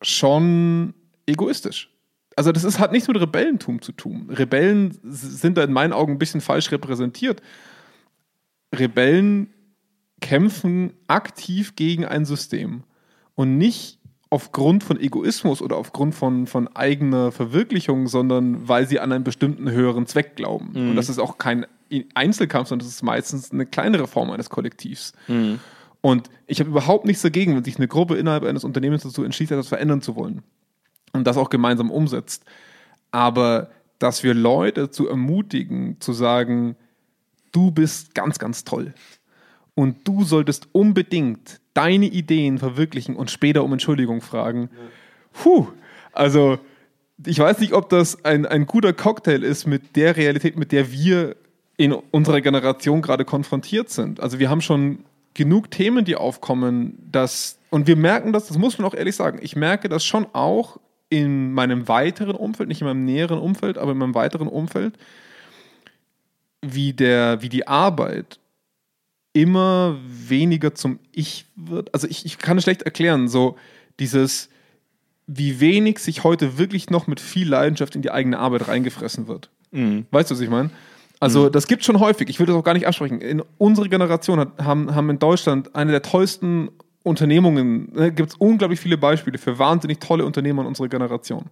schon 0.00 0.94
egoistisch. 1.26 1.90
Also 2.34 2.50
das 2.50 2.64
ist, 2.64 2.78
hat 2.78 2.92
nichts 2.92 3.08
mit 3.08 3.20
Rebellentum 3.20 3.82
zu 3.82 3.92
tun. 3.92 4.30
Rebellen 4.30 4.98
sind 5.02 5.58
da 5.58 5.64
in 5.64 5.74
meinen 5.74 5.92
Augen 5.92 6.12
ein 6.12 6.18
bisschen 6.18 6.40
falsch 6.40 6.72
repräsentiert. 6.72 7.42
Rebellen 8.74 9.52
kämpfen 10.22 10.94
aktiv 11.08 11.76
gegen 11.76 12.06
ein 12.06 12.24
System 12.24 12.84
und 13.34 13.58
nicht 13.58 13.95
aufgrund 14.30 14.82
von 14.82 14.98
Egoismus 15.00 15.62
oder 15.62 15.76
aufgrund 15.76 16.14
von, 16.14 16.46
von 16.46 16.68
eigener 16.74 17.30
Verwirklichung, 17.32 18.08
sondern 18.08 18.68
weil 18.68 18.86
sie 18.88 18.98
an 19.00 19.12
einen 19.12 19.24
bestimmten 19.24 19.70
höheren 19.70 20.06
Zweck 20.06 20.34
glauben. 20.36 20.72
Und 20.90 20.96
das 20.96 21.08
ist 21.08 21.18
auch 21.18 21.38
kein 21.38 21.66
Einzelkampf, 22.14 22.68
sondern 22.68 22.86
das 22.86 22.94
ist 22.94 23.02
meistens 23.02 23.52
eine 23.52 23.66
kleinere 23.66 24.08
Form 24.08 24.30
eines 24.30 24.50
Kollektivs. 24.50 25.12
Und 26.00 26.30
ich 26.46 26.60
habe 26.60 26.70
überhaupt 26.70 27.04
nichts 27.04 27.22
dagegen, 27.22 27.56
wenn 27.56 27.64
sich 27.64 27.76
eine 27.78 27.88
Gruppe 27.88 28.16
innerhalb 28.16 28.44
eines 28.44 28.64
Unternehmens 28.64 29.02
dazu 29.04 29.22
entschließt, 29.22 29.52
etwas 29.52 29.68
verändern 29.68 30.02
zu 30.02 30.16
wollen 30.16 30.42
und 31.12 31.24
das 31.26 31.36
auch 31.36 31.48
gemeinsam 31.48 31.90
umsetzt. 31.90 32.44
Aber 33.12 33.70
dass 33.98 34.22
wir 34.22 34.34
Leute 34.34 34.82
dazu 34.82 35.08
ermutigen, 35.08 36.00
zu 36.00 36.12
sagen, 36.12 36.76
du 37.52 37.70
bist 37.70 38.14
ganz, 38.14 38.38
ganz 38.38 38.64
toll. 38.64 38.92
Und 39.74 40.06
du 40.06 40.24
solltest 40.24 40.68
unbedingt 40.72 41.60
deine 41.76 42.06
Ideen 42.06 42.58
verwirklichen 42.58 43.16
und 43.16 43.30
später 43.30 43.62
um 43.64 43.72
Entschuldigung 43.72 44.20
fragen. 44.20 44.70
Puh, 45.32 45.68
also 46.12 46.58
ich 47.24 47.38
weiß 47.38 47.60
nicht, 47.60 47.72
ob 47.72 47.88
das 47.88 48.24
ein, 48.24 48.46
ein 48.46 48.66
guter 48.66 48.92
Cocktail 48.92 49.42
ist 49.42 49.66
mit 49.66 49.96
der 49.96 50.16
Realität, 50.16 50.56
mit 50.56 50.72
der 50.72 50.90
wir 50.92 51.36
in 51.76 51.92
unserer 51.92 52.40
Generation 52.40 53.02
gerade 53.02 53.24
konfrontiert 53.24 53.90
sind. 53.90 54.20
Also 54.20 54.38
wir 54.38 54.48
haben 54.48 54.60
schon 54.60 55.04
genug 55.34 55.70
Themen, 55.70 56.04
die 56.04 56.16
aufkommen, 56.16 56.98
dass, 57.12 57.58
und 57.70 57.86
wir 57.86 57.96
merken 57.96 58.32
das, 58.32 58.48
das 58.48 58.56
muss 58.56 58.78
man 58.78 58.86
auch 58.88 58.94
ehrlich 58.94 59.16
sagen, 59.16 59.38
ich 59.42 59.54
merke 59.54 59.88
das 59.88 60.04
schon 60.04 60.26
auch 60.32 60.78
in 61.10 61.52
meinem 61.52 61.88
weiteren 61.88 62.34
Umfeld, 62.34 62.68
nicht 62.68 62.80
in 62.80 62.86
meinem 62.86 63.04
näheren 63.04 63.38
Umfeld, 63.38 63.78
aber 63.78 63.92
in 63.92 63.98
meinem 63.98 64.14
weiteren 64.14 64.48
Umfeld, 64.48 64.96
wie, 66.62 66.94
der, 66.94 67.42
wie 67.42 67.50
die 67.50 67.68
Arbeit 67.68 68.40
immer 69.36 69.98
weniger 70.08 70.74
zum 70.74 70.98
Ich 71.12 71.44
wird. 71.56 71.92
Also 71.92 72.08
ich, 72.08 72.24
ich 72.24 72.38
kann 72.38 72.56
es 72.56 72.64
schlecht 72.64 72.82
erklären, 72.82 73.28
so 73.28 73.56
dieses, 74.00 74.48
wie 75.26 75.60
wenig 75.60 75.98
sich 75.98 76.24
heute 76.24 76.56
wirklich 76.56 76.88
noch 76.88 77.06
mit 77.06 77.20
viel 77.20 77.46
Leidenschaft 77.46 77.94
in 77.94 78.00
die 78.00 78.10
eigene 78.10 78.38
Arbeit 78.38 78.66
reingefressen 78.66 79.28
wird. 79.28 79.50
Weißt 80.10 80.30
du, 80.30 80.34
was 80.34 80.40
ich 80.40 80.48
meine? 80.48 80.70
Also 81.20 81.50
das 81.50 81.66
gibt 81.66 81.84
schon 81.84 82.00
häufig, 82.00 82.30
ich 82.30 82.38
würde 82.38 82.52
das 82.52 82.58
auch 82.58 82.64
gar 82.64 82.72
nicht 82.72 82.86
absprechen. 82.86 83.20
In 83.20 83.42
unserer 83.58 83.88
Generation 83.88 84.40
hat, 84.40 84.58
haben, 84.58 84.94
haben 84.94 85.10
in 85.10 85.18
Deutschland 85.18 85.74
eine 85.74 85.90
der 85.90 86.02
tollsten 86.02 86.70
Unternehmungen, 87.02 87.92
ne, 87.94 88.12
gibt 88.12 88.30
es 88.30 88.36
unglaublich 88.36 88.80
viele 88.80 88.96
Beispiele 88.96 89.36
für 89.36 89.58
wahnsinnig 89.58 90.00
tolle 90.00 90.24
Unternehmer 90.24 90.62
in 90.62 90.68
unserer 90.68 90.88
Generation. 90.88 91.44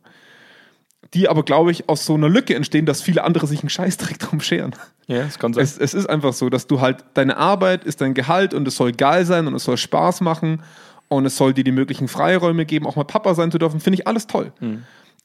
Die 1.14 1.28
aber, 1.28 1.44
glaube 1.44 1.70
ich, 1.70 1.88
aus 1.88 2.04
so 2.04 2.14
einer 2.14 2.28
Lücke 2.28 2.54
entstehen, 2.54 2.86
dass 2.86 3.00
viele 3.00 3.24
andere 3.24 3.46
sich 3.46 3.60
einen 3.60 3.70
Scheißdreck 3.70 4.18
drum 4.18 4.40
scheren. 4.40 4.74
Ja, 5.06 5.22
das 5.22 5.38
kann 5.38 5.52
sein. 5.54 5.62
Es, 5.62 5.78
es 5.78 5.94
ist 5.94 6.06
einfach 6.06 6.32
so, 6.32 6.50
dass 6.50 6.66
du 6.66 6.80
halt, 6.80 7.04
deine 7.14 7.36
Arbeit 7.36 7.84
ist 7.84 8.00
dein 8.00 8.14
Gehalt 8.14 8.52
und 8.52 8.66
es 8.66 8.76
soll 8.76 8.92
geil 8.92 9.24
sein 9.24 9.46
und 9.46 9.54
es 9.54 9.64
soll 9.64 9.76
Spaß 9.76 10.20
machen 10.20 10.62
und 11.08 11.26
es 11.26 11.36
soll 11.36 11.54
dir 11.54 11.64
die 11.64 11.72
möglichen 11.72 12.08
Freiräume 12.08 12.66
geben, 12.66 12.86
auch 12.86 12.96
mal 12.96 13.04
Papa 13.04 13.34
sein 13.34 13.52
zu 13.52 13.58
dürfen, 13.58 13.80
finde 13.80 14.00
ich 14.00 14.06
alles 14.06 14.26
toll. 14.26 14.52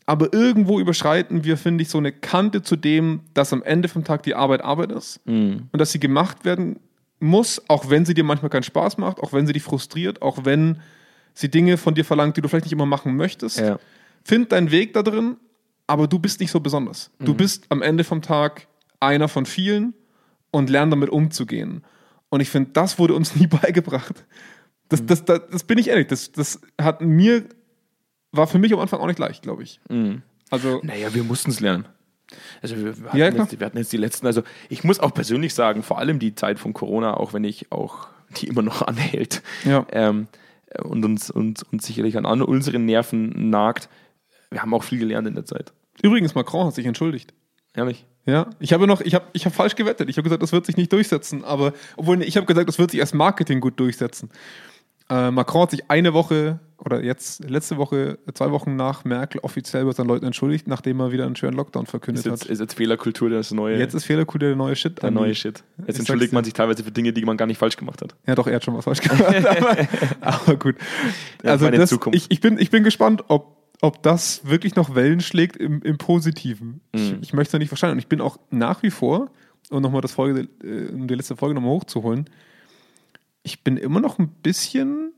Aber 0.05 0.33
irgendwo 0.33 0.79
überschreiten 0.79 1.43
wir, 1.43 1.57
finde 1.57 1.83
ich, 1.83 1.89
so 1.89 1.97
eine 1.97 2.11
Kante 2.11 2.61
zu 2.61 2.75
dem, 2.75 3.21
dass 3.33 3.53
am 3.53 3.63
Ende 3.63 3.87
vom 3.87 4.03
Tag 4.03 4.23
die 4.23 4.35
Arbeit 4.35 4.61
Arbeit 4.61 4.91
ist 4.91 5.19
und 5.25 5.69
dass 5.73 5.91
sie 5.91 5.99
gemacht 5.99 6.45
werden 6.45 6.79
muss, 7.19 7.61
auch 7.67 7.89
wenn 7.89 8.05
sie 8.05 8.13
dir 8.13 8.23
manchmal 8.23 8.49
keinen 8.49 8.63
Spaß 8.63 8.97
macht, 8.97 9.19
auch 9.19 9.33
wenn 9.33 9.47
sie 9.47 9.53
dich 9.53 9.63
frustriert, 9.63 10.21
auch 10.21 10.45
wenn 10.45 10.79
sie 11.33 11.49
Dinge 11.49 11.77
von 11.77 11.95
dir 11.95 12.05
verlangt, 12.05 12.37
die 12.37 12.41
du 12.41 12.47
vielleicht 12.47 12.65
nicht 12.65 12.73
immer 12.73 12.85
machen 12.85 13.15
möchtest. 13.15 13.59
Ja. 13.59 13.79
Find 14.23 14.51
deinen 14.51 14.71
Weg 14.71 14.93
da 14.93 15.03
drin, 15.03 15.37
aber 15.89 16.07
du 16.07 16.19
bist 16.19 16.39
nicht 16.39 16.51
so 16.51 16.59
besonders. 16.59 17.09
Du 17.19 17.33
bist 17.33 17.65
am 17.69 17.81
Ende 17.81 18.03
vom 18.03 18.21
Tag 18.21 18.67
einer 18.99 19.27
von 19.27 19.45
vielen 19.45 19.93
und 20.51 20.69
lern 20.69 20.91
damit 20.91 21.09
umzugehen. 21.09 21.83
Und 22.29 22.41
ich 22.41 22.49
finde, 22.49 22.69
das 22.73 22.99
wurde 22.99 23.15
uns 23.15 23.35
nie 23.39 23.47
beigebracht. 23.47 24.23
Das, 24.89 25.05
das, 25.05 25.25
das, 25.25 25.41
das 25.51 25.63
bin 25.63 25.77
ich 25.79 25.87
ehrlich, 25.89 26.07
das, 26.07 26.31
das 26.31 26.61
hat 26.79 27.01
mir, 27.01 27.43
war 28.31 28.45
für 28.47 28.59
mich 28.59 28.71
am 28.73 28.79
Anfang 28.79 28.99
auch 28.99 29.07
nicht 29.07 29.19
leicht, 29.19 29.41
glaube 29.41 29.63
ich. 29.63 29.79
Also, 30.51 30.79
Naja, 30.83 31.13
wir 31.13 31.23
mussten 31.23 31.49
es 31.51 31.59
lernen. 31.59 31.85
Also 32.61 32.77
wir, 32.77 32.89
hatten 32.91 33.17
Ja, 33.17 33.29
jetzt, 33.29 33.59
wir 33.59 33.65
hatten 33.65 33.77
jetzt 33.77 33.91
die 33.91 33.97
letzten, 33.97 34.27
also 34.27 34.43
ich 34.69 34.83
muss 34.83 34.99
auch 34.99 35.13
persönlich 35.13 35.55
sagen, 35.55 35.81
vor 35.81 35.97
allem 35.97 36.19
die 36.19 36.35
Zeit 36.35 36.59
von 36.59 36.73
Corona, 36.73 37.15
auch 37.15 37.33
wenn 37.33 37.43
ich 37.43 37.71
auch 37.71 38.07
die 38.37 38.47
immer 38.47 38.61
noch 38.61 38.81
anhält 38.87 39.41
Ja. 39.65 39.87
ähm, 39.91 40.27
und 40.83 41.03
uns, 41.03 41.31
uns, 41.31 41.63
uns 41.63 41.87
sicherlich 41.87 42.15
an 42.17 42.27
an 42.27 42.43
unseren 42.43 42.85
Nerven 42.85 43.49
nagt, 43.49 43.89
wir 44.51 44.61
haben 44.61 44.73
auch 44.75 44.83
viel 44.83 44.99
gelernt 44.99 45.27
in 45.27 45.33
der 45.35 45.45
Zeit. 45.45 45.73
Übrigens, 46.01 46.35
Macron 46.35 46.67
hat 46.67 46.75
sich 46.75 46.85
entschuldigt. 46.85 47.33
Ehrlich. 47.75 48.05
Ja, 48.25 48.49
ich 48.59 48.73
habe 48.73 48.87
noch, 48.87 49.01
ich 49.01 49.15
habe, 49.15 49.25
ich 49.33 49.45
habe 49.45 49.55
falsch 49.55 49.75
gewettet. 49.75 50.09
Ich 50.09 50.17
habe 50.17 50.23
gesagt, 50.23 50.43
das 50.43 50.51
wird 50.51 50.65
sich 50.65 50.77
nicht 50.77 50.91
durchsetzen, 50.91 51.43
aber 51.43 51.73
obwohl 51.97 52.21
ich 52.21 52.35
habe 52.37 52.45
gesagt, 52.45 52.67
das 52.67 52.77
wird 52.77 52.91
sich 52.91 52.99
als 52.99 53.13
Marketing 53.13 53.59
gut 53.59 53.79
durchsetzen. 53.79 54.29
Äh, 55.09 55.31
Macron 55.31 55.63
hat 55.63 55.71
sich 55.71 55.89
eine 55.89 56.13
Woche 56.13 56.59
oder 56.77 57.03
jetzt 57.03 57.43
letzte 57.49 57.77
Woche, 57.77 58.19
zwei 58.33 58.51
Wochen 58.51 58.75
nach 58.75 59.03
Merkel 59.03 59.41
offiziell 59.41 59.83
bei 59.85 59.91
seinen 59.91 60.07
Leuten 60.07 60.25
entschuldigt, 60.25 60.67
nachdem 60.67 60.99
er 60.99 61.11
wieder 61.11 61.25
einen 61.25 61.35
schweren 61.35 61.55
Lockdown 61.55 61.87
verkündet 61.87 62.25
Ist 62.25 62.31
jetzt, 62.31 62.43
hat. 62.43 62.49
ist 62.49 62.59
jetzt 62.59 62.73
Fehlerkultur 62.75 63.29
das 63.29 63.51
neue, 63.51 63.77
Jetzt 63.77 63.95
ist 63.95 64.05
Fehlerkultur 64.05 64.49
der 64.49 64.55
neue 64.55 64.75
Shit. 64.75 65.01
der 65.01 65.11
neue 65.11 65.35
Shit. 65.35 65.63
Ich 65.79 65.87
Jetzt 65.87 65.99
entschuldigt 65.99 66.31
man 66.31 66.43
sich 66.43 66.53
teilweise 66.53 66.83
für 66.83 66.91
Dinge, 66.91 67.11
die 67.11 67.25
man 67.25 67.37
gar 67.37 67.47
nicht 67.47 67.57
falsch 67.57 67.75
gemacht 67.75 68.01
hat. 68.01 68.15
Ja, 68.27 68.35
doch, 68.35 68.47
er 68.47 68.55
hat 68.55 68.63
schon 68.63 68.75
was 68.75 68.85
falsch 68.85 69.01
gemacht. 69.01 69.23
aber, 69.45 69.77
aber 70.21 70.55
gut. 70.55 70.75
Ja, 71.43 71.51
also 71.51 71.69
das, 71.69 71.89
Zukunft. 71.89 72.15
ich, 72.17 72.31
ich, 72.31 72.39
bin, 72.39 72.57
ich 72.59 72.69
bin 72.69 72.83
gespannt, 72.83 73.23
ob, 73.27 73.57
ob 73.81 74.03
das 74.03 74.45
wirklich 74.45 74.75
noch 74.75 74.95
Wellen 74.95 75.21
schlägt 75.21 75.55
im, 75.57 75.81
im 75.83 75.97
Positiven. 75.97 76.81
Ich, 76.91 77.11
Mhm. 77.13 77.19
ich 77.21 77.33
möchte 77.33 77.55
es 77.55 77.59
nicht 77.59 77.69
verstehen. 77.69 77.91
Und 77.91 77.99
ich 77.99 78.07
bin 78.07 78.21
auch 78.21 78.37
nach 78.49 78.83
wie 78.83 78.91
vor, 78.91 79.31
um 79.69 79.81
nochmal 79.81 80.01
das 80.01 80.11
Folge, 80.11 80.49
äh, 80.63 80.87
um 80.91 81.07
die 81.07 81.15
letzte 81.15 81.35
Folge 81.35 81.55
nochmal 81.55 81.71
hochzuholen, 81.71 82.29
ich 83.43 83.63
bin 83.63 83.77
immer 83.77 84.01
noch 84.01 84.19
ein 84.19 84.27
bisschen 84.29 85.13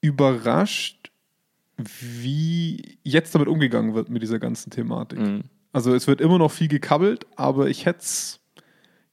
überrascht, 0.00 1.10
wie 2.00 2.98
jetzt 3.04 3.34
damit 3.34 3.48
umgegangen 3.48 3.94
wird 3.94 4.08
mit 4.08 4.22
dieser 4.22 4.38
ganzen 4.38 4.70
Thematik. 4.70 5.18
Mhm. 5.20 5.44
Also 5.72 5.94
es 5.94 6.06
wird 6.06 6.20
immer 6.20 6.38
noch 6.38 6.50
viel 6.50 6.68
gekabbelt, 6.68 7.26
aber 7.36 7.68
ich 7.68 7.86
hätte 7.86 8.04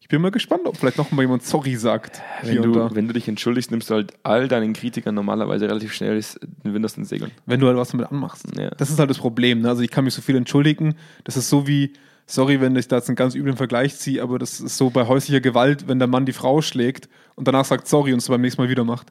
ich 0.06 0.10
bin 0.10 0.22
mal 0.22 0.30
gespannt, 0.30 0.68
ob 0.68 0.78
vielleicht 0.78 1.00
noch 1.00 1.10
mal 1.10 1.24
jemand 1.24 1.42
sorry 1.42 1.76
sagt. 1.78 2.22
Wenn 2.44 2.62
du, 2.62 2.94
wenn 2.94 3.08
du 3.08 3.14
dich 3.16 3.28
entschuldigst, 3.28 3.72
nimmst 3.72 3.90
du 3.90 3.96
halt 3.96 4.14
all 4.22 4.48
deinen 4.48 4.74
Kritikern 4.74 5.16
normalerweise 5.16 5.68
relativ 5.68 5.94
schnell 5.94 6.24
den 6.64 6.76
Wind 6.76 6.86
aus 6.86 6.94
den 6.94 7.06
Segeln. 7.06 7.32
wenn 7.48 7.60
du 7.60 7.66
halt 7.66 7.76
was 7.76 7.90
damit 7.90 8.12
anmachst. 8.12 8.46
Ja. 8.56 8.70
Das 8.70 8.92
ist 8.92 9.00
halt 9.00 9.10
das 9.10 9.18
Problem. 9.18 9.62
Ne? 9.62 9.70
Also 9.70 9.82
ich 9.82 9.90
kann 9.90 10.04
mich 10.04 10.14
so 10.14 10.22
viel 10.22 10.36
entschuldigen. 10.36 10.94
Das 11.24 11.38
ist 11.38 11.50
so 11.50 11.66
wie, 11.66 11.94
sorry, 12.28 12.62
wenn 12.62 12.76
ich 12.76 12.88
da 12.88 12.98
jetzt 12.98 13.10
einen 13.10 13.16
ganz 13.16 13.34
üblen 13.34 13.58
Vergleich 13.58 13.96
ziehe, 13.98 14.22
aber 14.22 14.38
das 14.38 14.60
ist 14.60 14.78
so 14.78 14.92
bei 14.92 15.08
häuslicher 15.08 15.42
Gewalt, 15.42 15.88
wenn 15.88 15.98
der 15.98 16.08
Mann 16.08 16.28
die 16.28 16.34
Frau 16.34 16.62
schlägt 16.62 17.10
und 17.34 17.48
danach 17.48 17.66
sagt 17.66 17.88
sorry 17.88 18.14
und 18.14 18.20
es 18.20 18.28
beim 18.28 18.42
nächsten 18.42 18.62
Mal 18.62 18.70
wieder 18.70 18.84
macht. 18.84 19.08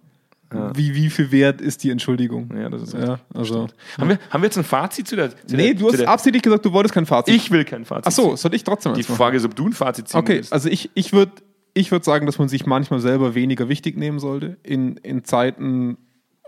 Wie, 0.75 0.95
wie 0.95 1.11
viel 1.11 1.31
wert 1.31 1.61
ist 1.61 1.83
die 1.85 1.91
Entschuldigung? 1.91 2.51
Ja, 2.57 2.69
das 2.69 2.83
ist 2.83 2.95
ja, 2.95 3.19
also. 3.35 3.69
Haben 3.99 4.09
wir, 4.11 4.19
haben 4.31 4.43
wir 4.43 4.47
jetzt 4.47 4.59
ein 4.59 4.65
Fazit 4.65 5.09
zu 5.09 5.17
der. 5.17 5.31
Zu 5.31 5.57
Nee, 5.57 5.73
der, 5.73 5.75
du 5.75 5.89
hast 5.89 5.99
der, 6.01 6.09
absichtlich 6.09 6.43
gesagt, 6.43 6.65
du 6.65 6.73
wolltest 6.73 6.95
kein 6.95 7.07
Fazit. 7.07 7.35
Ich 7.35 7.51
will 7.51 7.65
kein 7.65 7.85
Fazit. 7.85 8.07
Ach 8.07 8.13
so, 8.13 8.29
ziehen. 8.29 8.37
soll 8.37 8.55
ich 8.55 8.65
trotzdem 8.65 8.95
Die? 8.95 9.03
Frage 9.03 9.37
ist, 9.37 9.45
ob 9.45 9.55
du 9.55 9.67
ein 9.69 9.73
Fazit 9.73 10.09
ziehen 10.09 10.21
Okay, 10.21 10.37
willst. 10.37 10.53
also 10.53 10.69
ich, 10.69 10.91
ich 10.95 11.13
würde 11.13 11.33
ich 11.75 11.91
würd 11.91 12.05
sagen, 12.05 12.27
dass 12.27 12.39
man 12.39 12.49
sich 12.49 12.67
manchmal 12.67 13.01
selber 13.01 13.35
weniger 13.35 13.69
wichtig 13.69 13.97
nehmen 13.97 14.19
sollte 14.21 14.57
in, 14.63 14.97
in 14.99 15.25
Zeiten, 15.25 15.99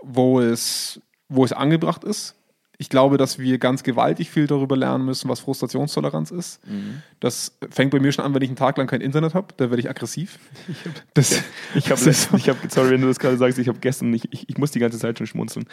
wo 0.01 0.39
es, 0.39 1.01
wo 1.29 1.43
es 1.43 1.51
angebracht 1.51 2.03
ist. 2.03 2.35
Ich 2.79 2.89
glaube, 2.89 3.17
dass 3.17 3.39
wir 3.39 3.57
ganz 3.57 3.81
gewaltig 3.81 4.29
viel 4.29 4.45
darüber 4.45 4.77
lernen 4.77 5.03
müssen, 5.03 5.27
was 5.29 5.39
Frustrationstoleranz 5.39 6.29
ist. 6.29 6.59
Mhm. 6.67 7.01
Das 7.19 7.57
fängt 7.71 7.89
bei 7.89 7.99
mir 7.99 8.11
schon 8.11 8.23
an, 8.23 8.35
wenn 8.35 8.41
ich 8.43 8.49
einen 8.49 8.55
Tag 8.55 8.77
lang 8.77 8.85
kein 8.85 9.01
Internet 9.01 9.33
habe, 9.33 9.47
da 9.57 9.71
werde 9.71 9.79
ich 9.79 9.89
aggressiv. 9.89 10.37
Ich 11.75 11.89
habe, 11.91 12.03
das 12.05 12.23
so- 12.29 12.37
ich 12.37 12.49
hab, 12.49 12.57
sorry, 12.71 12.91
wenn 12.91 13.01
du 13.01 13.07
das 13.07 13.17
gerade 13.19 13.35
sagst, 13.37 13.57
ich 13.57 13.67
habe 13.67 13.79
gestern, 13.79 14.13
ich, 14.13 14.31
ich, 14.31 14.47
ich 14.47 14.57
muss 14.59 14.71
die 14.71 14.79
ganze 14.79 14.99
Zeit 14.99 15.17
schon 15.17 15.25
schmunzeln. 15.27 15.65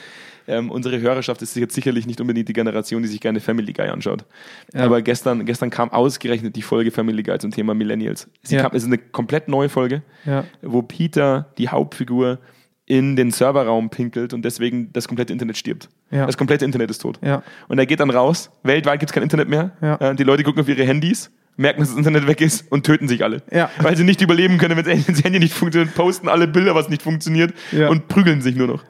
Ähm, 0.47 0.71
unsere 0.71 0.99
Hörerschaft 1.01 1.43
ist 1.43 1.55
jetzt 1.57 1.75
sicherlich 1.75 2.07
nicht 2.07 2.21
unbedingt 2.21 2.49
die 2.49 2.53
Generation, 2.55 3.03
die 3.03 3.09
sich 3.09 3.21
gerne 3.21 3.41
Family 3.41 3.73
Guy 3.75 3.89
anschaut. 3.89 4.25
Ja. 4.73 4.85
Aber 4.85 5.03
gestern, 5.03 5.45
gestern 5.45 5.69
kam 5.71 5.91
ausgerechnet 5.91 6.57
die 6.57 6.63
Folge 6.63 6.91
Family 6.91 7.23
Guy 7.23 7.39
zum 7.39 7.51
Thema 7.51 7.75
Millennials. 7.75 8.29
Sie 8.43 8.57
Ja. 8.57 8.63
kam, 8.63 8.73
es 8.75 8.83
ist 8.83 8.89
eine 8.89 8.99
komplett 8.99 9.49
neue 9.49 9.69
Folge, 9.69 10.03
Ja. 10.25 10.45
wo 10.63 10.81
Peter, 10.83 11.51
die 11.59 11.69
Hauptfigur, 11.69 12.39
in 12.87 13.17
den 13.17 13.31
Serverraum 13.31 13.89
pinkelt 13.91 14.35
und 14.35 14.45
deswegen 14.45 14.93
das 14.93 15.09
komplette 15.09 15.33
Internet 15.33 15.57
stirbt. 15.57 15.89
Ja. 16.11 16.27
Das 16.27 16.37
komplette 16.37 16.65
Internet 16.65 16.91
ist 16.91 16.99
tot. 16.99 17.19
Ja. 17.23 17.43
Und 17.69 17.79
er 17.79 17.87
geht 17.87 18.01
dann 18.01 18.11
raus, 18.11 18.51
weltweit 18.63 19.01
gibt 19.01 19.11
es 19.11 19.15
kein 19.15 19.23
Internet 19.23 19.49
mehr. 19.49 19.73
Ja. 19.81 19.97
Äh, 19.97 20.15
Die 20.15 20.25
Leute 20.25 20.43
gucken 20.43 20.61
auf 20.61 20.69
ihre 20.69 20.85
Handys, 20.85 21.31
merken, 21.57 21.81
dass 21.81 21.91
das 21.91 21.99
Internet 21.99 22.27
weg 22.27 22.41
ist 22.41 22.71
und 22.71 22.85
töten 22.85 23.09
sich 23.09 23.25
alle. 23.25 23.43
Weil 23.79 23.97
sie 23.97 24.05
nicht 24.05 24.21
überleben 24.21 24.59
können, 24.59 24.77
wenn 24.77 25.05
das 25.07 25.23
Handy 25.25 25.39
nicht 25.39 25.55
funktioniert, 25.55 25.95
posten 25.95 26.29
alle 26.29 26.47
Bilder, 26.47 26.75
was 26.75 26.89
nicht 26.91 27.01
funktioniert 27.03 27.55
und 27.89 28.09
prügeln 28.09 28.43
sich 28.43 28.57
nur 28.57 28.67
noch. 28.67 28.85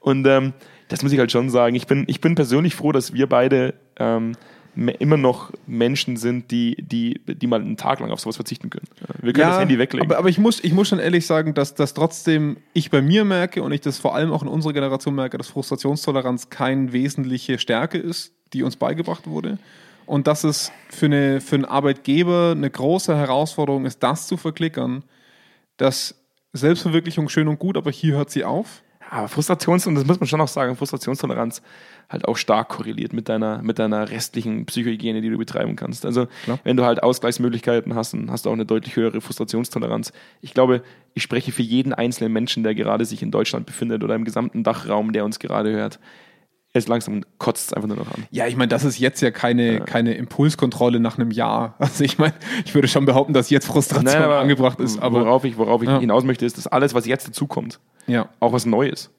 Und 0.00 0.26
ähm, 0.26 0.52
das 0.88 1.02
muss 1.02 1.12
ich 1.12 1.18
halt 1.18 1.32
schon 1.32 1.48
sagen. 1.48 1.74
Ich 1.74 1.86
bin, 1.86 2.04
ich 2.08 2.20
bin 2.20 2.34
persönlich 2.34 2.74
froh, 2.74 2.92
dass 2.92 3.14
wir 3.14 3.26
beide 3.28 3.74
ähm, 3.98 4.32
immer 4.74 5.16
noch 5.16 5.52
Menschen 5.66 6.16
sind, 6.16 6.50
die, 6.50 6.76
die, 6.80 7.20
die 7.26 7.46
mal 7.46 7.60
einen 7.60 7.76
Tag 7.76 8.00
lang 8.00 8.10
auf 8.10 8.20
sowas 8.20 8.36
verzichten 8.36 8.70
können. 8.70 8.86
Ja. 9.00 9.14
Wir 9.22 9.32
können 9.32 9.48
das 9.48 9.60
Handy 9.60 9.78
weglegen. 9.78 10.06
Aber, 10.06 10.18
aber 10.18 10.28
ich, 10.28 10.38
muss, 10.38 10.64
ich 10.64 10.72
muss 10.72 10.88
schon 10.88 10.98
ehrlich 10.98 11.26
sagen, 11.26 11.52
dass, 11.52 11.74
dass 11.74 11.92
trotzdem 11.92 12.56
ich 12.72 12.90
bei 12.90 13.02
mir 13.02 13.24
merke 13.24 13.62
und 13.62 13.72
ich 13.72 13.82
das 13.82 13.98
vor 13.98 14.14
allem 14.14 14.32
auch 14.32 14.42
in 14.42 14.48
unserer 14.48 14.72
Generation 14.72 15.14
merke, 15.14 15.36
dass 15.36 15.48
Frustrationstoleranz 15.48 16.48
keine 16.48 16.92
wesentliche 16.92 17.58
Stärke 17.58 17.98
ist, 17.98 18.32
die 18.54 18.62
uns 18.62 18.76
beigebracht 18.76 19.26
wurde. 19.26 19.58
Und 20.06 20.26
dass 20.26 20.42
es 20.42 20.72
für, 20.88 21.06
eine, 21.06 21.40
für 21.40 21.56
einen 21.56 21.64
Arbeitgeber 21.64 22.52
eine 22.56 22.70
große 22.70 23.16
Herausforderung 23.16 23.84
ist, 23.84 24.02
das 24.02 24.26
zu 24.26 24.36
verklickern, 24.36 25.04
dass 25.76 26.14
Selbstverwirklichung 26.52 27.28
schön 27.28 27.48
und 27.48 27.58
gut, 27.58 27.76
aber 27.76 27.90
hier 27.90 28.14
hört 28.14 28.30
sie 28.30 28.44
auf. 28.44 28.82
Aber 29.10 29.28
Frustrations- 29.28 29.86
und 29.86 29.94
das 29.94 30.06
muss 30.06 30.20
man 30.20 30.26
schon 30.26 30.40
auch 30.40 30.48
sagen, 30.48 30.74
Frustrationstoleranz 30.74 31.60
halt 32.10 32.26
auch 32.26 32.36
stark 32.36 32.68
korreliert 32.68 33.12
mit 33.12 33.28
deiner, 33.28 33.62
mit 33.62 33.78
deiner 33.78 34.10
restlichen 34.10 34.66
Psychohygiene, 34.66 35.20
die 35.22 35.30
du 35.30 35.38
betreiben 35.38 35.76
kannst. 35.76 36.04
Also 36.04 36.26
Klar. 36.44 36.58
wenn 36.64 36.76
du 36.76 36.84
halt 36.84 37.02
Ausgleichsmöglichkeiten 37.02 37.94
hast, 37.94 38.12
dann 38.12 38.30
hast 38.30 38.44
du 38.46 38.50
auch 38.50 38.54
eine 38.54 38.66
deutlich 38.66 38.96
höhere 38.96 39.20
Frustrationstoleranz. 39.20 40.12
Ich 40.40 40.54
glaube, 40.54 40.82
ich 41.14 41.22
spreche 41.22 41.52
für 41.52 41.62
jeden 41.62 41.92
einzelnen 41.92 42.32
Menschen, 42.32 42.62
der 42.62 42.74
gerade 42.74 43.04
sich 43.04 43.22
in 43.22 43.30
Deutschland 43.30 43.66
befindet 43.66 44.04
oder 44.04 44.14
im 44.14 44.24
gesamten 44.24 44.62
Dachraum, 44.64 45.12
der 45.12 45.24
uns 45.24 45.38
gerade 45.38 45.72
hört. 45.72 45.98
Jetzt 46.74 46.88
langsam 46.88 47.22
kotzt 47.36 47.66
es 47.68 47.72
einfach 47.74 47.88
nur 47.88 47.98
noch 47.98 48.10
an. 48.14 48.24
Ja, 48.30 48.46
ich 48.46 48.56
meine, 48.56 48.68
das 48.68 48.82
ist 48.84 48.98
jetzt 48.98 49.20
ja 49.20 49.30
keine, 49.30 49.80
keine 49.80 50.14
Impulskontrolle 50.14 51.00
nach 51.00 51.18
einem 51.18 51.30
Jahr. 51.30 51.74
Also 51.78 52.02
ich 52.02 52.16
meine, 52.16 52.32
ich 52.64 52.74
würde 52.74 52.88
schon 52.88 53.04
behaupten, 53.04 53.34
dass 53.34 53.50
jetzt 53.50 53.66
Frustration 53.66 54.06
Nein, 54.10 54.22
aber 54.22 54.38
angebracht 54.38 54.80
ist. 54.80 54.98
Aber 54.98 55.20
worauf 55.26 55.44
ich, 55.44 55.58
worauf 55.58 55.82
ich 55.82 55.88
Ja. 55.90 55.98
hinaus 56.00 56.24
möchte, 56.24 56.46
ist, 56.46 56.56
dass 56.56 56.66
alles, 56.66 56.94
was 56.94 57.04
jetzt 57.06 57.28
dazukommt, 57.28 57.78
ja. 58.06 58.28
auch 58.40 58.54
was 58.54 58.64
Neues, 58.64 59.10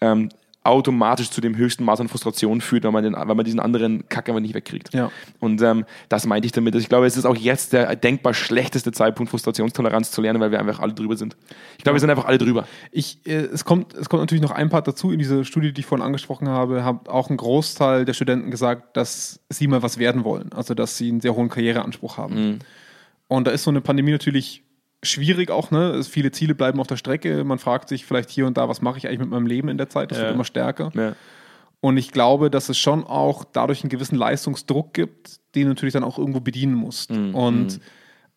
ähm, 0.00 0.30
automatisch 0.64 1.30
zu 1.30 1.42
dem 1.42 1.56
höchsten 1.56 1.84
Maß 1.84 2.00
an 2.00 2.08
Frustration 2.08 2.62
führt, 2.62 2.84
weil 2.84 2.92
man, 2.92 3.04
den, 3.04 3.14
weil 3.14 3.34
man 3.34 3.44
diesen 3.44 3.60
anderen 3.60 4.08
Kack 4.08 4.28
einfach 4.28 4.40
nicht 4.40 4.54
wegkriegt. 4.54 4.94
Ja. 4.94 5.10
Und 5.38 5.60
ähm, 5.60 5.84
das 6.08 6.26
meinte 6.26 6.46
ich 6.46 6.52
damit. 6.52 6.74
Ich 6.74 6.88
glaube, 6.88 7.06
es 7.06 7.18
ist 7.18 7.26
auch 7.26 7.36
jetzt 7.36 7.74
der 7.74 7.94
denkbar 7.96 8.32
schlechteste 8.32 8.90
Zeitpunkt, 8.90 9.30
Frustrationstoleranz 9.30 10.10
zu 10.10 10.22
lernen, 10.22 10.40
weil 10.40 10.50
wir 10.50 10.58
einfach 10.58 10.80
alle 10.80 10.94
drüber 10.94 11.16
sind. 11.16 11.36
Ich 11.76 11.84
glaube, 11.84 11.96
wir 11.96 12.00
sind 12.00 12.08
einfach 12.08 12.24
alle 12.24 12.38
drüber. 12.38 12.66
Ich, 12.90 13.20
äh, 13.26 13.44
es, 13.52 13.66
kommt, 13.66 13.92
es 13.92 14.08
kommt 14.08 14.22
natürlich 14.22 14.42
noch 14.42 14.52
ein 14.52 14.70
Part 14.70 14.88
dazu. 14.88 15.12
In 15.12 15.18
dieser 15.18 15.44
Studie, 15.44 15.72
die 15.72 15.80
ich 15.80 15.86
vorhin 15.86 16.04
angesprochen 16.04 16.48
habe, 16.48 16.82
hat 16.82 17.10
auch 17.10 17.28
ein 17.28 17.36
Großteil 17.36 18.06
der 18.06 18.14
Studenten 18.14 18.50
gesagt, 18.50 18.96
dass 18.96 19.40
sie 19.50 19.68
mal 19.68 19.82
was 19.82 19.98
werden 19.98 20.24
wollen. 20.24 20.50
Also, 20.54 20.72
dass 20.72 20.96
sie 20.96 21.10
einen 21.10 21.20
sehr 21.20 21.34
hohen 21.34 21.50
Karriereanspruch 21.50 22.16
haben. 22.16 22.60
Und 23.28 23.46
da 23.46 23.50
ist 23.50 23.64
so 23.64 23.70
eine 23.70 23.82
Pandemie 23.82 24.12
natürlich 24.12 24.64
schwierig 25.04 25.50
auch. 25.50 25.70
Ne? 25.70 25.90
Es- 25.92 26.08
Viele 26.08 26.30
Ziele 26.32 26.54
bleiben 26.54 26.80
auf 26.80 26.86
der 26.86 26.96
Strecke. 26.96 27.44
Man 27.44 27.58
fragt 27.58 27.88
sich 27.88 28.04
vielleicht 28.04 28.30
hier 28.30 28.46
und 28.46 28.56
da, 28.56 28.68
was 28.68 28.82
mache 28.82 28.98
ich 28.98 29.06
eigentlich 29.06 29.20
mit 29.20 29.30
meinem 29.30 29.46
Leben 29.46 29.68
in 29.68 29.78
der 29.78 29.88
Zeit? 29.88 30.10
Das 30.10 30.18
Ja. 30.18 30.24
wird 30.24 30.34
immer 30.34 30.44
stärker. 30.44 30.90
Ja. 30.94 31.14
Und 31.80 31.96
ich 31.98 32.10
glaube, 32.12 32.50
dass 32.50 32.68
es 32.70 32.78
schon 32.78 33.04
auch 33.04 33.44
dadurch 33.44 33.82
einen 33.82 33.90
gewissen 33.90 34.16
Leistungsdruck 34.16 34.94
gibt, 34.94 35.38
den 35.54 35.64
du 35.64 35.68
natürlich 35.68 35.92
dann 35.92 36.04
auch 36.04 36.18
irgendwo 36.18 36.40
bedienen 36.40 36.74
musst. 36.74 37.10
Und 37.10 37.78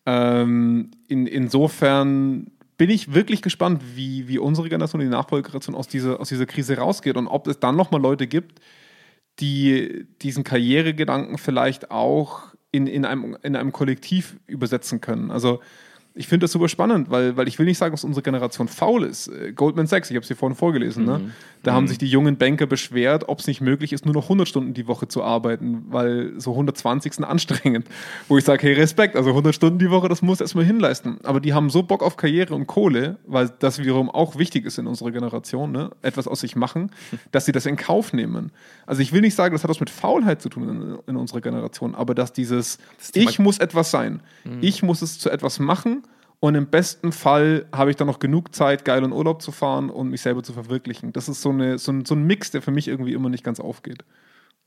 ähm, 0.06 0.90
in, 1.08 1.26
insofern 1.26 2.50
bin 2.76 2.90
ich 2.90 3.12
wirklich 3.14 3.42
gespannt, 3.42 3.82
wie, 3.94 4.28
wie 4.28 4.38
unsere 4.38 4.68
Generation, 4.68 5.00
die 5.00 5.06
Nachfolgegeneration 5.08 5.74
aus 5.74 5.88
dieser, 5.88 6.20
aus 6.20 6.28
dieser 6.28 6.46
Krise 6.46 6.76
rausgeht 6.76 7.16
und 7.16 7.26
ob 7.26 7.46
es 7.48 7.58
dann 7.58 7.74
nochmal 7.76 8.00
Leute 8.00 8.26
gibt, 8.26 8.60
die 9.40 10.06
diesen 10.22 10.44
Karrieregedanken 10.44 11.38
vielleicht 11.38 11.90
auch 11.90 12.54
in, 12.70 12.86
in, 12.86 13.04
einem, 13.04 13.36
in 13.42 13.56
einem 13.56 13.72
Kollektiv 13.72 14.36
übersetzen 14.46 15.00
können. 15.00 15.30
Also 15.30 15.60
ich 16.18 16.26
finde 16.26 16.44
das 16.44 16.52
super 16.52 16.68
spannend, 16.68 17.10
weil, 17.10 17.36
weil 17.36 17.46
ich 17.48 17.58
will 17.58 17.66
nicht 17.66 17.78
sagen, 17.78 17.92
dass 17.92 18.02
unsere 18.04 18.22
Generation 18.22 18.66
faul 18.68 19.04
ist. 19.04 19.28
Äh, 19.28 19.52
Goldman 19.52 19.86
Sachs, 19.86 20.10
ich 20.10 20.16
habe 20.16 20.22
es 20.22 20.26
hier 20.28 20.36
vorhin 20.36 20.56
vorgelesen, 20.56 21.04
ne? 21.04 21.20
da 21.62 21.72
haben 21.72 21.86
sich 21.88 21.98
die 21.98 22.08
jungen 22.08 22.36
Banker 22.36 22.66
beschwert, 22.66 23.28
ob 23.28 23.38
es 23.38 23.46
nicht 23.46 23.60
möglich 23.60 23.92
ist, 23.92 24.04
nur 24.04 24.14
noch 24.14 24.24
100 24.24 24.46
Stunden 24.48 24.74
die 24.74 24.86
Woche 24.88 25.06
zu 25.08 25.22
arbeiten, 25.22 25.84
weil 25.90 26.32
so 26.38 26.50
120 26.52 27.14
sind 27.14 27.24
anstrengend. 27.24 27.86
Wo 28.28 28.36
ich 28.36 28.44
sage, 28.44 28.66
hey, 28.66 28.74
Respekt, 28.74 29.16
also 29.16 29.30
100 29.30 29.54
Stunden 29.54 29.78
die 29.78 29.90
Woche, 29.90 30.08
das 30.08 30.20
muss 30.22 30.40
erstmal 30.40 30.64
hinleisten. 30.64 31.18
Aber 31.22 31.40
die 31.40 31.54
haben 31.54 31.70
so 31.70 31.82
Bock 31.84 32.02
auf 32.02 32.16
Karriere 32.16 32.54
und 32.54 32.66
Kohle, 32.66 33.18
weil 33.26 33.50
das 33.60 33.78
wiederum 33.78 34.10
auch 34.10 34.36
wichtig 34.38 34.66
ist 34.66 34.78
in 34.78 34.86
unserer 34.88 35.12
Generation, 35.12 35.70
ne? 35.72 35.90
etwas 36.02 36.26
aus 36.28 36.40
sich 36.40 36.56
machen, 36.56 36.90
dass 37.32 37.44
sie 37.46 37.52
das 37.52 37.64
in 37.66 37.76
Kauf 37.76 38.12
nehmen. 38.12 38.50
Also 38.86 39.02
ich 39.02 39.12
will 39.12 39.20
nicht 39.20 39.34
sagen, 39.34 39.54
das 39.54 39.62
hat 39.62 39.70
was 39.70 39.80
mit 39.80 39.90
Faulheit 39.90 40.42
zu 40.42 40.48
tun 40.48 40.68
in, 40.68 40.98
in 41.06 41.16
unserer 41.16 41.40
Generation, 41.40 41.94
aber 41.94 42.14
dass 42.14 42.32
dieses, 42.32 42.78
Thema- 43.12 43.30
ich 43.30 43.38
muss 43.38 43.58
etwas 43.58 43.90
sein, 43.92 44.20
ich 44.60 44.82
muss 44.82 45.02
es 45.02 45.18
zu 45.18 45.30
etwas 45.30 45.58
machen 45.60 46.02
und 46.40 46.54
im 46.54 46.66
besten 46.68 47.12
Fall 47.12 47.66
habe 47.72 47.90
ich 47.90 47.96
dann 47.96 48.06
noch 48.06 48.18
genug 48.20 48.54
Zeit, 48.54 48.84
geil 48.84 49.02
in 49.02 49.12
Urlaub 49.12 49.42
zu 49.42 49.50
fahren 49.52 49.90
und 49.90 50.08
mich 50.08 50.20
selber 50.20 50.42
zu 50.42 50.52
verwirklichen. 50.52 51.12
Das 51.12 51.28
ist 51.28 51.42
so, 51.42 51.50
eine, 51.50 51.78
so, 51.78 51.92
ein, 51.92 52.04
so 52.04 52.14
ein 52.14 52.22
Mix, 52.22 52.50
der 52.50 52.62
für 52.62 52.70
mich 52.70 52.86
irgendwie 52.88 53.12
immer 53.12 53.28
nicht 53.28 53.42
ganz 53.44 53.58
aufgeht. 53.60 54.04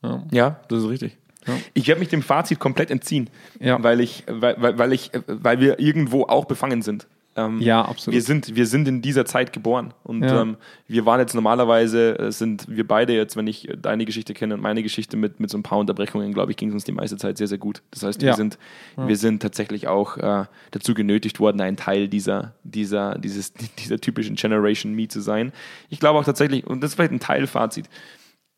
Ja. 0.02 0.22
Ja, 0.30 0.60
das 0.68 0.80
ist 0.84 0.88
richtig. 0.88 1.16
Ja. 1.46 1.54
Ich 1.74 1.88
werde 1.88 1.98
mich 1.98 2.08
dem 2.08 2.22
Fazit 2.22 2.58
komplett 2.58 2.90
entziehen, 2.90 3.30
Ja. 3.58 3.82
weil, 3.82 4.00
ich, 4.00 4.24
weil, 4.28 4.56
weil, 4.60 4.78
weil, 4.78 4.92
ich, 4.92 5.10
weil 5.26 5.60
wir 5.60 5.80
irgendwo 5.80 6.24
auch 6.24 6.44
befangen 6.44 6.82
sind. 6.82 7.06
Ähm, 7.34 7.60
Ja, 7.60 7.82
absolut. 7.82 8.14
Wir 8.14 8.22
sind, 8.22 8.54
wir 8.56 8.66
sind 8.66 8.86
in 8.88 9.00
dieser 9.00 9.24
Zeit 9.24 9.52
geboren 9.54 9.94
und 10.04 10.22
Ja. 10.22 10.42
ähm, 10.42 10.56
wir 10.86 11.06
waren 11.06 11.18
jetzt 11.18 11.34
normalerweise, 11.34 12.18
äh, 12.18 12.30
sind 12.32 12.66
wir 12.68 12.86
beide 12.86 13.14
jetzt, 13.14 13.36
wenn 13.36 13.46
ich 13.46 13.68
deine 13.80 14.04
Geschichte 14.04 14.34
kenne 14.34 14.54
und 14.54 14.60
meine 14.60 14.82
Geschichte 14.82 15.16
mit, 15.16 15.40
mit 15.40 15.48
so 15.48 15.56
ein 15.56 15.62
paar 15.62 15.78
Unterbrechungen, 15.78 16.34
glaube 16.34 16.50
ich, 16.50 16.58
ging 16.58 16.68
es 16.68 16.74
uns 16.74 16.84
die 16.84 16.92
meiste 16.92 17.16
Zeit 17.16 17.38
sehr, 17.38 17.48
sehr 17.48 17.56
gut. 17.58 17.82
Das 17.90 18.02
heißt, 18.02 18.20
wir, 18.20 18.28
Ja. 18.28 18.34
sind, 18.34 18.58
wir 18.96 19.16
sind 19.16 19.40
tatsächlich 19.40 19.88
auch 19.88 20.18
äh, 20.18 20.44
dazu 20.72 20.92
genötigt 20.92 21.40
worden, 21.40 21.60
ein 21.62 21.76
Teil 21.78 22.08
dieser, 22.08 22.54
dieser, 22.64 23.16
dieses, 23.18 23.52
dieser 23.78 23.98
typischen 23.98 24.36
Generation 24.36 24.92
Me 24.94 25.08
zu 25.08 25.20
sein. 25.20 25.52
Ich 25.88 26.00
glaube 26.00 26.18
auch 26.18 26.24
tatsächlich, 26.24 26.66
und 26.66 26.82
das 26.82 26.90
ist 26.90 26.94
vielleicht 26.96 27.12
ein 27.12 27.20
Teilfazit, 27.20 27.88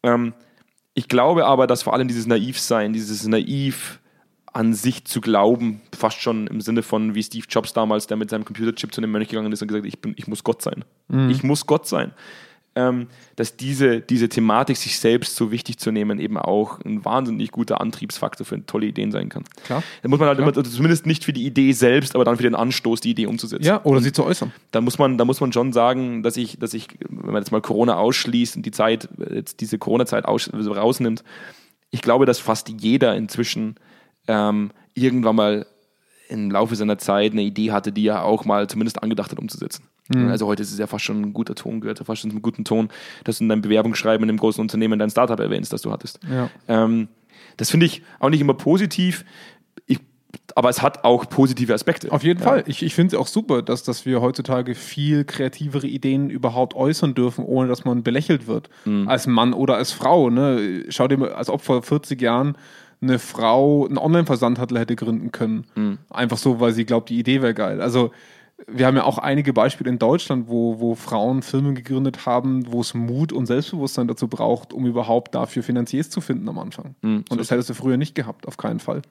ähm, 0.02 0.34
ich 0.94 1.08
glaube 1.08 1.46
aber, 1.46 1.66
dass 1.66 1.82
vor 1.82 1.92
allem 1.94 2.06
dieses 2.08 2.26
Naivsein, 2.26 2.92
dieses 2.92 3.26
Naiv 3.26 4.00
an 4.54 4.72
sich 4.72 5.04
zu 5.04 5.20
glauben, 5.20 5.80
fast 5.94 6.20
schon 6.20 6.46
im 6.46 6.60
Sinne 6.60 6.82
von 6.82 7.14
wie 7.14 7.22
Steve 7.22 7.44
Jobs 7.48 7.72
damals, 7.72 8.06
der 8.06 8.16
mit 8.16 8.30
seinem 8.30 8.44
Computerchip 8.44 8.94
zu 8.94 9.00
einem 9.00 9.10
Mönch 9.10 9.28
gegangen 9.28 9.52
ist 9.52 9.60
und 9.60 9.68
gesagt 9.68 9.84
hat, 9.84 9.88
ich, 9.88 10.00
bin, 10.00 10.14
ich 10.16 10.28
muss 10.28 10.44
Gott 10.44 10.62
sein. 10.62 10.84
Ich 11.28 11.42
muss 11.42 11.66
Gott 11.66 11.86
sein. 11.86 12.12
Ähm, 12.76 13.06
dass 13.36 13.56
diese, 13.56 14.00
diese 14.00 14.28
Thematik, 14.28 14.76
sich 14.76 14.98
selbst 14.98 15.36
so 15.36 15.52
wichtig 15.52 15.78
zu 15.78 15.92
nehmen, 15.92 16.18
eben 16.18 16.36
auch 16.36 16.80
ein 16.80 17.04
wahnsinnig 17.04 17.52
guter 17.52 17.80
Antriebsfaktor 17.80 18.44
für 18.44 18.66
tolle 18.66 18.86
Ideen 18.86 19.12
sein 19.12 19.28
kann. 19.28 19.44
Klar. 19.64 19.84
Da 20.02 20.08
muss 20.08 20.18
man 20.18 20.26
halt 20.26 20.38
Klar. 20.38 20.48
immer, 20.48 20.56
also 20.56 20.68
zumindest 20.68 21.06
nicht 21.06 21.24
für 21.24 21.32
die 21.32 21.46
Idee 21.46 21.70
selbst, 21.70 22.16
aber 22.16 22.24
dann 22.24 22.36
für 22.36 22.42
den 22.42 22.56
Anstoß, 22.56 23.00
die 23.00 23.10
Idee 23.10 23.26
umzusetzen 23.26 23.64
ja, 23.64 23.84
oder 23.84 24.00
sie 24.00 24.12
zu 24.12 24.24
äußern. 24.24 24.52
da 24.72 24.80
muss 24.80 24.98
man, 24.98 25.18
da 25.18 25.24
muss 25.24 25.40
man 25.40 25.52
schon 25.52 25.72
sagen, 25.72 26.24
dass 26.24 26.36
ich, 26.36 26.58
dass 26.58 26.74
ich, 26.74 26.88
wenn 27.08 27.32
man 27.32 27.42
jetzt 27.42 27.52
mal 27.52 27.60
Corona 27.60 27.96
ausschließt 27.96 28.56
und 28.56 28.66
die 28.66 28.72
Zeit, 28.72 29.08
jetzt 29.32 29.60
diese 29.60 29.78
Corona-Zeit 29.78 30.26
also 30.26 30.72
rausnimmt, 30.72 31.22
ich 31.92 32.02
glaube, 32.02 32.26
dass 32.26 32.40
fast 32.40 32.68
jeder 32.68 33.14
inzwischen 33.14 33.76
ähm, 34.28 34.70
irgendwann 34.94 35.36
mal 35.36 35.66
im 36.28 36.50
Laufe 36.50 36.74
seiner 36.74 36.98
Zeit 36.98 37.32
eine 37.32 37.42
Idee 37.42 37.70
hatte, 37.72 37.92
die 37.92 38.06
er 38.06 38.24
auch 38.24 38.44
mal 38.44 38.66
zumindest 38.68 39.02
angedacht 39.02 39.30
hat 39.30 39.38
umzusetzen. 39.38 39.84
Also 40.28 40.46
heute 40.46 40.62
ist 40.62 40.70
es 40.72 40.78
ja 40.78 40.86
fast 40.86 41.04
schon 41.04 41.22
ein 41.22 41.32
guter 41.32 41.54
Ton, 41.54 41.80
gehört 41.80 41.98
ja 41.98 42.04
fast 42.04 42.20
schon 42.20 42.30
zum 42.30 42.42
guten 42.42 42.64
Ton, 42.64 42.88
dass 43.24 43.38
du 43.38 43.44
in 43.44 43.48
deinem 43.48 43.62
Bewerbungsschreiben 43.62 44.22
in 44.22 44.28
einem 44.28 44.38
großen 44.38 44.60
Unternehmen 44.60 44.98
dein 44.98 45.08
Startup 45.08 45.40
erwähnst, 45.40 45.72
das 45.72 45.80
du 45.80 45.90
hattest. 45.92 46.20
Ja. 46.30 46.50
Ähm, 46.68 47.08
das 47.56 47.70
finde 47.70 47.86
ich 47.86 48.02
auch 48.20 48.28
nicht 48.28 48.42
immer 48.42 48.52
positiv, 48.52 49.24
ich, 49.86 50.00
aber 50.54 50.68
es 50.68 50.82
hat 50.82 51.04
auch 51.04 51.26
positive 51.28 51.72
Aspekte. 51.72 52.12
Auf 52.12 52.22
jeden 52.22 52.40
Ja. 52.40 52.46
Fall. 52.46 52.64
Ich, 52.66 52.82
ich 52.82 52.94
finde 52.94 53.16
es 53.16 53.20
auch 53.20 53.26
super, 53.28 53.62
dass, 53.62 53.82
dass 53.82 54.04
wir 54.04 54.20
heutzutage 54.20 54.74
viel 54.74 55.24
kreativere 55.24 55.86
Ideen 55.86 56.28
überhaupt 56.28 56.74
äußern 56.74 57.14
dürfen, 57.14 57.42
ohne 57.44 57.68
dass 57.68 57.84
man 57.86 58.02
belächelt 58.02 58.46
wird. 58.46 58.68
Als 59.06 59.26
Mann 59.26 59.54
oder 59.54 59.76
als 59.76 59.92
Frau. 59.92 60.28
Ne? 60.28 60.84
Schau 60.90 61.08
dir 61.08 61.16
mal, 61.16 61.32
als 61.32 61.48
ob 61.48 61.62
vor 61.62 61.82
40 61.82 62.20
Jahren 62.20 62.56
eine 63.04 63.18
Frau 63.18 63.86
einen 63.86 63.98
Online-Versandhandel 63.98 64.78
hätte 64.78 64.96
gründen 64.96 65.30
können. 65.32 65.98
Einfach 66.10 66.38
so, 66.38 66.60
weil 66.60 66.72
sie 66.72 66.84
glaubt, 66.84 67.08
die 67.10 67.18
Idee 67.18 67.42
wäre 67.42 67.54
geil. 67.54 67.80
Also 67.80 68.10
wir 68.68 68.86
haben 68.86 68.96
ja 68.96 69.04
auch 69.04 69.18
einige 69.18 69.52
Beispiele 69.52 69.90
in 69.90 69.98
Deutschland, 69.98 70.48
wo, 70.48 70.78
wo 70.80 70.94
Frauen 70.94 71.42
Firmen 71.42 71.74
gegründet 71.74 72.24
haben, 72.24 72.70
wo 72.72 72.80
es 72.80 72.94
Mut 72.94 73.32
und 73.32 73.46
Selbstbewusstsein 73.46 74.06
dazu 74.08 74.28
braucht, 74.28 74.72
um 74.72 74.86
überhaupt 74.86 75.34
dafür 75.34 75.62
Finanziers 75.62 76.08
zu 76.08 76.20
finden 76.20 76.48
am 76.48 76.58
Anfang. 76.58 76.94
Mhm, 77.02 77.24
und 77.28 77.40
das 77.40 77.50
hättest 77.50 77.70
du 77.70 77.74
früher 77.74 77.96
nicht 77.96 78.14
gehabt, 78.14 78.46
auf 78.46 78.56
keinen 78.56 78.80
Fall. 78.80 79.02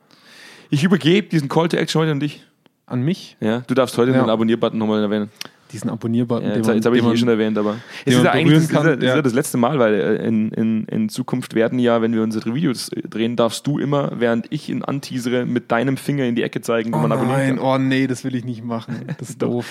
Ich 0.70 0.84
übergebe 0.84 1.28
diesen 1.28 1.50
Call 1.50 1.68
to 1.68 1.78
Action 1.78 2.02
heute 2.02 2.12
an 2.12 2.20
dich. 2.20 2.44
An 2.86 3.02
mich, 3.02 3.38
Ja, 3.40 3.60
du 3.60 3.74
darfst 3.76 3.98
heute 3.98 4.12
Ja. 4.12 4.22
den 4.22 4.30
Abonnier-Button 4.30 4.78
nochmal 4.80 5.02
erwähnen. 5.04 5.30
Diesen 5.74 5.90
Abonnierbutton, 5.90 6.48
Ja, 6.50 6.56
jetzt 6.56 6.68
jetzt 6.70 6.86
habe 6.86 6.98
ich 6.98 7.04
ihn 7.04 7.12
eh 7.12 7.18
schon 7.18 7.28
erwähnt, 7.28 7.58
aber 7.58 7.78
es 8.06 8.14
ist 8.16 8.24
ja 8.24 8.32
eigentlich 8.32 8.60
das, 8.60 8.68
berühren 8.70 8.70
ist 8.70 8.72
ja, 8.72 8.78
kann, 8.78 8.86
das, 8.86 8.98
ist 8.98 9.04
ja 9.10 9.16
ja. 9.16 9.22
das 9.22 9.34
letzte 9.34 9.58
Mal, 9.58 9.80
weil 9.80 9.94
äh, 9.96 10.26
in, 10.28 10.52
in, 10.52 10.86
in 10.86 11.10
Zukunft 11.10 11.56
werden 11.56 11.80
ja, 11.80 12.02
wenn 12.02 12.14
wir 12.14 12.22
unsere 12.24 12.54
Videos 12.56 12.90
drehen, 13.10 13.36
darfst 13.36 13.68
du 13.68 13.80
immer, 13.80 14.12
während 14.16 14.46
ich 14.52 14.70
ihn 14.70 14.84
anteasere, 14.84 15.46
mit 15.46 15.72
deinem 15.72 15.98
Finger 15.98 16.24
in 16.26 16.36
die 16.36 16.44
Ecke 16.44 16.62
zeigen, 16.62 16.94
wo 16.94 16.98
Oh 16.98 17.02
man 17.02 17.12
abonnieren 17.12 17.40
nein, 17.40 17.56
kann. 17.58 17.66
oh 17.66 17.78
nee, 17.78 18.08
das 18.08 18.24
will 18.24 18.36
ich 18.36 18.46
nicht 18.46 18.64
machen. 18.64 19.06
Das 19.18 19.30
ist 19.32 19.42
doof. 19.42 19.66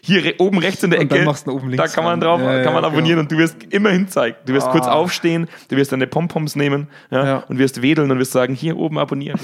Hier 0.00 0.24
re 0.24 0.34
oben 0.38 0.58
rechts 0.58 0.82
in 0.84 0.90
der 0.90 1.00
Ecke, 1.00 1.22
machst 1.24 1.46
du 1.48 1.50
oben 1.52 1.76
da 1.76 1.86
kann 1.88 2.04
man 2.04 2.20
drauf, 2.20 2.40
Ja, 2.40 2.62
kann 2.62 2.72
man 2.72 2.84
abonnieren 2.84 3.18
genau. 3.18 3.20
und 3.22 3.32
du 3.32 3.36
wirst 3.36 3.56
immer 3.70 3.90
hinzeigen. 3.90 4.38
Du 4.46 4.54
wirst 4.54 4.68
kurz 4.70 4.86
Ah. 4.86 4.92
aufstehen, 4.92 5.48
du 5.68 5.76
wirst 5.76 5.90
deine 5.92 6.06
Pompoms 6.06 6.54
nehmen 6.56 6.86
und 7.10 7.58
wirst 7.58 7.82
wedeln 7.82 8.10
und 8.10 8.18
wirst 8.18 8.32
sagen, 8.32 8.54
hier 8.54 8.76
oben 8.78 8.96
abonnieren. 8.98 9.40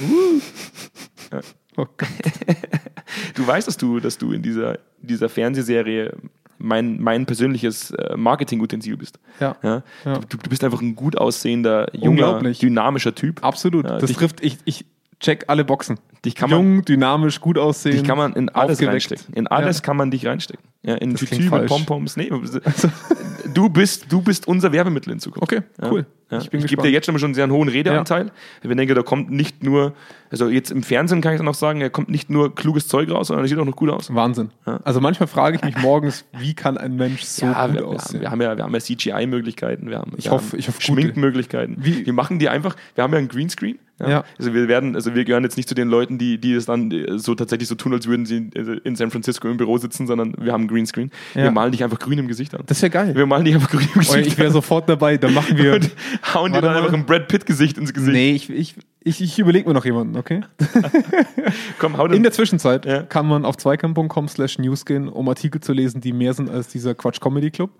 Oh 1.77 1.85
Gott. 1.97 2.07
Du 3.33 3.45
weißt, 3.45 3.67
dass 3.67 3.77
du, 3.77 3.99
dass 3.99 4.17
du 4.17 4.31
in 4.31 4.41
dieser, 4.41 4.79
dieser 5.01 5.29
Fernsehserie 5.29 6.13
mein, 6.57 7.01
mein 7.01 7.25
persönliches 7.25 7.91
äh, 7.91 8.15
Marketing-Utensil 8.15 8.97
bist. 8.97 9.19
Ja. 9.39 9.55
Ja? 9.61 9.83
Du, 10.03 10.37
du 10.37 10.49
bist 10.49 10.63
einfach 10.63 10.81
ein 10.81 10.95
gut 10.95 11.17
aussehender, 11.17 11.87
junger, 11.93 12.41
dynamischer 12.41 13.13
Typ. 13.13 13.43
Absolut. 13.43 13.85
Ja, 13.85 13.97
das 13.97 14.11
trifft, 14.13 14.43
ich, 14.43 14.57
ich 14.65 14.85
check 15.19 15.45
alle 15.47 15.63
Boxen. 15.65 15.99
Dich 16.23 16.33
kann 16.35 16.49
man- 16.49 16.59
Jung, 16.59 16.85
dynamisch, 16.85 17.39
gut 17.39 17.57
aussehen. 17.57 17.91
Dich 17.93 18.03
kann 18.03 18.17
man 18.17 18.33
in 18.33 18.49
alles 18.49 18.73
aufgeweckt. 18.77 18.93
reinstecken. 18.93 19.33
In 19.35 19.47
alles 19.47 19.77
Ja. 19.77 19.83
kann 19.83 19.97
man 19.97 20.09
dich 20.11 20.25
reinstecken. 20.25 20.63
Ja, 20.83 20.95
in 20.95 21.15
Tütü 21.15 21.49
mit. 21.49 21.65
Pompoms. 21.67 22.15
Nee, 22.17 22.29
du, 23.53 23.69
bist, 23.69 24.11
du 24.11 24.21
bist 24.21 24.47
unser 24.47 24.71
Werbemittel 24.71 25.11
in 25.13 25.19
Zukunft. 25.19 25.43
Okay, 25.43 25.61
Ja. 25.81 25.91
cool. 25.91 26.05
Ja. 26.31 26.39
Ich 26.39 26.51
Ich, 26.51 26.65
gebe 26.67 26.81
dir 26.81 26.89
jetzt 26.89 27.05
schon 27.05 27.17
schon 27.19 27.35
sehr 27.35 27.43
einen 27.43 27.53
hohen 27.53 27.69
Redeanteil. 27.69 28.31
Ich 28.63 28.67
denke, 28.69 28.95
da 28.95 29.03
kommt 29.03 29.29
nicht 29.29 29.63
nur, 29.63 29.93
also 30.31 30.49
jetzt 30.49 30.71
im 30.71 30.81
Fernsehen 30.81 31.21
kann 31.21 31.33
ich 31.33 31.37
dann 31.37 31.47
auch 31.47 31.53
sagen, 31.53 31.79
da 31.79 31.89
kommt 31.89 32.09
nicht 32.09 32.31
nur 32.31 32.55
kluges 32.55 32.87
Zeug 32.87 33.11
raus, 33.11 33.27
sondern 33.27 33.45
es 33.45 33.51
sieht 33.51 33.59
auch 33.59 33.65
noch 33.65 33.75
gut 33.75 33.89
aus. 33.91 34.13
Wahnsinn. 34.13 34.49
Also 34.83 34.99
manchmal 35.01 35.27
frage 35.27 35.57
ich 35.57 35.63
mich 35.63 35.77
morgens, 35.81 36.25
wie 36.37 36.55
kann 36.55 36.77
ein 36.79 36.95
Mensch 36.95 37.21
so 37.21 37.45
ja, 37.45 37.67
gut 37.67 37.75
wir, 37.75 37.81
wir, 37.81 37.87
haben, 37.87 37.95
aussehen? 37.97 38.21
wir 38.21 38.31
haben 38.31 38.41
ja, 38.41 38.57
wir 38.57 38.63
haben 38.63 38.73
ja 38.73 38.79
CGI-Möglichkeiten, 38.79 39.89
wir 39.89 39.99
haben, 39.99 40.13
Ich 40.17 40.25
wir 40.25 40.31
hoffe- 40.31 40.53
haben 40.53 40.59
ich 40.59 40.67
hoffe. 40.67 40.81
Schminkmöglichkeiten. 40.81 41.77
Wie- 41.79 42.05
Wir 42.07 42.13
machen 42.13 42.39
die 42.39 42.49
einfach, 42.49 42.75
wir 42.95 43.03
haben 43.03 43.13
ja 43.13 43.19
einen 43.19 43.27
Greenscreen. 43.27 43.77
Ja. 43.99 44.09
Ja. 44.09 44.23
Also 44.37 44.53
wir 44.53 44.67
werden, 44.67 44.95
also 44.95 45.15
wir 45.15 45.23
gehören 45.23 45.43
jetzt 45.43 45.55
nicht 45.55 45.69
zu 45.69 45.75
den 45.75 45.87
Leuten, 45.87 46.17
die, 46.17 46.37
die 46.37 46.53
es 46.53 46.65
dann 46.65 46.91
äh, 46.91 47.17
so 47.17 47.33
tatsächlich 47.33 47.69
so 47.69 47.75
tun, 47.75 47.93
als 47.93 48.07
würden 48.07 48.25
sie 48.25 48.37
in- 48.53 48.81
in 48.83 48.95
San 48.97 49.09
Francisco 49.09 49.47
im 49.47 49.55
Büro 49.57 49.77
sitzen, 49.77 50.05
sondern 50.05 50.33
wir 50.37 50.51
haben 50.51 50.61
einen 50.61 50.67
Greenscreen. 50.67 51.11
Wir 51.33 51.45
Ja. 51.45 51.51
malen 51.51 51.71
dich 51.71 51.83
einfach 51.83 51.99
grün 51.99 52.19
im 52.19 52.27
Gesicht 52.27 52.53
an. 52.55 52.63
das 52.65 52.81
wäre 52.81 52.89
geil. 52.89 53.15
wir 53.15 53.25
malen 53.25 53.45
dich 53.45 53.53
einfach 53.55 53.69
grün 53.71 53.87
im 53.93 53.99
Gesicht 54.01 54.27
ich 54.27 54.37
wäre 54.37 54.47
an 54.47 54.53
sofort 54.53 54.89
dabei. 54.89 55.17
Dann 55.17 55.33
machen 55.33 55.57
wir. 55.57 55.75
und 55.75 55.89
hauen 56.33 56.51
dir 56.51 56.61
dann 56.61 56.73
mal. 56.73 56.81
einfach 56.81 56.93
ein 56.93 57.05
Brad 57.05 57.27
Pitt-Gesicht 57.29 57.77
ins 57.77 57.93
Gesicht. 57.93 58.11
nee, 58.13 58.31
ich, 58.33 58.49
ich, 58.49 58.75
ich, 59.01 59.21
ich 59.21 59.39
überlege 59.39 59.67
mir 59.67 59.73
noch 59.73 59.85
jemanden, 59.85 60.17
okay? 60.17 60.41
Komm, 61.79 61.97
hau 61.97 62.05
In 62.07 62.11
den. 62.13 62.23
der 62.23 62.31
Zwischenzeit 62.31 62.85
Ja. 62.85 63.03
kann 63.03 63.27
man 63.27 63.45
auf 63.45 63.57
zweikern.com 63.57 64.27
slash 64.27 64.57
news 64.59 64.85
gehen, 64.85 65.07
um 65.07 65.27
Artikel 65.29 65.61
zu 65.61 65.73
lesen, 65.73 66.01
die 66.01 66.13
mehr 66.13 66.33
sind 66.33 66.49
als 66.49 66.67
dieser 66.67 66.95
Quatsch 66.95 67.19
Comedy 67.21 67.51
Club. 67.51 67.71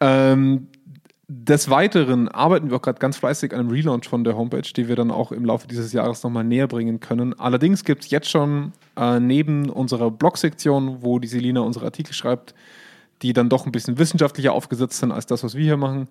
Ähm, 0.00 0.68
des 1.34 1.70
Weiteren 1.70 2.28
arbeiten 2.28 2.68
wir 2.70 2.76
auch 2.76 2.82
gerade 2.82 2.98
ganz 2.98 3.16
fleißig 3.16 3.52
an 3.54 3.60
einem 3.60 3.70
Relaunch 3.70 4.06
von 4.06 4.22
der 4.22 4.36
Homepage, 4.36 4.60
die 4.62 4.88
wir 4.88 4.96
dann 4.96 5.10
auch 5.10 5.32
im 5.32 5.44
Laufe 5.44 5.66
dieses 5.66 5.92
Jahres 5.92 6.22
nochmal 6.22 6.44
näher 6.44 6.66
bringen 6.66 7.00
können. 7.00 7.38
Allerdings 7.38 7.84
gibt 7.84 8.04
es 8.04 8.10
jetzt 8.10 8.30
schon 8.30 8.72
äh, 8.96 9.18
neben 9.18 9.70
unserer 9.70 10.10
Blog-Sektion, 10.10 10.98
wo 11.00 11.18
die 11.18 11.28
Selina 11.28 11.60
unsere 11.60 11.86
Artikel 11.86 12.12
schreibt, 12.12 12.54
die 13.22 13.32
dann 13.32 13.48
doch 13.48 13.64
ein 13.64 13.72
bisschen 13.72 13.98
wissenschaftlicher 13.98 14.52
aufgesetzt 14.52 14.98
sind 14.98 15.10
als 15.10 15.26
das, 15.26 15.42
was 15.42 15.54
wir 15.54 15.64
hier 15.64 15.76
machen, 15.76 16.08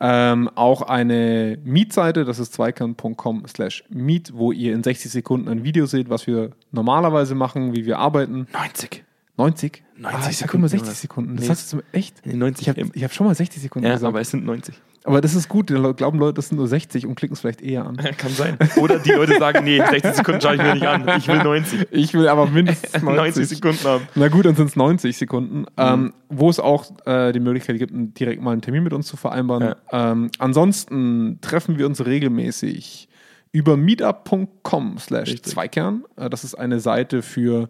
ähm, 0.00 0.50
auch 0.54 0.82
eine 0.82 1.58
Mietseite, 1.64 2.24
das 2.24 2.38
ist 2.38 2.52
zweikern.com 2.54 3.44
slash 3.46 3.84
meet, 3.88 4.32
wo 4.34 4.52
ihr 4.52 4.74
in 4.74 4.82
60 4.82 5.10
Sekunden 5.10 5.48
ein 5.48 5.64
Video 5.64 5.86
seht, 5.86 6.08
was 6.08 6.26
wir 6.26 6.50
normalerweise 6.70 7.34
machen, 7.34 7.74
wie 7.74 7.84
wir 7.86 7.98
arbeiten. 7.98 8.46
90. 8.52 9.04
90? 9.38 9.82
90 9.96 10.26
ah, 10.26 10.30
ich 10.30 10.36
Sekunden, 10.36 10.56
immer 10.58 10.68
60 10.68 10.86
Jonas. 10.86 11.00
Sekunden. 11.00 11.36
Das 11.36 11.44
Nee. 11.44 11.50
hast 11.50 11.72
du 11.72 11.76
zum- 11.78 11.82
echt? 11.92 12.26
Nee, 12.26 12.34
90 12.34 12.62
Ich 12.62 12.68
habe 12.68 12.82
hab 13.02 13.12
schon 13.14 13.26
mal 13.26 13.34
60 13.34 13.62
Sekunden 13.62 13.86
Ja, 13.86 13.94
gesagt. 13.94 14.08
aber 14.08 14.20
es 14.20 14.30
sind 14.30 14.44
90. 14.44 14.74
Aber 15.04 15.20
das 15.20 15.34
ist 15.34 15.48
gut, 15.48 15.68
die 15.68 15.74
glauben 15.96 16.18
Leute, 16.20 16.34
das 16.34 16.48
sind 16.48 16.58
nur 16.58 16.68
60 16.68 17.06
und 17.06 17.16
klicken 17.16 17.34
es 17.34 17.40
vielleicht 17.40 17.60
eher 17.62 17.86
an. 17.86 17.96
Kann 18.18 18.30
sein. 18.32 18.56
Oder 18.76 18.98
die 19.00 19.10
Leute 19.10 19.36
sagen, 19.38 19.64
nee, 19.64 19.78
60 19.78 20.14
Sekunden 20.14 20.40
schaue 20.40 20.54
ich 20.54 20.62
mir 20.62 20.74
nicht 20.74 20.86
an. 20.86 21.08
Ich 21.18 21.26
will 21.26 21.42
90. 21.42 21.88
Ich 21.90 22.14
will 22.14 22.28
aber 22.28 22.46
mindestens 22.46 22.92
90, 23.02 23.16
90 23.16 23.48
Sekunden 23.48 23.84
haben. 23.84 24.08
Na 24.14 24.28
gut, 24.28 24.44
dann 24.44 24.54
sind 24.54 24.66
es 24.68 24.76
90 24.76 25.16
Sekunden, 25.16 25.60
Mhm. 25.60 25.66
ähm, 25.76 26.12
wo 26.28 26.50
es 26.50 26.60
auch 26.60 26.92
äh, 27.06 27.32
die 27.32 27.40
Möglichkeit 27.40 27.78
gibt, 27.78 27.92
direkt 28.20 28.42
mal 28.42 28.52
einen 28.52 28.60
Termin 28.62 28.84
mit 28.84 28.92
uns 28.92 29.06
zu 29.08 29.16
vereinbaren. 29.16 29.74
Ähm, 29.90 30.30
ansonsten 30.38 31.38
treffen 31.40 31.78
wir 31.78 31.86
uns 31.86 32.04
regelmäßig 32.04 33.08
über 33.50 33.76
meetup.com 33.76 34.98
slash. 34.98 35.42
Zweikern. 35.42 36.04
Äh, 36.16 36.30
das 36.30 36.44
ist 36.44 36.54
eine 36.54 36.78
Seite 36.80 37.22
für 37.22 37.68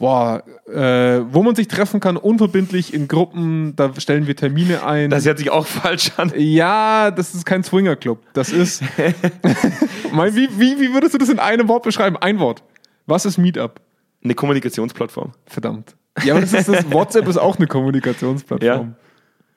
Boah, 0.00 0.42
äh, 0.66 1.20
wo 1.30 1.42
man 1.42 1.54
sich 1.54 1.68
treffen 1.68 2.00
kann, 2.00 2.16
unverbindlich 2.16 2.94
in 2.94 3.06
Gruppen, 3.06 3.76
da 3.76 3.92
stellen 3.98 4.26
wir 4.26 4.34
Termine 4.34 4.82
ein. 4.82 5.10
Das 5.10 5.26
hört 5.26 5.36
sich 5.36 5.50
auch 5.50 5.66
falsch 5.66 6.12
an. 6.16 6.32
ja, 6.36 7.10
das 7.10 7.34
ist 7.34 7.44
kein 7.44 7.62
Swingerclub. 7.62 8.18
Das 8.32 8.50
ist. 8.50 8.82
Mal, 10.12 10.34
wie, 10.34 10.48
wie, 10.58 10.80
wie 10.80 10.94
würdest 10.94 11.12
du 11.12 11.18
das 11.18 11.28
in 11.28 11.38
einem 11.38 11.68
Wort 11.68 11.82
beschreiben? 11.82 12.16
Ein 12.16 12.38
Wort. 12.38 12.62
Was 13.04 13.26
ist 13.26 13.36
Meetup? 13.36 13.78
Eine 14.24 14.34
Kommunikationsplattform. 14.34 15.32
Verdammt. 15.44 15.94
Ja, 16.24 16.32
aber 16.32 16.40
das 16.40 16.54
ist 16.54 16.68
das, 16.70 16.90
WhatsApp 16.90 17.28
ist 17.28 17.36
auch 17.36 17.58
eine 17.58 17.66
Kommunikationsplattform. 17.66 18.66
Ja, 18.66 18.94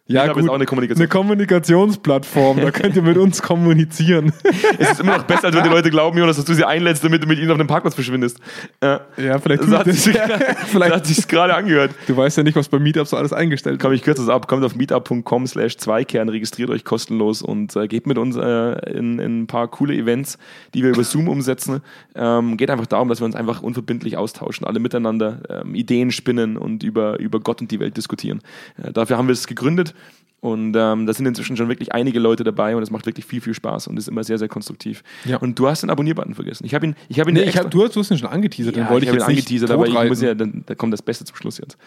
Meetup 0.05 0.37
ist 0.37 0.49
auch 0.49 0.55
eine 0.55 0.65
Kommunikation- 0.65 0.99
Eine 0.99 1.07
Kommunikationsplattform, 1.07 2.59
da 2.59 2.71
könnt 2.71 2.95
ihr 2.97 3.01
mit 3.01 3.17
uns 3.17 3.41
kommunizieren. 3.41 4.33
Es 4.77 4.91
ist 4.91 4.99
immer 4.99 5.17
noch 5.17 5.23
besser, 5.23 5.45
als 5.45 5.55
wenn 5.55 5.63
die 5.63 5.69
Leute 5.69 5.89
glauben, 5.89 6.17
Jonas, 6.17 6.35
dass 6.35 6.45
du 6.45 6.53
sie 6.53 6.65
einlädst, 6.65 7.03
damit 7.03 7.23
du 7.23 7.27
mit 7.27 7.39
ihnen 7.39 7.51
auf 7.51 7.57
dem 7.57 7.67
Parkplatz 7.67 7.95
verschwindest. 7.95 8.39
Ja. 8.81 9.01
Ja, 9.17 9.37
vielleicht 9.39 9.63
So 9.63 9.77
hat 9.77 9.87
ich 9.87 10.01
sich 10.01 10.17
sich 11.03 11.27
gerade 11.27 11.55
angehört. 11.55 11.91
Du 12.07 12.17
weißt 12.17 12.37
ja 12.37 12.43
nicht, 12.43 12.55
was 12.55 12.67
bei 12.67 12.79
Meetup 12.79 13.07
so 13.07 13.15
alles 13.15 13.31
eingestellt 13.31 13.79
Komm, 13.79 13.93
ich 13.93 14.01
kürze 14.01 14.23
das 14.25 14.29
ab. 14.29 14.47
Kommt 14.47 14.65
auf 14.65 14.75
meetup.com 14.75 15.47
slash 15.47 15.77
Zweikern, 15.77 16.27
registriert 16.27 16.69
euch 16.69 16.83
kostenlos 16.83 17.41
und 17.41 17.75
äh, 17.75 17.87
geht 17.87 18.07
mit 18.07 18.17
uns 18.17 18.35
äh, 18.35 18.41
in, 18.91 19.19
in 19.19 19.43
ein 19.43 19.47
paar 19.47 19.69
coole 19.69 19.93
Events, 19.95 20.37
die 20.73 20.83
wir 20.83 20.89
über 20.89 21.03
Zoom 21.03 21.29
umsetzen. 21.29 21.81
Ähm, 22.15 22.57
geht 22.57 22.69
einfach 22.69 22.87
darum, 22.87 23.09
dass 23.09 23.21
wir 23.21 23.25
uns 23.25 23.35
einfach 23.35 23.61
unverbindlich 23.61 24.17
austauschen, 24.17 24.65
alle 24.67 24.79
miteinander 24.79 25.41
ähm, 25.49 25.75
Ideen 25.75 26.11
spinnen 26.11 26.57
und 26.57 26.83
über, 26.83 27.19
über 27.19 27.39
Gott 27.39 27.61
und 27.61 27.71
die 27.71 27.79
Welt 27.79 27.95
diskutieren. 27.95 28.41
Äh, 28.81 28.91
dafür 28.91 29.17
haben 29.17 29.27
wir 29.27 29.33
es 29.33 29.47
gegründet 29.47 29.92
und 30.43 30.75
ähm, 30.75 31.05
da 31.05 31.13
sind 31.13 31.25
inzwischen 31.25 31.55
schon 31.55 31.69
wirklich 31.69 31.93
einige 31.93 32.19
Leute 32.19 32.43
dabei 32.43 32.75
und 32.75 32.83
es 32.83 32.91
macht 32.91 33.05
wirklich 33.05 33.25
viel, 33.25 33.39
viel 33.39 33.53
Spaß 33.53 33.87
und 33.87 33.97
ist 33.97 34.09
immer 34.09 34.25
sehr, 34.25 34.37
sehr 34.37 34.49
konstruktiv. 34.49 35.01
Ja. 35.23 35.37
Und 35.37 35.57
du 35.57 35.69
hast 35.69 35.83
den 35.83 35.89
Abonnierbutton 35.89 36.35
vergessen. 36.35 36.65
Ich 36.65 36.75
habe 36.75 36.85
ihn, 36.85 36.95
ich 37.07 37.17
habe 37.21 37.29
ihn 37.31 37.35
Nee, 37.35 37.43
ich 37.43 37.57
hab, 37.57 37.71
du, 37.71 37.81
hast, 37.81 37.95
du 37.95 38.01
hast 38.01 38.11
ihn 38.11 38.17
schon 38.17 38.27
angeteasert, 38.27 38.75
ja, 38.75 38.83
den 38.83 38.89
wollte 38.89 39.05
ich, 39.05 39.09
ich 39.09 39.15
jetzt 39.15 39.29
ihn 39.29 39.37
angeteasert, 39.37 39.71
aber 39.71 39.87
ich 39.87 40.09
muss 40.09 40.19
ja, 40.19 40.35
dann, 40.35 40.63
da 40.65 40.75
kommt 40.75 40.91
das 40.91 41.01
Beste 41.01 41.23
zum 41.23 41.37
Schluss 41.37 41.59
jetzt. 41.59 41.77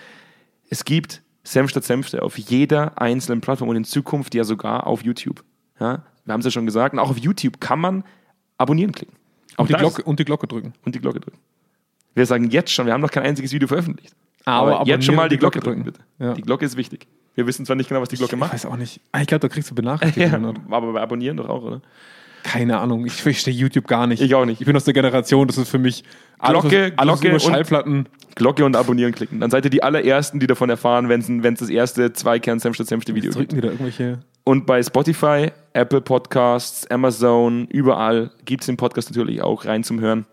Es 0.71 0.87
gibt 0.87 1.21
Senf 1.45 1.69
statt 1.69 1.85
Senfte 1.85 2.23
auf 2.23 2.39
jeder 2.39 2.99
einzelnen 2.99 3.43
Plattform 3.43 3.69
und 3.69 3.77
in 3.77 3.85
Zukunft 3.85 4.35
ja 4.35 4.43
sogar 4.43 4.87
auf 4.87 5.05
YouTube. 5.05 5.45
Ja, 5.79 6.05
wir 6.25 6.33
haben 6.33 6.41
es 6.41 6.47
ja 6.47 6.51
schon 6.51 6.65
gesagt. 6.65 6.95
Und 6.95 6.99
auch 6.99 7.11
auf 7.11 7.19
YouTube 7.19 7.61
kann 7.61 7.79
man 7.79 8.05
abonnieren 8.57 8.93
klicken. 8.93 9.17
Und, 9.59 9.69
die 9.69 9.75
Glocke, 9.75 10.03
und 10.03 10.19
die 10.19 10.25
Glocke 10.25 10.47
drücken. 10.47 10.73
und 10.83 10.95
die 10.95 11.01
Glocke 11.01 11.21
drücken. 11.21 11.39
Wir 12.15 12.25
sagen 12.25 12.49
jetzt 12.49 12.73
schon, 12.73 12.87
wir 12.87 12.95
haben 12.95 13.03
noch 13.03 13.11
kein 13.11 13.25
einziges 13.25 13.53
Video 13.53 13.69
veröffentlicht. 13.69 14.17
Aber 14.47 14.87
jetzt 14.87 15.05
schon 15.05 15.15
mal 15.15 15.29
die 15.29 15.37
Glocke 15.37 15.61
Glocke 15.61 15.77
drücken, 15.77 15.93
drücken. 15.93 16.05
bitte. 16.17 16.25
Ja. 16.25 16.33
Die 16.33 16.41
Glocke 16.41 16.65
ist 16.65 16.79
wichtig. 16.79 17.07
Wir 17.37 17.47
wissen 17.47 17.64
zwar 17.64 17.76
nicht 17.76 17.89
genau, 17.89 18.01
was 18.01 18.09
die 18.09 18.16
Glocke 18.16 18.34
Ich 18.34 18.41
macht. 18.41 18.53
weiß 18.53 18.66
auch 18.66 18.76
nicht. 18.76 19.01
Ah, 19.12 19.20
Ich 19.20 19.26
glaube, 19.28 19.41
da 19.41 19.49
kriegst 19.49 19.70
du 19.70 19.74
Ja, 19.74 19.76
Benachrichtigungen. 19.76 20.59
aber 20.70 20.93
bei 20.93 21.01
Abonnieren 21.01 21.37
doch 21.37 21.49
auch, 21.49 21.62
oder? 21.62 21.80
Keine 22.43 22.78
Ahnung, 22.78 23.05
ich 23.07 23.12
verstehe 23.12 23.53
YouTube 23.53 23.87
gar 23.89 24.07
nicht. 24.07 24.22
Ich 24.22 24.34
auch 24.34 24.45
nicht. 24.45 24.61
Ich 24.61 24.66
bin 24.66 24.76
aus 24.76 24.84
der 24.84 24.95
Generation, 24.95 25.47
das 25.49 25.59
ist 25.59 25.68
für 25.68 25.78
mich 25.78 26.05
Glocke, 26.41 26.93
alles 26.97 27.20
Glocke 27.20 27.41
Schallplatten. 27.41 28.09
Glocke 28.37 28.64
und 28.64 28.76
Abonnieren 28.76 29.12
klicken. 29.12 29.41
Dann 29.41 29.51
seid 29.51 29.64
ihr 29.64 29.70
die 29.70 29.82
allerersten, 29.82 30.39
die 30.41 30.47
davon 30.47 30.70
erfahren, 30.70 31.09
wenn 31.09 31.20
es 31.53 31.59
das 31.61 31.68
erste 31.70 32.12
Zweikern 32.12 32.59
Senf 32.61 32.74
statt 32.76 32.87
Senfte 32.87 33.14
Video 33.14 33.30
gibt. 33.32 33.51
Drücken 33.53 33.55
die 33.57 33.61
da 33.62 33.68
irgendwelche. 33.68 34.18
Und 34.45 34.64
bei 34.64 34.80
Spotify, 34.82 35.51
Apple 35.72 36.01
Podcasts, 36.01 36.87
Amazon, 36.89 37.66
überall 37.66 38.30
gibt 38.45 38.62
es 38.62 38.66
den 38.66 38.76
Podcast 38.76 39.11
natürlich 39.11 39.43
auch 39.43 39.64
rein 39.64 39.82
zum 39.82 39.99
Hören. 40.01 40.24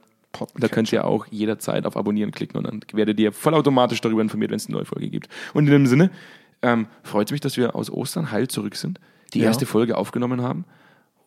Da 0.57 0.67
könnt 0.67 0.91
ihr 0.93 1.05
auch 1.05 1.25
jederzeit 1.31 1.85
auf 1.87 1.97
Abonnieren 1.97 2.31
klicken 2.31 2.57
und 2.57 2.65
dann 2.67 2.81
werdet 2.93 3.19
ihr 3.19 3.31
vollautomatisch 3.31 4.01
darüber 4.01 4.21
informiert, 4.21 4.51
wenn 4.51 4.57
es 4.57 4.67
eine 4.67 4.75
neue 4.75 4.85
Folge 4.85 5.09
gibt. 5.09 5.29
Und 5.53 5.65
in 5.65 5.71
dem 5.71 5.87
Sinne 5.87 6.11
ähm, 6.64 6.88
freut 7.03 7.28
es 7.28 7.32
mich, 7.32 7.41
dass 7.41 7.57
wir 7.57 7.76
aus 7.76 7.89
Ostern 7.91 8.32
heil 8.32 8.47
zurück 8.47 8.76
sind, 8.76 8.99
die 9.34 9.39
Ja. 9.39 9.45
erste 9.45 9.66
Folge 9.66 9.97
aufgenommen 9.97 10.41
haben. 10.41 10.66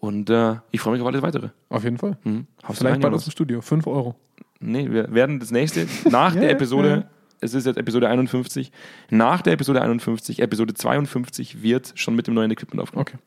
Und 0.01 0.29
äh, 0.31 0.57
ich 0.73 0.81
freue 0.81 0.93
mich 0.93 1.01
auf 1.03 1.09
alles 1.09 1.23
weitere. 1.23 1.51
Auf 1.69 1.85
jeden 1.85 1.99
Fall. 1.99 2.19
Mhm. 2.25 2.47
Vielleicht 2.73 3.01
bald 3.01 3.15
aus 3.15 3.25
dem 3.25 3.31
Studio. 3.31 3.61
5 3.61 3.87
Euro. 3.87 4.15
Nee, 4.61 4.91
wir 4.91 5.13
werden 5.13 5.39
das 5.41 5.51
nächste, 5.51 5.87
nach 6.11 6.35
Ja, 6.35 6.41
der 6.43 6.51
Episode, 6.51 6.89
ja. 6.89 7.05
es 7.41 7.55
ist 7.55 7.67
jetzt 7.67 7.77
Episode 7.77 8.09
51, 8.09 8.73
nach 9.11 9.43
der 9.43 9.53
Episode 9.55 9.83
51, 9.83 10.41
Episode 10.41 10.75
52 10.75 11.63
wird 11.63 11.93
schon 11.95 12.15
mit 12.15 12.27
dem 12.27 12.35
neuen 12.35 12.51
Equipment 12.51 12.81
aufgenommen. 12.83 13.07
Okay. 13.09 13.19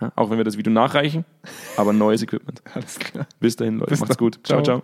Ja, 0.00 0.12
auch 0.16 0.30
wenn 0.30 0.36
wir 0.38 0.44
das 0.44 0.56
Video 0.56 0.72
nachreichen, 0.72 1.24
aber 1.76 1.92
neues 1.92 2.22
Equipment. 2.22 2.62
Alles 2.74 2.98
klar. 2.98 3.26
Bis 3.40 3.56
dahin, 3.56 3.78
Leute. 3.78 3.90
Bis 3.90 4.00
Macht's 4.00 4.16
dann. 4.16 4.24
gut. 4.24 4.38
Ciao. 4.44 4.62
ciao. 4.62 4.82